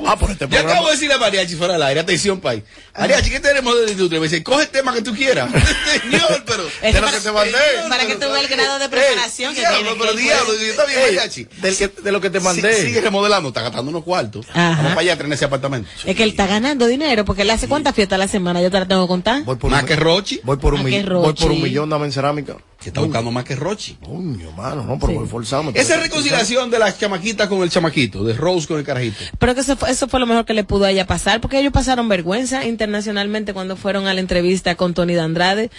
Ah, 0.06 0.16
por 0.18 0.30
este 0.30 0.46
Yo 0.48 0.58
acabo 0.60 0.86
de 0.88 0.92
decirle 0.92 1.14
a 1.14 1.18
Mariachi 1.18 1.54
fuera 1.54 1.74
del 1.74 1.82
aire, 1.82 2.00
atención, 2.00 2.40
país. 2.40 2.62
Mariachi, 2.98 3.30
¿qué 3.30 3.40
tenemos 3.40 3.74
de 3.86 3.92
industria? 3.92 4.20
Me 4.20 4.28
dice, 4.28 4.42
coge 4.42 4.64
el 4.64 4.68
tema 4.68 4.92
que 4.92 5.02
tú 5.02 5.14
quieras. 5.14 5.48
Señor, 6.02 6.42
pero. 6.46 6.64
Es 6.82 6.94
De 6.94 7.00
lo 7.00 7.06
para- 7.06 7.16
que 7.16 7.22
te 7.22 7.32
mandé. 7.32 7.52
Señor, 7.52 7.88
Para 7.88 8.06
que 8.06 8.14
tú 8.16 8.20
veas 8.30 8.42
el 8.42 8.48
grado 8.48 8.78
de 8.78 8.84
Ey, 8.84 8.90
preparación 8.90 9.54
que 9.54 9.60
diablo, 9.60 9.78
tiene. 9.80 9.96
Pero 9.98 10.12
diablo, 10.14 10.52
está 10.52 10.84
bien, 10.84 11.00
Mariachi. 11.00 11.44
del 11.62 11.76
que- 11.76 11.88
de 11.88 12.12
lo 12.12 12.20
que 12.20 12.30
te 12.30 12.40
mandé. 12.40 12.74
Sí, 12.74 12.82
sigue 12.88 13.00
remodelando, 13.00 13.48
está 13.48 13.62
gastando 13.62 13.90
unos 13.90 14.04
cuartos. 14.04 14.46
Ajá. 14.50 14.70
Vamos 14.76 14.88
para 14.90 15.00
allá 15.00 15.12
a 15.14 15.16
tener 15.16 15.32
ese 15.32 15.44
apartamento. 15.44 15.88
Es 16.04 16.16
que 16.16 16.22
él 16.22 16.30
está 16.30 16.46
ganando 16.46 16.86
dinero 16.86 17.24
porque 17.24 17.42
él 17.42 17.50
hace 17.50 17.68
cuántas 17.68 17.94
fiestas 17.94 18.16
a 18.16 18.18
la 18.18 18.28
semana, 18.28 18.60
yo 18.60 18.70
te 18.70 18.78
la 18.80 18.86
tengo 18.86 19.04
que 19.04 19.08
contar. 19.08 19.42
Voy 19.44 19.56
por 19.56 19.70
Más 19.70 19.82
un, 19.82 19.88
que 19.88 19.96
Rochi. 19.96 20.40
voy 20.44 20.56
por 20.58 20.74
un, 20.74 20.80
Más 20.82 20.86
mi- 20.90 21.02
que 21.02 21.02
voy 21.08 21.32
por 21.34 21.44
un 21.44 21.48
Rochi. 21.56 21.62
millón 21.62 21.88
dame 21.88 22.06
en 22.06 22.12
cerámica. 22.12 22.56
Que 22.84 22.90
está 22.90 23.00
buscando 23.00 23.30
más 23.30 23.44
que 23.44 23.56
Rochi. 23.56 23.94
Coño, 24.04 24.52
mano, 24.52 24.84
no, 24.84 24.98
pero 24.98 25.12
Sí. 25.12 25.18
voy 25.18 25.26
forzado. 25.26 25.72
Esa 25.74 25.96
reconciliación 25.96 26.70
de 26.70 26.78
las 26.78 26.98
chamaquitas 26.98 27.48
con 27.48 27.62
el 27.62 27.70
chamaquito, 27.70 28.22
de 28.24 28.34
Rose 28.34 28.68
con 28.68 28.78
el 28.78 28.84
carajito. 28.84 29.16
Pero 29.38 29.54
que 29.54 29.62
eso 29.62 29.74
fue, 29.76 29.90
eso 29.90 30.06
fue 30.06 30.20
lo 30.20 30.26
mejor 30.26 30.44
que 30.44 30.52
le 30.52 30.64
pudo 30.64 30.84
a 30.84 30.90
ella 30.90 31.06
pasar, 31.06 31.40
porque 31.40 31.58
ellos 31.58 31.72
pasaron 31.72 32.08
vergüenza 32.08 32.66
internacionalmente 32.66 33.54
cuando 33.54 33.76
fueron 33.76 34.06
a 34.06 34.12
la 34.12 34.20
entrevista 34.20 34.74
con 34.74 34.92
Tony 34.92 35.14
de 35.14 35.20
Andrade, 35.20 35.70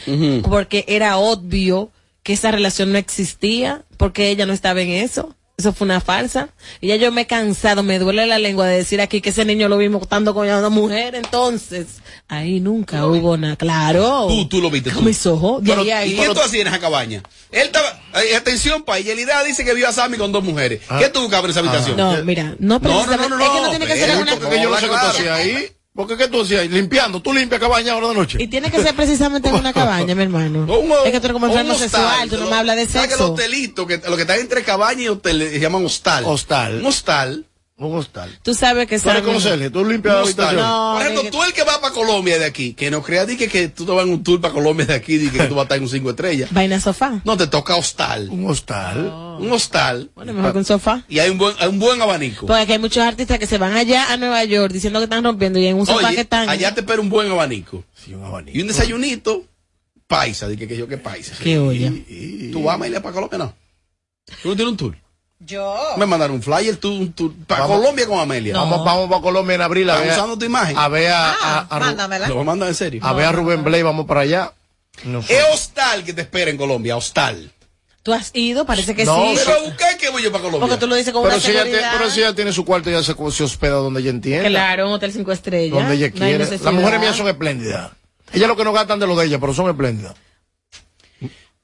porque 0.43 0.83
era 0.87 1.17
obvio 1.17 1.91
que 2.23 2.33
esa 2.33 2.49
relación 2.49 2.91
no 2.91 2.97
existía, 2.97 3.83
porque 3.97 4.29
ella 4.29 4.47
no 4.47 4.53
estaba 4.53 4.81
en 4.81 4.89
eso. 4.89 5.35
Eso 5.57 5.71
fue 5.71 5.85
una 5.85 6.01
falsa. 6.01 6.49
Y 6.81 6.89
ya 6.89 6.97
yo 6.97 7.13
me 7.13 7.21
he 7.21 7.27
cansado, 7.27 7.81
me 7.81 7.97
duele 7.97 8.27
la 8.27 8.39
lengua 8.39 8.67
de 8.67 8.75
decir 8.75 8.99
aquí 8.99 9.21
que 9.21 9.29
ese 9.29 9.45
niño 9.45 9.69
lo 9.69 9.77
vimos 9.77 10.01
estando 10.01 10.33
con 10.33 10.49
una 10.49 10.69
mujer, 10.69 11.15
entonces 11.15 12.01
ahí 12.27 12.59
nunca 12.59 13.05
hubo 13.07 13.37
nada. 13.37 13.55
Claro. 13.55 14.27
Tú, 14.27 14.47
tú 14.49 14.61
lo 14.61 14.69
viste. 14.69 14.91
Con 14.91 15.03
tú. 15.03 15.05
mis 15.07 15.25
ojos. 15.25 15.63
Pero, 15.65 15.81
ahí 15.81 16.11
¿Y 16.11 16.15
qué 16.17 16.25
tú 16.25 16.41
hacías 16.41 16.61
en 16.61 16.67
esa 16.67 16.79
cabaña? 16.79 17.23
Él 17.51 17.67
estaba. 17.67 18.01
eh, 18.15 18.35
atención, 18.35 18.83
pa, 18.83 18.99
y 18.99 19.09
Elida 19.09 19.41
dice 19.43 19.63
que 19.63 19.73
vio 19.73 19.87
a 19.87 19.93
Sammy 19.93 20.17
con 20.17 20.33
dos 20.33 20.43
mujeres. 20.43 20.81
¿Qué 20.99 21.07
tú 21.07 21.21
buscabas 21.21 21.45
en 21.45 21.51
esa 21.51 21.59
habitación? 21.61 21.95
No, 21.95 22.21
mira, 22.25 22.55
no 22.59 22.79
No, 22.79 23.05
no, 23.05 23.17
no, 23.17 23.29
no, 23.29 23.41
es 23.41 23.49
que 23.49 23.61
no 23.61 23.69
tiene 23.69 23.87
que 23.87 23.95
ser 23.95 24.17
una. 24.17 24.35
Porque 24.35 24.61
yo 24.61 24.69
no 24.69 24.75
sé 24.77 24.89
qué 24.89 24.89
tú 24.89 24.95
hacías 24.95 25.39
ahí. 25.39 25.69
Porque 25.95 26.17
qué 26.17 26.27
tú 26.27 26.41
hacías? 26.41 26.69
Limpiando. 26.69 27.21
Tú 27.21 27.33
limpias 27.33 27.61
cabaña 27.61 27.93
ahora 27.93 28.09
de 28.09 28.15
noche. 28.15 28.37
Y 28.41 28.47
tiene 28.47 28.69
que 28.69 28.81
ser 28.81 28.93
precisamente 28.95 29.47
en 29.49 29.55
una 29.55 29.71
cabaña, 29.81 30.13
mi 30.13 30.23
hermano. 30.23 30.65
Un- 30.79 30.91
es 31.05 31.11
que 31.11 31.19
tú 31.21 31.27
eres 31.27 31.33
como 31.33 31.47
enfermo 31.47 31.73
sexual, 31.75 32.29
tú 32.29 32.37
no 32.37 32.47
me 32.49 32.55
hablas 32.57 32.75
de 32.75 32.85
¿sabes 32.87 33.07
que 33.07 33.13
sexo. 33.13 33.23
los 33.29 33.31
hotelitos, 33.39 33.87
que, 33.87 34.01
lo 34.09 34.15
que 34.15 34.23
está 34.23 34.35
entre 34.37 34.63
cabaña 34.63 35.03
y 35.03 35.07
hotel, 35.07 35.39
se 35.49 35.59
llaman 35.59 35.85
hostal. 35.85 36.25
Hostal. 36.25 36.79
Un 36.81 36.85
hostal. 36.87 37.45
Un 37.77 37.93
hostal. 37.97 38.29
Tú 38.41 38.53
sabes 38.53 38.87
que 38.87 38.97
Tú 38.97 39.09
como 39.25 39.41
Sergio, 39.41 39.69
tú 39.69 39.83
limpias 39.83 40.15
la 40.15 40.21
habitación. 40.21 40.55
No, 40.61 40.93
Por 40.93 41.01
ejemplo, 41.01 41.23
que- 41.23 41.31
tú 41.31 41.43
el 41.43 41.51
que 41.51 41.63
va 41.63 41.81
para 41.81 41.93
Colombia 41.93 42.39
de 42.39 42.45
aquí, 42.45 42.73
que 42.73 42.89
no 42.89 43.03
creas 43.03 43.27
di 43.27 43.35
que, 43.35 43.49
que 43.49 43.67
tú 43.67 43.85
te 43.85 43.91
vas 43.91 44.05
en 44.05 44.13
un 44.13 44.23
tour 44.23 44.39
para 44.39 44.53
Colombia 44.53 44.85
de 44.85 44.93
aquí, 44.93 45.17
di 45.17 45.29
que 45.29 45.39
tú 45.43 45.55
vas 45.55 45.63
a 45.63 45.63
estar 45.63 45.77
en 45.77 45.83
un 45.83 45.89
cinco 45.89 46.09
estrellas. 46.11 46.53
Vaina 46.53 46.79
sofá. 46.79 47.19
No, 47.25 47.35
te 47.35 47.47
toca 47.47 47.75
hostal. 47.75 48.29
Un 48.29 48.49
hostal. 48.49 49.07
Un 49.41 49.51
hostal. 49.51 50.09
Bueno, 50.15 50.31
mejor 50.31 50.53
que 50.53 50.59
un 50.59 50.63
sofá. 50.65 51.03
Y 51.09 51.19
hay 51.19 51.29
un 51.29 51.37
buen, 51.37 51.53
hay 51.59 51.67
un 51.67 51.79
buen 51.79 52.01
abanico. 52.01 52.45
Porque 52.45 52.61
aquí 52.61 52.71
hay 52.71 52.79
muchos 52.79 53.03
artistas 53.03 53.39
que 53.39 53.45
se 53.45 53.57
van 53.57 53.75
allá 53.75 54.09
a 54.13 54.15
Nueva 54.15 54.41
York 54.45 54.71
diciendo 54.71 54.99
que 54.99 55.03
están 55.03 55.25
rompiendo 55.25 55.59
y 55.59 55.67
en 55.67 55.75
un 55.77 55.85
sofá 55.85 56.07
Oye, 56.07 56.15
que 56.15 56.21
están. 56.21 56.47
allá 56.47 56.73
te 56.73 56.79
espera 56.79 57.01
un 57.01 57.09
buen 57.09 57.29
abanico. 57.29 57.83
Sí, 57.93 58.13
un 58.13 58.23
abanico. 58.23 58.57
Y 58.57 58.61
un 58.61 58.69
desayunito, 58.69 59.43
paisa, 60.07 60.47
di 60.47 60.55
que, 60.55 60.65
que 60.65 60.77
yo 60.77 60.87
que 60.87 60.97
paisa. 60.97 61.35
Qué 61.43 61.59
olla. 61.59 61.91
¿Tú 62.53 62.63
vas 62.63 62.79
a 62.81 62.87
ir 62.87 62.93
para 63.01 63.11
Colombia? 63.13 63.37
No. 63.37 63.53
¿Tú 64.41 64.47
no 64.49 64.55
tienes 64.55 64.71
un 64.71 64.77
tour? 64.77 64.97
Yo. 65.45 65.77
Me 65.97 66.05
mandaron 66.05 66.35
un 66.37 66.41
flyer, 66.41 66.77
tú, 66.77 67.09
tour 67.09 67.33
para 67.45 67.61
Vamos. 67.61 67.77
Colombia 67.79 68.07
con 68.07 68.19
Amelia. 68.19 68.53
Vamos, 68.55 68.83
vamos 68.83 69.09
para 69.09 69.21
Colombia 69.21 69.55
en 69.55 69.61
abril 69.61 69.89
a 69.89 69.93
¿Estás 69.93 70.07
ver, 70.07 70.17
usando 70.17 70.37
tu 70.37 70.45
imagen? 70.45 70.77
a 70.77 70.87
ver 70.87 71.11
a, 71.11 71.31
a, 71.33 71.67
a 71.69 71.79
Mándamela. 71.79 72.27
Lo 72.27 72.35
voy 72.35 72.43
a 72.43 72.45
mandar 72.45 72.69
en 72.69 72.75
serio. 72.75 73.01
a 73.03 73.13
ver 73.13 73.25
a 73.25 73.31
Rubén 73.31 73.63
Blay, 73.63 73.83
vamos 73.83 74.05
para 74.05 74.21
allá. 74.21 74.53
No. 75.03 75.19
Es 75.19 75.43
hostal 75.53 76.03
que 76.03 76.13
te 76.13 76.21
espera 76.21 76.49
en 76.49 76.57
Colombia, 76.57 76.95
hostal. 76.97 77.51
Tú 78.01 78.13
has 78.13 78.29
ido, 78.33 78.65
parece 78.65 78.95
que 78.95 79.03
No, 79.03 79.35
sí. 79.35 79.41
Pero 79.45 79.97
que 79.99 80.09
voy 80.09 80.21
yo 80.21 80.31
para 80.31 80.43
Colombia. 80.43 80.67
Porque 80.67 80.79
tú 80.79 80.87
lo 80.87 80.95
dices 80.95 81.11
con 81.11 81.23
Pero 81.23 81.35
una 81.35 81.43
si, 81.43 81.51
ella 81.51 81.63
tiene, 81.63 81.81
pero 81.97 82.09
si 82.11 82.19
ella 82.19 82.35
tiene 82.35 82.53
su 82.53 82.63
cuarto, 82.63 82.89
ella 82.89 83.01
se, 83.03 83.15
se 83.31 83.43
hospeda 83.43 83.75
donde 83.75 83.99
ella 84.01 84.11
entienda. 84.11 84.47
Claro, 84.47 84.87
un 84.87 84.93
hotel 84.93 85.11
cinco 85.11 85.31
estrellas. 85.31 85.73
Donde 85.73 85.95
ella 85.95 86.11
quiere. 86.11 86.37
Las 86.37 86.73
mujeres 86.73 86.99
mías 86.99 87.15
son 87.15 87.27
espléndidas. 87.27 87.91
Ellas 88.31 88.47
lo 88.47 88.55
que 88.55 88.63
no 88.63 88.73
gastan 88.73 88.99
de 88.99 89.07
lo 89.07 89.15
de 89.15 89.25
ella, 89.25 89.39
pero 89.39 89.53
son 89.53 89.69
espléndidas. 89.69 90.13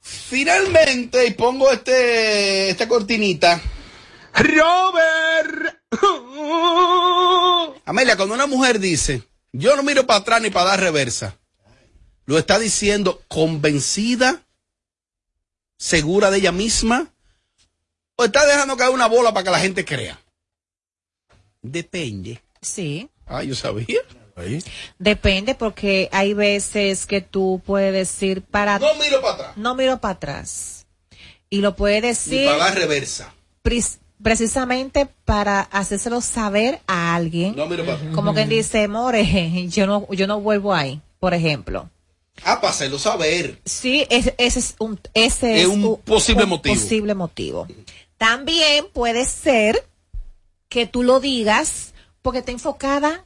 Finalmente, 0.02 1.24
y 1.26 1.30
pongo 1.30 1.70
este, 1.70 2.70
esta 2.70 2.88
cortinita. 2.88 3.62
Robert. 4.34 5.78
Amelia, 7.86 8.16
cuando 8.16 8.34
una 8.34 8.48
mujer 8.48 8.80
dice, 8.80 9.22
yo 9.52 9.76
no 9.76 9.84
miro 9.84 10.04
para 10.04 10.20
atrás 10.20 10.42
ni 10.42 10.50
para 10.50 10.70
dar 10.70 10.80
reversa, 10.80 11.38
lo 12.26 12.36
está 12.36 12.58
diciendo 12.58 13.22
convencida, 13.28 14.42
segura 15.78 16.32
de 16.32 16.38
ella 16.38 16.52
misma, 16.52 17.12
o 18.16 18.24
está 18.24 18.44
dejando 18.44 18.76
caer 18.76 18.90
una 18.90 19.06
bola 19.06 19.32
para 19.32 19.44
que 19.44 19.50
la 19.50 19.60
gente 19.60 19.84
crea. 19.84 20.20
Depende. 21.62 22.42
Sí. 22.60 23.08
Ah, 23.26 23.44
yo 23.44 23.54
sabía. 23.54 24.00
Depende 24.98 25.54
porque 25.54 26.08
hay 26.12 26.34
veces 26.34 27.06
que 27.06 27.20
tú 27.20 27.60
puedes 27.64 27.92
decir 27.92 28.42
para... 28.42 28.78
No 28.78 28.94
miro 28.96 29.20
para 29.20 29.34
atrás. 29.34 29.56
No 29.56 29.74
miro 29.74 30.00
para 30.00 30.14
atrás. 30.14 30.86
Y 31.50 31.58
lo 31.58 31.76
puedes 31.76 32.02
decir 32.02 32.46
para 32.46 32.64
dar 32.64 32.74
reversa. 32.74 33.34
precisamente 34.22 35.06
para 35.24 35.60
hacérselo 35.60 36.20
saber 36.20 36.80
a 36.86 37.14
alguien. 37.14 37.54
No 37.56 37.66
miro 37.66 37.84
para 37.84 37.98
atrás. 37.98 38.14
Como 38.14 38.32
quien 38.34 38.48
dice, 38.48 38.88
more, 38.88 39.68
yo 39.68 39.86
no, 39.86 40.06
yo 40.12 40.26
no 40.26 40.40
vuelvo 40.40 40.74
ahí, 40.74 41.00
por 41.20 41.34
ejemplo. 41.34 41.90
Ah, 42.44 42.60
para 42.60 42.70
hacerlo 42.72 42.98
saber. 42.98 43.60
Sí, 43.64 44.06
ese, 44.08 44.34
ese 44.38 44.58
es 44.58 44.74
un, 44.78 44.98
ese 45.14 45.56
Es 45.56 45.60
es 45.62 45.66
un 45.68 45.98
posible 45.98 46.46
motivo. 46.46 46.74
posible 46.74 47.14
motivo. 47.14 47.68
También 48.16 48.86
puede 48.92 49.24
ser 49.26 49.86
que 50.68 50.86
tú 50.86 51.02
lo 51.02 51.20
digas 51.20 51.92
porque 52.22 52.38
está 52.38 52.52
enfocada 52.52 53.24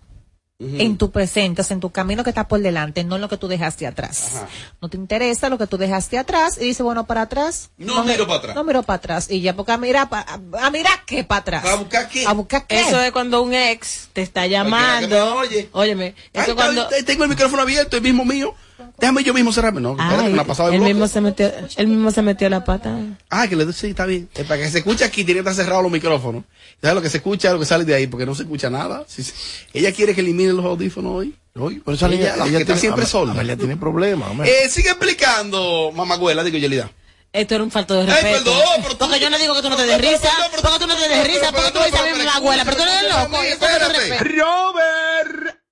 En 0.59 0.97
tu 0.97 1.11
presente, 1.11 1.63
en 1.69 1.81
tu 1.81 1.91
camino 1.91 2.25
que 2.25 2.31
está 2.31 2.49
por 2.49 2.61
delante, 2.61 3.05
no 3.05 3.17
en 3.17 3.21
lo 3.21 3.29
que 3.29 3.37
tú 3.37 3.47
dejaste 3.47 3.87
atrás. 3.87 4.37
Ajá. 4.37 4.49
No 4.81 4.89
te 4.89 4.97
interesa 4.97 5.51
lo 5.51 5.59
que 5.59 5.67
tú 5.67 5.77
dejaste 5.77 6.17
atrás 6.17 6.57
y 6.57 6.65
dice, 6.65 6.83
bueno, 6.83 7.07
para 7.07 7.23
atrás. 7.23 7.69
No 7.77 8.03
me- 8.05 8.13
miro 8.13 8.27
para 8.27 8.39
atrás. 8.39 8.57
No 8.57 8.65
miro 8.65 8.83
para 8.83 8.97
atrás. 8.97 9.31
Y 9.31 9.43
ya, 9.43 9.55
porque 9.55 9.73
a 9.73 9.77
mirar, 9.77 10.09
pa- 10.09 10.25
a, 10.27 10.67
a 10.67 10.71
mirar 10.71 11.05
qué 11.05 11.25
para 11.25 11.41
atrás. 11.41 11.63
¿Para 11.63 11.77
buscar 11.77 12.09
qué? 12.09 12.25
A 12.27 12.33
buscar 12.33 12.67
qué. 12.67 12.81
Eso 12.81 12.99
es 13.03 13.13
cuando 13.13 13.43
un 13.43 13.53
ex 13.53 14.09
te 14.15 14.23
está 14.23 14.47
llamando. 14.47 15.35
oye. 15.37 15.69
Óyeme, 15.73 16.15
eso 16.33 16.55
cuando... 16.57 16.89
tengo 17.05 17.25
el 17.25 17.29
micrófono 17.31 17.61
abierto, 17.61 17.97
el 17.99 18.03
mismo 18.03 18.25
mío. 18.25 18.55
Déjame 18.99 19.23
yo 19.25 19.35
mismo 19.35 19.53
cerrarme. 19.53 19.81
No, 19.81 19.91
espérate, 19.91 20.17
Ay, 20.17 20.27
que 20.29 20.33
me 20.35 20.41
ha 20.41 20.45
pasado 20.45 20.71
el 20.73 20.81
mismo 20.81 21.07
se 21.07 21.21
metió, 21.21 21.53
él 21.77 21.87
mismo 21.87 22.11
se 22.11 22.23
metió 22.23 22.49
la 22.49 22.65
pata. 22.65 22.97
Ah, 23.29 23.47
que 23.47 23.55
le 23.57 23.65
doy, 23.67 23.75
sí, 23.75 23.89
está 23.89 24.07
bien. 24.07 24.29
Eh, 24.35 24.45
para 24.45 24.63
que 24.63 24.71
se 24.71 24.79
escuche 24.79 25.05
aquí, 25.05 25.23
tiene 25.25 25.43
que 25.43 25.49
estar 25.51 25.65
cerrado 25.65 25.83
los 25.83 25.93
micrófonos. 25.93 26.45
¿Sabes 26.81 26.95
lo 26.95 27.03
que 27.03 27.11
se 27.11 27.19
escucha, 27.19 27.53
lo 27.53 27.59
que 27.59 27.67
sale 27.67 27.85
de 27.85 27.95
ahí? 27.95 28.07
Porque 28.07 28.25
no 28.25 28.35
se 28.35 28.43
escucha 28.45 28.71
nada. 28.71 29.05
Si 29.07 29.23
se- 29.23 29.35
ella 29.75 29.93
quiere 29.93 30.15
que 30.15 30.23
elimine 30.23 30.53
los 30.55 30.65
audífonos 30.65 31.13
hoy. 31.13 31.35
Hoy, 31.59 31.79
por 31.81 31.95
eso 31.95 32.07
ella, 32.07 32.17
ella, 32.17 32.37
la 32.37 32.47
ella 32.47 32.59
está 32.59 32.67
tiene- 32.67 32.81
siempre 32.81 33.07
sola. 33.07 33.33
Amelia 33.33 33.57
tiene 33.57 33.77
problemas. 33.77 34.31
hombre. 34.31 34.51
Eh, 34.65 34.69
sigue 34.69 34.89
explicando, 34.91 35.91
mamagüela, 35.95 36.43
digo 36.45 36.57
Yelida. 36.59 36.91
Esto 37.33 37.55
era 37.57 37.65
un 37.65 37.71
falto 37.71 37.93
de 37.95 38.01
Ay, 38.01 38.07
respeto. 38.07 38.45
perdón, 38.45 38.63
pero 38.83 38.89
tú- 38.97 38.99
porque 38.99 39.21
yo 39.21 39.29
no 39.29 39.37
digo 39.39 39.55
que 39.55 39.63
tú 39.63 39.69
no 39.69 39.77
te 39.77 39.85
des 39.85 40.01
risa, 40.01 40.31
porque 40.51 40.79
tú 40.79 40.87
no 40.87 40.97
te 40.97 41.09
des 41.09 41.27
risa, 41.27 41.53
porque 41.53 41.71
tú 41.71 41.79
dices 41.85 42.01
a 42.01 42.05
mi 42.05 42.11
pero- 42.19 42.31
abuela, 42.31 42.65
pero 42.65 42.77
tú 42.79 42.83
no 42.85 42.91
eres 42.91 43.15
loco. 43.15 43.43
Espérate, 43.43 43.99
eso 44.07 44.17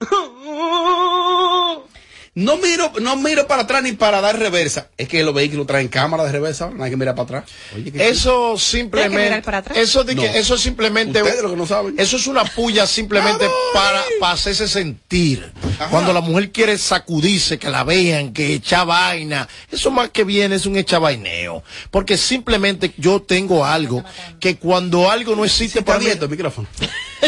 no 2.36 2.56
miro, 2.58 2.92
no 3.00 3.16
miro 3.16 3.46
para 3.46 3.62
atrás 3.62 3.82
ni 3.82 3.92
para 3.92 4.20
dar 4.20 4.38
reversa. 4.38 4.88
Es 4.96 5.06
que 5.08 5.22
los 5.22 5.32
vehículos 5.34 5.66
traen 5.66 5.86
cámara 5.88 6.24
de 6.24 6.32
reversa, 6.32 6.68
no 6.70 6.82
hay 6.82 6.90
que 6.90 6.96
mirar 6.96 7.14
para 7.14 7.38
atrás. 7.40 7.44
Oye, 7.76 7.92
¿qué- 7.92 8.08
Eso 8.08 8.50
¿Hay 8.50 8.54
que 8.56 8.60
simplemente, 8.60 9.24
mirar 9.24 9.42
para 9.42 9.58
atrás? 9.58 9.78
eso 9.78 10.02
de 10.04 10.16
que, 10.16 10.28
No. 10.28 10.34
eso 10.36 10.58
simplemente, 10.58 11.22
Ustedes 11.22 11.42
lo 11.42 11.50
que 11.50 11.56
no 11.56 11.66
saben. 11.66 11.94
eso 11.98 12.16
es 12.16 12.26
una 12.26 12.44
puya 12.44 12.86
simplemente 12.88 13.46
para, 13.72 14.02
para 14.18 14.32
hacerse 14.32 14.66
sentir. 14.66 15.52
Ajá. 15.78 15.88
Cuando 15.90 16.12
la 16.12 16.20
mujer 16.20 16.50
quiere 16.50 16.76
sacudirse, 16.76 17.58
que 17.58 17.70
la 17.70 17.84
vean, 17.84 18.32
que 18.32 18.54
echa 18.54 18.84
vaina, 18.84 19.48
eso 19.70 19.90
más 19.90 20.10
que 20.10 20.24
bien 20.24 20.52
es 20.52 20.66
un 20.66 20.76
echa 20.76 20.98
vaineo. 20.98 21.62
Porque 21.90 22.16
simplemente 22.16 22.92
yo 22.96 23.22
tengo 23.22 23.64
algo 23.64 24.04
que 24.40 24.56
cuando 24.56 25.10
algo 25.10 25.36
no 25.36 25.44
existe 25.44 25.82
para 25.82 25.98
mí, 25.98 26.06
abierto 26.06 26.24
el 26.24 26.30
micrófono. 26.32 26.66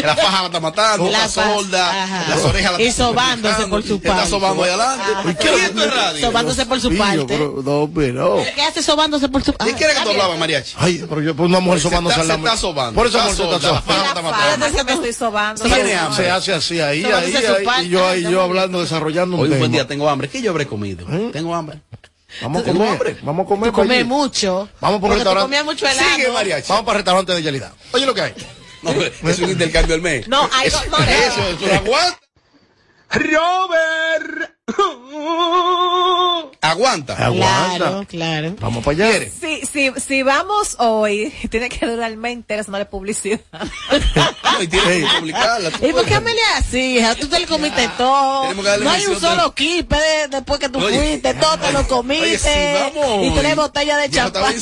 La 0.01 0.15
faja 0.15 0.39
la 0.41 0.45
está 0.47 0.59
matando, 0.59 1.05
La 1.09 1.19
la 1.19 1.27
solda, 1.29 2.03
Ajá. 2.03 2.25
las 2.29 2.43
orejas 2.45 2.71
la 2.73 2.81
Y 2.81 2.87
está 2.87 3.03
sobándose 3.05 3.67
por 3.67 3.83
su 3.83 3.95
Está 3.95 4.13
parte. 4.15 4.29
sobando 4.29 4.63
ahí 4.63 4.69
adelante. 4.69 5.03
Ajá. 5.15 5.31
¿Y 5.31 5.35
qué 5.35 5.53
es 5.55 5.63
esto 5.63 5.83
es 5.83 5.95
radio? 5.95 6.25
Sobándose 6.27 6.65
por 6.65 6.81
su 6.81 6.97
parte. 6.97 7.25
pero- 7.27 7.61
no, 7.63 7.89
pero. 7.93 8.43
¿Qué 8.55 8.61
hace 8.61 8.83
sobándose 8.83 9.29
por 9.29 9.43
su 9.43 9.53
¿Qué 9.53 9.73
quiere 9.73 9.93
que 9.93 10.01
tú 10.01 10.09
hablabas, 10.09 10.37
mariachi? 10.39 10.73
Ay, 10.77 11.05
pero 11.07 11.21
yo, 11.21 11.35
pues 11.35 11.49
una 11.49 11.59
mujer 11.59 11.79
Se 11.81 11.89
sobándose 11.89 12.13
está- 12.13 12.21
al 12.21 12.27
lado 12.27 12.39
se 12.41 12.45
está 12.47 12.57
sobando. 12.61 12.93
Por 12.93 13.07
eso 13.07 13.17
Está 13.17 13.33
se 13.35 13.43
está 13.43 13.59
sobando. 13.59 13.81
faja 13.83 14.05
está 14.07 14.21
matando. 14.21 14.65
Fíjate 14.65 14.77
que 14.77 14.83
me 14.83 14.93
estoy 14.93 15.13
sobando. 15.13 15.63
Tiene 15.63 15.95
hambre. 15.95 16.23
Se 16.25 16.31
hace 16.31 16.53
así 16.53 16.79
ahí, 16.79 17.03
ahí, 17.05 17.63
parte. 17.65 17.83
y 17.85 17.89
yo 17.89 18.07
ahí, 18.07 18.23
yo 18.23 18.41
hablando, 18.41 18.81
desarrollando 18.81 19.35
un 19.35 19.41
Hoy 19.43 19.49
un 19.49 19.57
buen 19.59 19.71
tema. 19.71 19.83
día 19.83 19.87
tengo 19.87 20.09
hambre. 20.09 20.29
¿Qué 20.29 20.41
yo 20.41 20.51
habré 20.51 20.67
comido? 20.67 21.05
Tengo 21.31 21.53
hambre. 21.55 21.79
Vamos 22.41 22.61
a 22.61 22.65
comer, 22.65 22.87
hambre. 22.89 23.17
vamos 23.23 23.45
a 23.45 23.47
comer. 23.73 23.95
Allí. 23.99 24.03
mucho. 24.03 24.67
Vamos 24.81 24.99
por 24.99 25.09
tú 25.09 25.15
restaurante. 25.15 25.45
comías 25.45 25.65
mucho 25.65 25.87
helado. 25.87 26.09
Sigue, 26.15 26.29
mariachi. 26.31 26.67
Vamos 26.69 26.83
para 26.85 26.97
el 26.99 27.05
restaurante 27.05 27.31
de 27.33 27.41
Yelida. 27.41 27.71
Oye 27.93 28.05
lo 28.05 28.13
que 28.13 28.21
hay. 28.21 28.33
No, 28.81 28.91
es 29.31 29.39
un 29.39 29.49
intercambio 29.49 29.95
al 29.95 30.01
mes. 30.01 30.27
No, 30.27 30.43
no, 30.43 30.47
no, 30.47 30.97
no. 30.97 31.03
eso, 31.05 31.41
eso 31.49 31.67
no 31.67 31.73
aguanta. 31.73 32.19
Robert. 33.09 34.51
Aguanta. 36.61 37.13
Aguanta. 37.15 37.77
Claro, 37.77 38.05
claro. 38.07 38.55
Vamos 38.59 38.83
para 38.83 39.05
allá. 39.07 39.29
Si, 39.39 39.61
si, 39.65 39.91
si 39.99 40.23
vamos 40.23 40.75
hoy, 40.79 41.33
tiene 41.49 41.69
que 41.69 41.85
durar 41.85 42.11
el 42.11 42.17
mes 42.17 42.33
entero 42.33 42.61
haciéndole 42.61 42.85
publicidad. 42.85 43.39
No, 43.51 44.61
y 44.61 44.67
tienes 44.67 45.09
que 45.09 45.19
publicarla. 45.19 45.69
¿Y 45.81 45.91
por 45.93 46.05
qué. 46.05 46.15
Amelia 46.15 46.43
así? 46.57 46.99
Tú 47.21 47.27
te 47.27 47.39
lo 47.39 47.47
comiste 47.47 47.87
todo. 47.97 48.53
No 48.53 48.89
hay 48.89 49.05
un 49.05 49.19
solo 49.19 49.53
kipe 49.53 49.95
de- 49.95 50.27
después 50.29 50.59
que 50.59 50.67
tú 50.69 50.79
Oye. 50.79 50.97
fuiste, 50.97 51.33
todo 51.35 51.57
te 51.59 51.71
lo 51.71 51.87
comiste. 51.87 52.25
Oye, 52.25 52.37
si 52.39 52.99
vamos 52.99 53.25
y 53.25 53.31
tres 53.39 53.55
botellas 53.55 54.01
de 54.01 54.09
champán. 54.09 54.55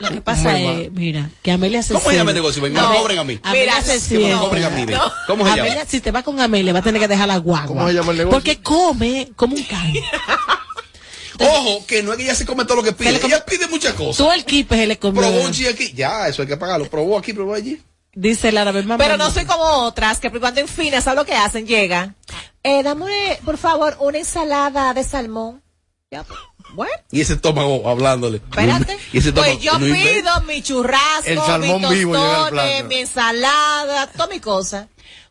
Lo 0.00 0.08
que 0.08 0.20
pasa 0.22 0.58
es, 0.58 0.90
mira, 0.92 1.30
que 1.42 1.52
Amelia 1.52 1.82
se 1.82 1.92
¿Cómo 1.92 2.08
se 2.10 2.16
llama 2.16 2.30
el 2.30 2.36
negocio? 2.36 2.62
Venga, 2.62 2.80
No. 2.80 2.90
me 2.90 2.96
cobren 2.96 3.18
a 3.18 3.24
mí. 3.24 3.38
Amelia 3.42 3.74
Mira, 3.76 3.82
se 3.82 4.00
siente. 4.00 4.32
cobren 4.38 4.64
a 4.64 4.70
mí. 4.70 4.86
¿Cómo 5.26 5.44
se 5.44 5.50
llama? 5.50 5.62
Amelia, 5.62 5.86
si 5.86 6.00
te 6.00 6.10
vas 6.10 6.24
con 6.24 6.40
Amelia, 6.40 6.72
vas 6.72 6.80
a 6.80 6.84
tener 6.84 7.00
que 7.02 7.08
dejar 7.08 7.28
la 7.28 7.36
guagua. 7.36 7.66
¿Cómo 7.66 7.86
se 7.86 7.94
llama 7.94 8.12
el 8.12 8.18
negocio? 8.18 8.36
Porque 8.38 8.62
come 8.62 9.30
como 9.36 9.54
un 9.56 9.62
can. 9.62 9.92
Ojo, 11.38 11.86
que 11.86 12.02
no 12.02 12.12
es 12.12 12.18
que 12.18 12.24
ella 12.24 12.34
se 12.34 12.44
come 12.44 12.64
todo 12.64 12.76
lo 12.76 12.82
que 12.82 12.92
pide. 12.92 13.10
Ella 13.10 13.44
pide 13.44 13.66
muchas 13.68 13.94
cosas. 13.94 14.16
Todo 14.18 14.32
el 14.32 14.44
kipe 14.44 14.74
se 14.74 14.86
le 14.86 14.98
comió. 14.98 15.22
Probó 15.22 15.40
un 15.42 15.48
aquí. 15.48 15.92
Ya, 15.94 16.28
eso 16.28 16.42
hay 16.42 16.48
que 16.48 16.56
pagarlo. 16.56 16.88
Probó 16.90 17.18
aquí, 17.18 17.32
probó 17.32 17.54
allí. 17.54 17.80
Dice 18.12 18.48
árabe, 18.48 18.82
mamá. 18.82 18.98
Pero 18.98 19.16
no 19.16 19.30
soy 19.30 19.44
como 19.44 19.62
otras 19.64 20.18
que 20.18 20.30
cuando 20.30 20.60
en 20.60 20.68
fines, 20.68 21.04
¿sabes 21.04 21.18
lo 21.18 21.24
que 21.24 21.34
hacen? 21.34 21.66
Llega. 21.66 22.14
Eh, 22.62 22.82
dame, 22.82 23.38
por 23.44 23.56
favor, 23.56 23.96
una 24.00 24.18
ensalada 24.18 24.92
de 24.92 25.04
salmón. 25.04 25.62
Ya, 26.10 26.24
pues, 26.24 26.38
bueno, 26.74 26.92
Y 27.10 27.20
ese 27.20 27.34
estómago 27.34 27.88
hablándole. 27.88 28.38
espérate. 28.38 28.98
Y 29.12 29.18
ese 29.18 29.28
estómago. 29.30 29.52
Pues 29.54 29.64
yo 29.64 29.78
no 29.78 29.86
pido 29.94 30.40
mi 30.46 30.62
churrasco, 30.62 31.24
El 31.26 31.38
salmón 31.38 31.82
mi 31.82 31.88
vivo 31.96 32.14
al 32.14 32.22
tostones, 32.22 32.50
plato. 32.72 32.84
mi 32.88 32.94
ensalada, 32.96 34.06
toda 34.08 34.26
mi 34.28 34.40
cosa. 34.40 34.88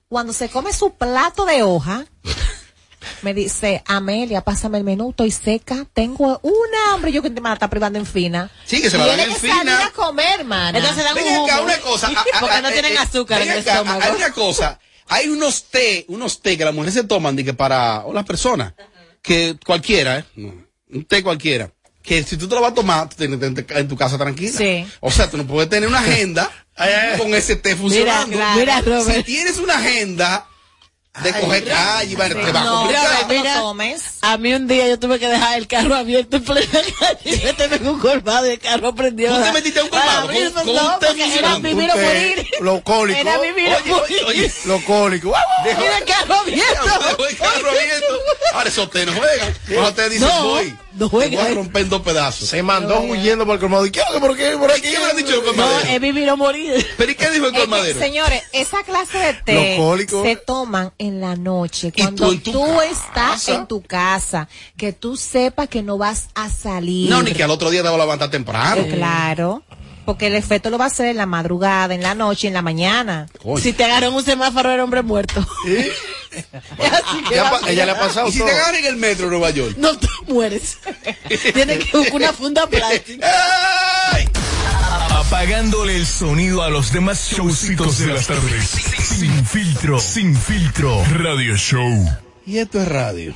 Cuando 0.07 0.33
se 0.33 0.49
come 0.49 0.73
su 0.73 0.95
plato 0.95 1.45
de 1.45 1.61
hoja, 1.63 2.05
me 3.21 3.33
dice, 3.33 3.83
Amelia, 3.85 4.41
pásame 4.41 4.77
el 4.77 4.83
menú, 4.83 5.11
estoy 5.11 5.31
seca, 5.31 5.85
tengo 5.93 6.39
una 6.43 6.93
hambre, 6.93 7.11
yo 7.11 7.21
que 7.21 7.29
te 7.29 7.39
me 7.41 7.49
la 7.49 7.53
está 7.53 7.69
privando 7.69 7.99
en 7.99 8.05
fina. 8.05 8.49
Sí, 8.65 8.81
que 8.81 8.89
se 8.89 8.97
la 8.97 9.05
dan 9.05 9.15
Tiene 9.17 9.33
en 9.33 9.39
que 9.39 9.47
salir 9.47 9.61
fina. 9.61 9.85
a 9.85 9.91
comer, 9.91 10.43
mana. 10.45 10.77
Entonces 10.77 11.03
dan 11.03 11.17
un 11.17 11.49
acá, 11.49 11.61
una 11.61 11.77
cosa. 11.79 12.09
Porque 12.39 12.61
no 12.61 12.69
eh, 12.69 12.73
tienen 12.73 12.93
eh, 12.93 12.97
azúcar 12.97 13.41
en 13.41 13.51
el 13.51 13.59
acá, 13.59 13.71
estómago. 13.73 14.01
Hay 14.01 14.11
una 14.15 14.31
cosa. 14.31 14.79
Hay 15.07 15.27
unos 15.27 15.63
té, 15.65 16.05
unos 16.07 16.41
té 16.41 16.57
que 16.57 16.65
las 16.65 16.73
mujeres 16.73 16.93
se 16.93 17.03
toman 17.03 17.35
de 17.35 17.43
que 17.43 17.53
para 17.53 18.05
o 18.05 18.13
las 18.13 18.25
personas 18.25 18.73
que 19.21 19.57
cualquiera, 19.65 20.19
¿eh? 20.19 20.25
No, 20.35 20.53
un 20.89 21.05
té 21.05 21.23
cualquiera. 21.23 21.71
Que 22.01 22.23
si 22.23 22.37
tú 22.37 22.47
te 22.47 22.55
lo 22.55 22.61
vas 22.61 22.71
a 22.71 22.75
tomar, 22.75 23.09
tú 23.09 23.17
tienes 23.17 23.41
en, 23.41 23.65
en 23.69 23.87
tu 23.87 23.95
casa 23.95 24.17
tranquila. 24.17 24.57
Sí. 24.57 24.85
O 25.01 25.11
sea, 25.11 25.29
tú 25.29 25.37
no 25.37 25.45
puedes 25.45 25.69
tener 25.69 25.87
una 25.87 25.99
agenda 25.99 26.49
con 27.17 27.33
ese 27.35 27.55
té 27.57 27.75
funcionando. 27.75 28.35
Mira, 28.35 28.55
mira, 28.55 28.81
Robert. 28.81 29.17
Si 29.17 29.23
tienes 29.23 29.57
una 29.57 29.75
agenda 29.75 30.48
de 31.23 31.39
coger 31.39 31.65
calle, 31.65 32.15
bueno, 32.15 32.35
te 32.45 32.51
va 32.51 32.59
a 32.61 32.63
No, 32.63 32.91
no 32.91 33.23
Mira. 33.27 33.61
A 34.21 34.37
mí 34.37 34.53
un 34.53 34.67
día 34.67 34.87
yo 34.87 34.99
tuve 34.99 35.19
que 35.19 35.27
dejar 35.27 35.57
el 35.57 35.67
carro 35.67 35.95
abierto 35.95 36.37
en 36.37 36.43
plena 36.43 36.67
calle 36.99 37.19
y 37.23 37.43
meterme 37.45 37.75
en 37.77 37.87
un 37.87 37.99
colmado 37.99 38.45
y 38.47 38.51
el 38.51 38.59
carro 38.59 38.93
prendió. 38.95 39.35
¿Tú 39.35 39.43
te 39.43 39.51
metiste 39.51 39.79
a 39.79 39.83
un 39.83 39.89
colmado 39.89 40.09
Para 40.11 40.21
abrir, 40.23 40.51
con- 40.53 40.65
con 40.65 40.75
no, 40.75 40.93
un 40.93 40.99
porque 40.99 41.37
era 41.37 41.55
vivir 41.57 41.91
o 41.91 41.97
morir. 41.97 42.47
Lo 42.61 42.83
cólico. 42.83 43.19
Era 43.19 43.37
vivir 43.39 43.73
o 43.73 43.85
morir. 43.87 44.23
oye. 44.27 44.51
Lo 44.65 44.83
cólico. 44.85 45.33
Mira 45.63 45.97
el 45.97 46.05
carro 46.05 46.35
abierto. 46.35 46.83
El 47.29 47.37
carro 47.37 47.69
abierto. 47.69 48.19
Ahora 48.53 48.69
esos 48.69 48.89
té 48.89 49.05
no 49.05 49.13
juegan. 49.13 49.53
Cuando 49.67 49.93
te 49.93 50.09
dicen 50.09 50.29
voy, 50.41 50.75
no 50.93 51.09
te 51.09 51.15
voy 51.27 51.35
a 51.35 51.53
romper 51.53 51.83
en 51.83 51.89
dos 51.89 52.01
pedazos. 52.01 52.49
Se 52.49 52.63
mandó 52.63 52.99
huyendo 53.01 53.45
por 53.45 53.55
el 53.55 53.59
colmado. 53.59 53.85
¿Y 53.85 53.91
qué? 53.91 54.01
¿Por 54.19 54.35
qué? 54.35 54.57
¿Por 54.57 54.71
aquí? 54.71 54.81
¿Qué 54.81 54.97
me 54.99 55.05
han 55.05 55.15
dicho 55.17 55.31
los 55.35 55.39
No, 55.39 55.45
colmaderos? 55.45 55.83
es 55.89 56.01
vivir 56.01 56.29
o 56.29 56.37
morir. 56.37 56.87
¿Pero 56.97 57.11
y 57.11 57.15
qué 57.15 57.29
dijo 57.29 57.45
el 57.45 57.53
Es 57.55 57.59
que, 57.61 57.67
colmadero? 57.67 57.99
señores, 57.99 58.43
esa 58.53 58.83
clase 58.83 59.17
de 59.17 59.33
té 59.35 59.77
se 60.23 60.35
toman 60.35 60.91
en 60.97 61.21
la 61.21 61.35
noche. 61.35 61.91
¿Y 61.95 62.01
Cuando 62.01 62.25
tú 62.27 62.31
en 62.33 62.41
tu 62.43 62.51
tú 62.51 62.65
casa? 62.67 62.83
estás 62.91 63.47
en 63.49 63.67
tu 63.67 63.81
casa, 63.81 64.47
que 64.77 64.91
tú 64.93 65.15
sepas 65.15 65.67
que 65.69 65.83
no 65.83 65.97
vas 65.97 66.27
a 66.35 66.49
salir. 66.49 67.09
No, 67.09 67.21
ni 67.21 67.33
que 67.33 67.43
al 67.43 67.51
otro 67.51 67.69
día 67.69 67.81
te 67.83 67.89
va 67.89 67.95
a 67.95 67.99
levantar 67.99 68.29
temprano. 68.29 68.81
Eh, 68.81 68.91
Claro. 68.95 69.63
Porque 70.09 70.25
el 70.25 70.33
efecto 70.33 70.71
lo 70.71 70.79
va 70.79 70.85
a 70.85 70.87
hacer 70.87 71.05
en 71.05 71.17
la 71.17 71.27
madrugada, 71.27 71.93
en 71.93 72.01
la 72.01 72.15
noche, 72.15 72.47
en 72.47 72.55
la 72.55 72.63
mañana. 72.63 73.27
Coño. 73.43 73.59
Si 73.61 73.73
te 73.73 73.83
agarran 73.83 74.11
un 74.11 74.23
semáforo, 74.25 74.71
era 74.71 74.83
hombre 74.83 75.03
muerto. 75.03 75.39
Así 76.33 77.23
que 77.29 77.35
Ya 77.35 77.43
va- 77.43 77.59
pa- 77.59 77.69
ella 77.69 77.85
le 77.85 77.91
ha 77.91 77.99
pasado 77.99 78.27
¿Y 78.27 78.31
si 78.31 78.39
todo. 78.39 78.47
te 78.47 78.55
agarran 78.55 78.75
en 78.79 78.85
el 78.87 78.95
metro 78.95 79.25
de 79.25 79.31
Nueva 79.33 79.51
York? 79.51 79.75
No 79.77 79.95
te 79.99 80.07
mueres. 80.27 80.79
Tienes 81.53 81.85
que 81.85 81.95
buscar 81.95 82.15
una 82.15 82.33
funda 82.33 82.65
plástica. 82.71 83.27
Apagándole 85.11 85.95
el 85.95 86.07
sonido 86.07 86.63
a 86.63 86.69
los 86.71 86.91
demás 86.91 87.29
showcitos 87.31 87.99
de 87.99 88.07
las 88.07 88.25
tardes. 88.25 88.67
Sin 88.67 89.45
filtro, 89.45 89.99
sin 89.99 90.35
filtro. 90.35 91.03
Radio 91.19 91.55
Show. 91.55 92.09
Y 92.47 92.57
esto 92.57 92.81
es 92.81 92.87
radio. 92.87 93.35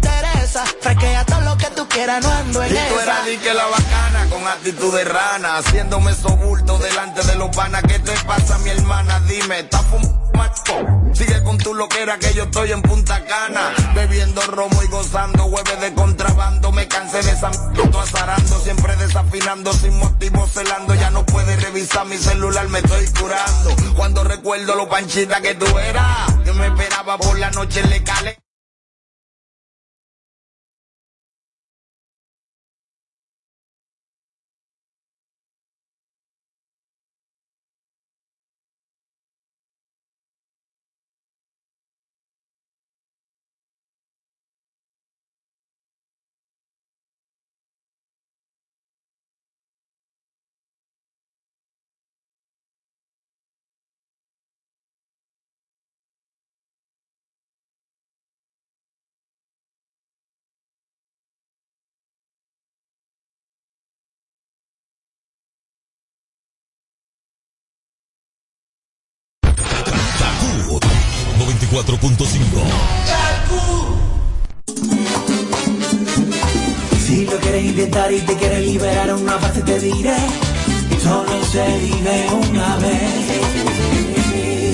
Fresquea 0.81 1.25
todo 1.25 1.41
lo 1.41 1.57
que 1.57 1.67
tú 1.67 1.87
quieras, 1.87 2.21
no 2.23 2.29
ando 2.31 2.63
en 2.63 2.71
Y 2.75 2.79
tú 2.89 2.99
eras 2.99 3.25
di 3.25 3.37
que 3.37 3.53
la 3.53 3.65
bacana 3.67 4.27
con 4.29 4.45
actitud 4.47 4.93
de 4.95 5.03
rana, 5.05 5.57
haciéndome 5.57 6.13
sobulto 6.13 6.77
delante 6.77 7.23
de 7.23 7.35
los 7.35 7.55
panas. 7.55 7.81
¿Qué 7.83 7.99
te 7.99 8.11
pasa, 8.25 8.57
mi 8.59 8.69
hermana? 8.69 9.19
Dime, 9.21 9.59
¿estás 9.59 9.81
fumando? 9.85 11.13
Sigue 11.13 11.41
con 11.43 11.57
tu 11.57 11.73
loquera 11.73 12.17
que 12.17 12.33
yo 12.33 12.43
estoy 12.43 12.71
en 12.71 12.81
Punta 12.81 13.23
Cana, 13.25 13.73
bebiendo 13.93 14.41
romo 14.41 14.81
y 14.83 14.87
gozando 14.87 15.45
hueves 15.45 15.79
de 15.79 15.93
contrabando. 15.93 16.71
Me 16.71 16.87
cansé 16.87 17.21
de 17.21 17.31
esa 17.31 17.49
m- 17.51 17.97
azarando, 18.01 18.59
siempre 18.59 18.95
desafinando, 18.97 19.71
sin 19.73 19.97
motivo 19.99 20.47
celando. 20.47 20.95
Ya 20.95 21.09
no 21.11 21.25
puedes 21.25 21.61
revisar 21.61 22.05
mi 22.07 22.17
celular, 22.17 22.67
me 22.69 22.79
estoy 22.79 23.05
curando. 23.19 23.75
Cuando 23.95 24.23
recuerdo 24.23 24.75
lo 24.75 24.89
panchita 24.89 25.39
que 25.41 25.55
tú 25.55 25.77
eras, 25.77 26.33
que 26.43 26.51
me 26.53 26.67
esperaba 26.67 27.17
por 27.17 27.37
la 27.39 27.51
noche 27.51 27.79
en 27.81 27.89
le 27.89 28.03
cale. 28.03 28.40
94.5. 71.71 72.37
Si 77.05 77.25
lo 77.25 77.37
quieres 77.39 77.63
intentar 77.63 78.11
y 78.11 78.19
te 78.19 78.35
quieres 78.35 78.59
liberar 78.65 79.13
una 79.13 79.37
parte 79.39 79.61
te 79.61 79.79
diré 79.79 80.17
Solo 81.01 81.45
se 81.49 81.65
vive 81.77 82.27
una 82.49 82.75
vez 82.75 83.41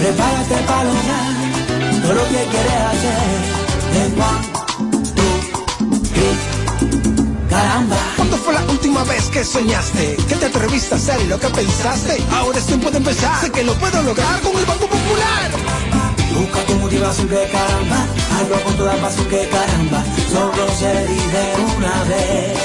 Prepárate 0.01 0.55
para 0.65 0.83
lograr 0.85 2.01
todo 2.01 2.13
lo 2.13 2.23
que 2.29 2.45
quieres 2.49 2.73
hacer 2.73 3.19
En 3.93 4.11
one, 4.19 4.41
two, 5.15 5.37
three, 6.13 7.47
caramba 7.47 7.97
¿Cuándo 8.15 8.37
fue 8.37 8.53
la 8.55 8.63
última 8.65 9.03
vez 9.03 9.23
que 9.25 9.43
soñaste? 9.43 10.17
¿Que 10.27 10.35
te 10.35 10.45
atreviste 10.47 10.95
a 10.95 10.97
hacer 10.97 11.21
lo 11.27 11.39
que 11.39 11.47
pensaste? 11.49 12.23
Ahora 12.31 12.57
es 12.57 12.65
tiempo 12.65 12.89
de 12.89 12.97
empezar. 12.97 13.39
Sé 13.41 13.51
que 13.51 13.63
lo 13.63 13.75
puedo 13.75 14.01
lograr 14.01 14.41
con 14.41 14.57
el 14.57 14.65
Banco 14.65 14.87
Popular. 14.87 15.76
Busca 16.35 16.59
tu 16.65 16.73
motivación 16.75 17.27
que 17.27 17.47
caramba 17.51 18.05
Hazlo 18.33 18.61
con 18.63 18.77
toda 18.77 18.95
pasión 18.97 19.27
que 19.27 19.47
caramba 19.49 20.03
Solo 20.31 20.67
se 20.79 20.93
vive 21.07 21.43
una 21.77 22.03
vez 22.03 22.57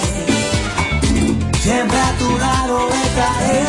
Siempre 1.61 1.99
a 1.99 2.13
tu 2.19 2.39
lado 2.39 2.89
estaré 3.05 3.63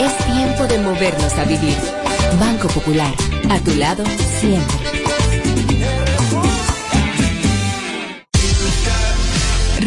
Es 0.00 0.16
tiempo 0.26 0.66
de 0.66 0.78
movernos 0.78 1.32
a 1.34 1.44
vivir. 1.44 1.76
Banco 2.40 2.68
Popular, 2.68 3.12
a 3.50 3.58
tu 3.60 3.74
lado 3.74 4.04
siempre. 4.40 4.87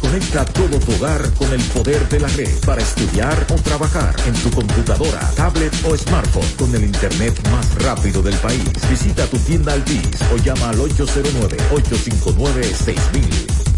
Conecta 0.00 0.44
todo 0.46 0.78
tu 0.78 0.92
hogar 0.94 1.30
con 1.34 1.52
el 1.52 1.62
poder 1.64 2.08
de 2.08 2.20
la 2.20 2.28
red 2.28 2.48
para 2.64 2.80
estudiar 2.82 3.46
o 3.50 3.54
trabajar 3.56 4.14
en 4.26 4.32
tu 4.34 4.50
computadora, 4.50 5.20
tablet 5.36 5.74
o 5.84 5.94
smartphone 5.96 6.48
con 6.58 6.74
el 6.74 6.84
internet 6.84 7.38
más 7.50 7.74
rápido 7.82 8.22
del 8.22 8.36
país. 8.36 8.64
Visita 8.88 9.26
tu 9.26 9.36
tienda 9.38 9.74
Altis 9.74 10.06
o 10.32 10.36
llama 10.38 10.70
al 10.70 10.78
809-859-6000. 10.78 13.70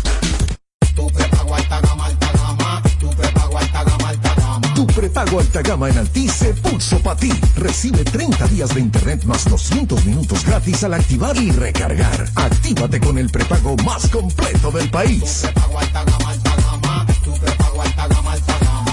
Tu 4.75 4.87
prepago 4.87 5.39
alta 5.39 5.63
gama 5.63 5.89
en 5.89 5.99
Altis 5.99 6.33
se 6.33 6.55
pulso 6.55 6.99
para 7.01 7.17
ti. 7.17 7.33
Recibe 7.57 8.05
30 8.05 8.47
días 8.49 8.75
de 8.75 8.81
internet 8.81 9.25
más 9.25 9.49
200 9.49 10.05
minutos 10.05 10.45
gratis 10.45 10.85
al 10.85 10.95
activar 10.95 11.37
y 11.37 11.51
recargar. 11.51 12.29
Actívate 12.35 13.01
con 13.01 13.19
el 13.19 13.31
prepago 13.31 13.77
más 13.85 14.09
completo 14.09 14.71
del 14.71 14.91
país. 14.91 15.45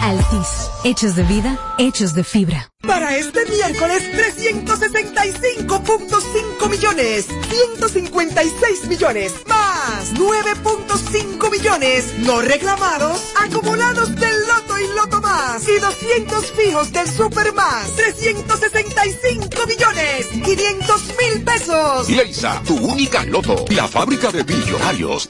Altis, 0.01 0.69
hechos 0.83 1.15
de 1.15 1.23
vida, 1.23 1.57
hechos 1.77 2.13
de 2.13 2.23
fibra. 2.23 2.69
Para 2.87 3.17
este 3.17 3.45
miércoles, 3.45 4.01
365.5 4.37 6.69
millones, 6.69 7.27
156 7.49 8.85
millones, 8.87 9.33
más 9.47 10.13
9.5 10.13 11.51
millones 11.51 12.13
no 12.19 12.41
reclamados, 12.41 13.33
acumulados 13.41 14.15
del 14.15 14.47
Loto 14.47 14.79
y 14.79 14.87
Loto 14.95 15.19
Más, 15.21 15.67
y 15.67 15.77
200 15.79 16.51
fijos 16.53 16.91
del 16.93 17.09
Super 17.09 17.51
Más, 17.53 17.91
365 17.95 19.67
millones, 19.67 20.27
500 20.27 21.03
mil 21.19 21.43
pesos. 21.43 22.09
Leisa, 22.09 22.61
tu 22.65 22.77
única 22.77 23.25
loto, 23.25 23.65
la 23.69 23.85
fábrica 23.87 24.31
de 24.31 24.43
millonarios. 24.45 25.29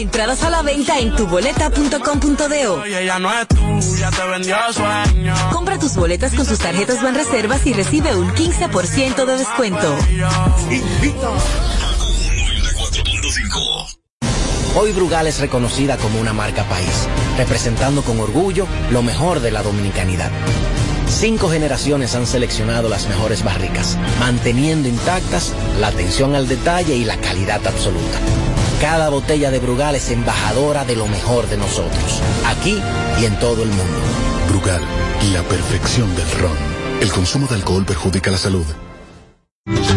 Entradas 0.00 0.42
a 0.44 0.48
la 0.48 0.62
venta 0.62 0.98
en 0.98 1.14
tuboleta.com.do. 1.14 2.86
Y 2.86 2.94
ella 2.94 3.18
no 3.18 3.30
es 3.38 3.46
tuya, 3.48 4.10
te 4.10 4.26
vendió 4.28 4.56
sueño. 4.72 5.34
Compra 5.52 5.78
tus 5.78 5.94
boletas 5.94 6.32
con 6.32 6.46
sus 6.46 6.58
tarjetas 6.58 7.02
Banreservas 7.02 7.66
y 7.66 7.74
recibe 7.74 8.16
un 8.16 8.30
15% 8.30 9.26
de 9.26 9.36
descuento. 9.36 9.98
Hoy 14.74 14.92
Brugal 14.92 15.26
es 15.26 15.38
reconocida 15.38 15.98
como 15.98 16.18
una 16.18 16.32
marca 16.32 16.64
país, 16.64 17.06
representando 17.36 18.00
con 18.02 18.20
orgullo 18.20 18.66
lo 18.90 19.02
mejor 19.02 19.40
de 19.40 19.50
la 19.50 19.62
dominicanidad. 19.62 20.30
Cinco 21.08 21.50
generaciones 21.50 22.14
han 22.14 22.26
seleccionado 22.26 22.88
las 22.88 23.06
mejores 23.06 23.44
barricas, 23.44 23.98
manteniendo 24.18 24.88
intactas 24.88 25.52
la 25.78 25.88
atención 25.88 26.34
al 26.34 26.48
detalle 26.48 26.96
y 26.96 27.04
la 27.04 27.18
calidad 27.18 27.66
absoluta. 27.66 28.18
Cada 28.80 29.10
botella 29.10 29.50
de 29.50 29.58
Brugal 29.58 29.94
es 29.94 30.10
embajadora 30.10 30.86
de 30.86 30.96
lo 30.96 31.06
mejor 31.06 31.46
de 31.48 31.58
nosotros, 31.58 32.22
aquí 32.46 32.80
y 33.20 33.26
en 33.26 33.38
todo 33.38 33.62
el 33.62 33.68
mundo. 33.68 33.98
Brugal, 34.48 34.80
la 35.34 35.42
perfección 35.42 36.14
del 36.16 36.30
ron. 36.40 36.56
El 37.02 37.12
consumo 37.12 37.46
de 37.46 37.56
alcohol 37.56 37.84
perjudica 37.84 38.30
la 38.30 38.38
salud. 38.38 38.64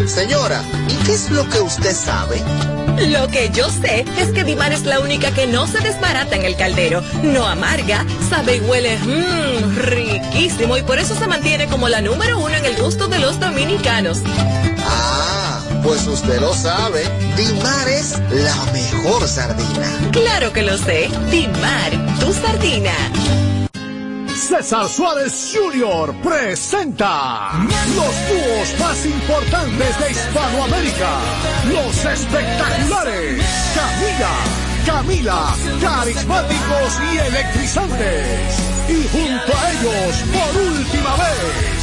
Señora, 0.05 0.61
¿y 0.89 0.95
qué 1.05 1.13
es 1.13 1.31
lo 1.31 1.47
que 1.49 1.61
usted 1.61 1.95
sabe? 1.95 2.41
Lo 3.07 3.27
que 3.29 3.49
yo 3.53 3.69
sé 3.69 4.05
es 4.19 4.29
que 4.29 4.43
Dimar 4.43 4.73
es 4.73 4.83
la 4.83 4.99
única 4.99 5.31
que 5.31 5.47
no 5.47 5.65
se 5.65 5.79
desbarata 5.79 6.35
en 6.35 6.43
el 6.43 6.57
caldero, 6.57 7.01
no 7.23 7.47
amarga, 7.47 8.05
sabe 8.29 8.57
y 8.57 8.59
huele 8.59 8.97
mmm, 8.97 9.77
riquísimo 9.77 10.75
y 10.77 10.81
por 10.81 10.99
eso 10.99 11.15
se 11.15 11.27
mantiene 11.27 11.67
como 11.67 11.87
la 11.87 12.01
número 12.01 12.37
uno 12.37 12.53
en 12.53 12.65
el 12.65 12.75
gusto 12.75 13.07
de 13.07 13.19
los 13.19 13.39
dominicanos. 13.39 14.21
Pues 15.83 16.07
usted 16.07 16.39
lo 16.39 16.53
sabe. 16.53 17.03
Dimar 17.35 17.87
es 17.89 18.19
la 18.31 18.55
mejor 18.71 19.27
sardina. 19.27 20.11
Claro 20.11 20.53
que 20.53 20.63
lo 20.63 20.77
sé, 20.77 21.09
Dimar, 21.29 21.91
tu 22.19 22.31
sardina. 22.33 22.93
César 24.35 24.87
Suárez 24.89 25.53
Jr. 25.53 26.13
presenta 26.21 27.51
los 27.95 28.15
dúos 28.29 28.79
más 28.79 29.05
importantes 29.05 29.99
de 29.99 30.11
Hispanoamérica, 30.11 31.09
los 31.71 32.05
espectaculares 32.05 33.41
Camila, 33.73 34.33
Camila, 34.85 35.55
carismáticos 35.81 36.99
y 37.13 37.17
electrizantes, 37.19 38.59
y 38.89 39.07
junto 39.07 39.57
a 39.57 39.71
ellos, 39.71 40.23
por 40.33 40.61
última 40.61 41.15
vez, 41.15 41.82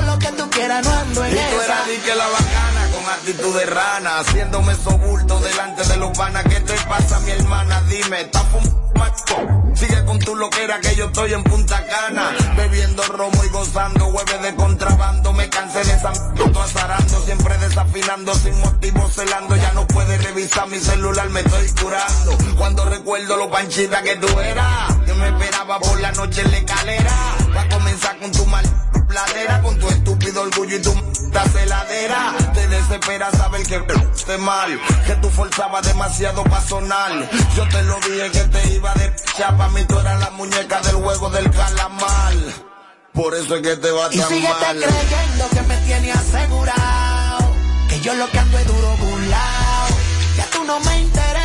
quieras, 0.51 0.85
no 0.85 0.93
ando 0.93 1.25
en 1.25 1.31
Y 1.33 1.35
tú 1.35 1.61
eras 1.61 1.87
di 1.87 1.97
que 1.97 2.15
la 2.15 2.27
bacana 2.27 2.89
con 2.93 3.05
actitud 3.05 3.57
de 3.57 3.65
rana, 3.65 4.19
haciéndome 4.19 4.75
sobulto 4.75 5.39
delante 5.39 5.83
de 5.83 5.97
los 5.97 6.17
panas. 6.17 6.43
¿Qué 6.43 6.59
te 6.59 6.73
pasa, 6.87 7.19
mi 7.21 7.31
hermana? 7.31 7.81
Dime, 7.89 8.21
¿estás 8.21 8.43
fumando? 8.51 8.81
Sigue 9.73 10.05
con 10.05 10.19
tu 10.19 10.35
loquera 10.35 10.79
que 10.79 10.95
yo 10.95 11.05
estoy 11.05 11.33
en 11.33 11.43
Punta 11.43 11.83
Cana, 11.87 12.35
bebiendo 12.55 13.01
romo 13.03 13.43
y 13.43 13.49
gozando, 13.49 14.05
hueve 14.07 14.37
de 14.39 14.55
contrabando. 14.55 15.33
Me 15.33 15.49
cansé 15.49 15.83
de 15.83 15.93
esa 15.93 16.11
azarando, 16.61 17.21
siempre 17.25 17.57
desafinando, 17.57 18.35
sin 18.35 18.59
motivo 18.59 19.09
celando. 19.09 19.55
Ya 19.55 19.71
no 19.73 19.87
puedes 19.87 20.23
revisar 20.23 20.67
mi 20.67 20.79
celular, 20.79 21.29
me 21.29 21.39
estoy 21.39 21.67
curando. 21.81 22.37
Cuando 22.57 22.85
recuerdo 22.85 23.37
lo 23.37 23.49
panchita 23.49 24.03
que 24.03 24.17
tú 24.17 24.39
eras, 24.39 24.95
que 25.05 25.13
me 25.13 25.29
esperaba 25.29 25.79
por 25.79 25.99
la 25.99 26.11
noche 26.11 26.41
en 26.41 26.51
la 26.51 26.57
escalera. 26.57 27.40
A 27.61 27.69
comenzar 27.69 28.17
con 28.19 28.31
tu 28.31 28.45
mal 28.47 28.65
pladera, 29.07 29.61
con 29.61 29.77
tu 29.77 29.89
estúpido 29.89 30.41
orgullo 30.43 30.77
y 30.77 30.81
tu 30.81 30.91
m- 30.91 31.03
celadera. 31.51 32.33
Te 32.53 32.67
desespera 32.67 33.29
saber 33.31 33.63
que 33.63 33.81
esté 34.15 34.37
mal, 34.37 34.79
que 35.05 35.15
tú 35.15 35.29
forzabas 35.29 35.85
demasiado 35.85 36.43
para 36.43 36.61
sonar. 36.61 37.11
Yo 37.55 37.67
te 37.69 37.81
lo 37.83 37.95
dije 37.99 38.31
que 38.31 38.39
te 38.45 38.73
iba 38.73 38.93
de 38.95 39.13
chapa, 39.37 39.67
mí 39.69 39.83
tú 39.85 39.99
eras 39.99 40.19
la 40.19 40.29
muñeca 40.31 40.79
del 40.81 40.95
juego 40.95 41.29
del 41.29 41.49
calamar. 41.51 42.33
Por 43.13 43.33
eso 43.35 43.55
es 43.57 43.61
que 43.61 43.75
te 43.75 43.91
va 43.91 44.07
Y 44.11 44.17
tan 44.19 44.29
mal. 44.43 44.77
creyendo 44.77 45.49
que 45.49 45.61
me 45.63 45.77
tiene 45.85 46.11
asegurado. 46.13 47.53
Que 47.89 47.99
yo 47.99 48.13
lo 48.13 48.29
que 48.31 48.39
ando 48.39 48.57
es 48.57 48.67
duro 48.67 48.95
burlao. 48.97 49.87
Ya 50.37 50.45
tú 50.53 50.63
no 50.63 50.79
me 50.79 50.99
interesa. 51.01 51.40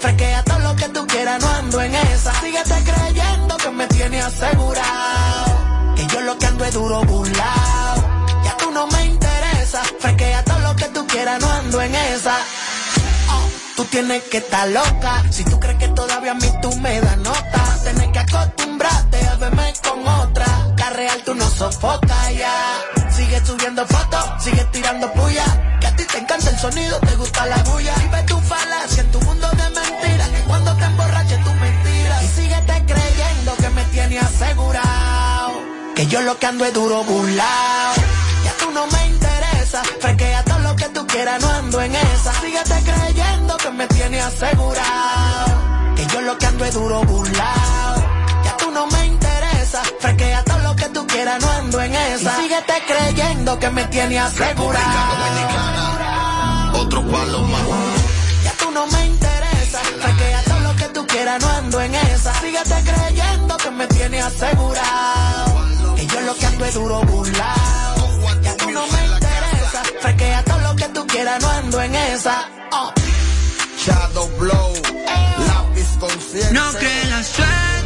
Frequea 0.00 0.42
todo 0.44 0.58
lo 0.60 0.76
que 0.76 0.88
tú 0.88 1.06
quieras, 1.06 1.42
no 1.42 1.48
ando 1.50 1.82
en 1.82 1.94
esa. 1.94 2.32
Síguete 2.40 2.74
creyendo 2.84 3.56
que 3.58 3.70
me 3.70 3.86
tiene 3.88 4.22
asegurado. 4.22 5.94
Que 5.94 6.06
yo 6.06 6.20
lo 6.22 6.38
que 6.38 6.46
ando 6.46 6.64
es 6.64 6.72
duro 6.72 7.02
burlao. 7.02 7.96
Ya 8.44 8.56
tú 8.56 8.70
no 8.70 8.86
me 8.86 9.04
interesa. 9.04 9.82
Frequea 10.00 10.42
todo 10.44 10.58
lo 10.60 10.74
que 10.74 10.86
tú 10.86 11.06
quieras, 11.06 11.38
no 11.40 11.52
ando 11.52 11.82
en 11.82 11.94
esa. 11.94 12.36
Oh, 13.30 13.48
Tú 13.76 13.84
tienes 13.84 14.22
que 14.24 14.38
estar 14.38 14.68
loca. 14.68 15.22
Si 15.30 15.44
tú 15.44 15.60
crees 15.60 15.78
que 15.78 15.88
todavía 15.88 16.30
a 16.32 16.34
mí 16.34 16.50
tú 16.62 16.74
me 16.76 17.00
das 17.02 17.18
nota, 17.18 17.78
tienes 17.82 18.08
que 18.08 18.18
acostumbrarte 18.20 19.26
a 19.28 19.34
verme 19.36 19.74
con 19.86 20.08
otra. 20.08 20.46
La 20.78 20.90
real 20.90 21.22
tú 21.26 21.34
no 21.34 21.48
sofocas 21.50 22.34
ya. 22.34 22.80
Sigue 23.10 23.44
subiendo 23.44 23.86
fotos, 23.86 24.42
sigue 24.42 24.64
tirando 24.72 25.12
puya. 25.12 25.44
Encanta 26.18 26.50
el 26.50 26.58
sonido, 26.58 26.98
te 26.98 27.14
gusta 27.14 27.46
la 27.46 27.58
bulla. 27.58 27.94
Vive 27.94 28.22
tu 28.24 28.40
falacia 28.40 29.02
en 29.02 29.10
tu 29.12 29.20
mundo 29.20 29.48
de 29.50 29.70
mentiras. 29.70 30.28
Que 30.30 30.40
cuando 30.48 30.74
te 30.76 30.84
emborraches 30.84 31.44
tú 31.44 31.54
mentiras. 31.54 32.24
Y 32.24 32.28
síguete 32.28 32.84
creyendo 32.86 33.54
que 33.56 33.70
me 33.70 33.84
tiene 33.84 34.18
asegurado. 34.18 35.62
Que 35.94 36.06
yo 36.06 36.20
lo 36.22 36.36
que 36.36 36.46
ando 36.46 36.64
es 36.64 36.74
duro 36.74 37.04
burlao. 37.04 37.94
Ya 38.44 38.52
tú 38.58 38.70
no 38.72 38.88
me 38.88 39.06
interesa. 39.06 39.82
Frequea 40.00 40.42
todo 40.42 40.58
lo 40.58 40.74
que 40.74 40.88
tú 40.88 41.06
quieras, 41.06 41.40
no 41.40 41.50
ando 41.50 41.80
en 41.82 41.94
esa. 41.94 42.32
Síguete 42.40 42.82
creyendo 42.82 43.56
que 43.56 43.70
me 43.70 43.86
tiene 43.86 44.20
asegurado. 44.20 45.94
Que 45.94 46.04
yo 46.06 46.20
lo 46.20 46.36
que 46.36 46.46
ando 46.46 46.64
es 46.64 46.74
duro 46.74 47.00
burlao. 47.04 47.94
Ya 48.44 48.56
tú 48.56 48.72
no 48.72 48.88
me 48.88 49.06
interesa. 49.06 49.82
Frequea 50.00 50.42
todo 50.42 50.58
lo 50.58 50.74
que 50.74 50.88
tú 50.88 51.06
quieras, 51.06 51.40
no 51.40 51.48
ando 51.48 51.80
en 51.80 51.94
esa. 51.94 52.40
Y 52.40 52.42
síguete 52.42 52.74
creyendo 52.88 53.56
que 53.60 53.70
me 53.70 53.84
tiene 53.84 54.18
asegurado. 54.18 55.77
Ya 58.44 58.52
tú 58.58 58.70
no 58.70 58.86
me 58.86 59.06
interesa. 59.06 59.78
Frequea 60.00 60.42
todo 60.44 60.60
lo 60.60 60.76
que 60.76 60.84
tú 60.88 61.06
quieras, 61.06 61.40
no 61.40 61.48
ando 61.48 61.80
en 61.80 61.94
esa. 61.94 62.34
Síguete 62.40 62.84
creyendo 62.84 63.56
que 63.56 63.70
me 63.70 63.86
tiene 63.86 64.20
asegurado. 64.20 65.94
Que 65.96 66.06
yo 66.06 66.20
lo 66.20 66.34
que 66.36 66.46
ando 66.46 66.64
es 66.66 66.74
duro 66.74 67.00
burlao. 67.02 68.40
Ya 68.42 68.56
tú 68.56 68.70
no 68.70 68.86
me 68.86 69.06
interesa. 69.06 69.82
Frequea 70.00 70.44
todo 70.44 70.58
lo 70.58 70.76
que 70.76 70.88
tú 70.88 71.06
quieras, 71.06 71.42
no 71.42 71.48
ando 71.48 71.80
en 71.82 71.94
esa. 71.94 72.48
Oh. 72.72 72.92
Shadow 73.78 74.28
Blow, 74.38 74.72
lápiz 75.46 75.88
consciente. 75.98 76.52
No 76.52 76.70
en 76.78 77.10
la 77.10 77.22
suerte. 77.22 77.77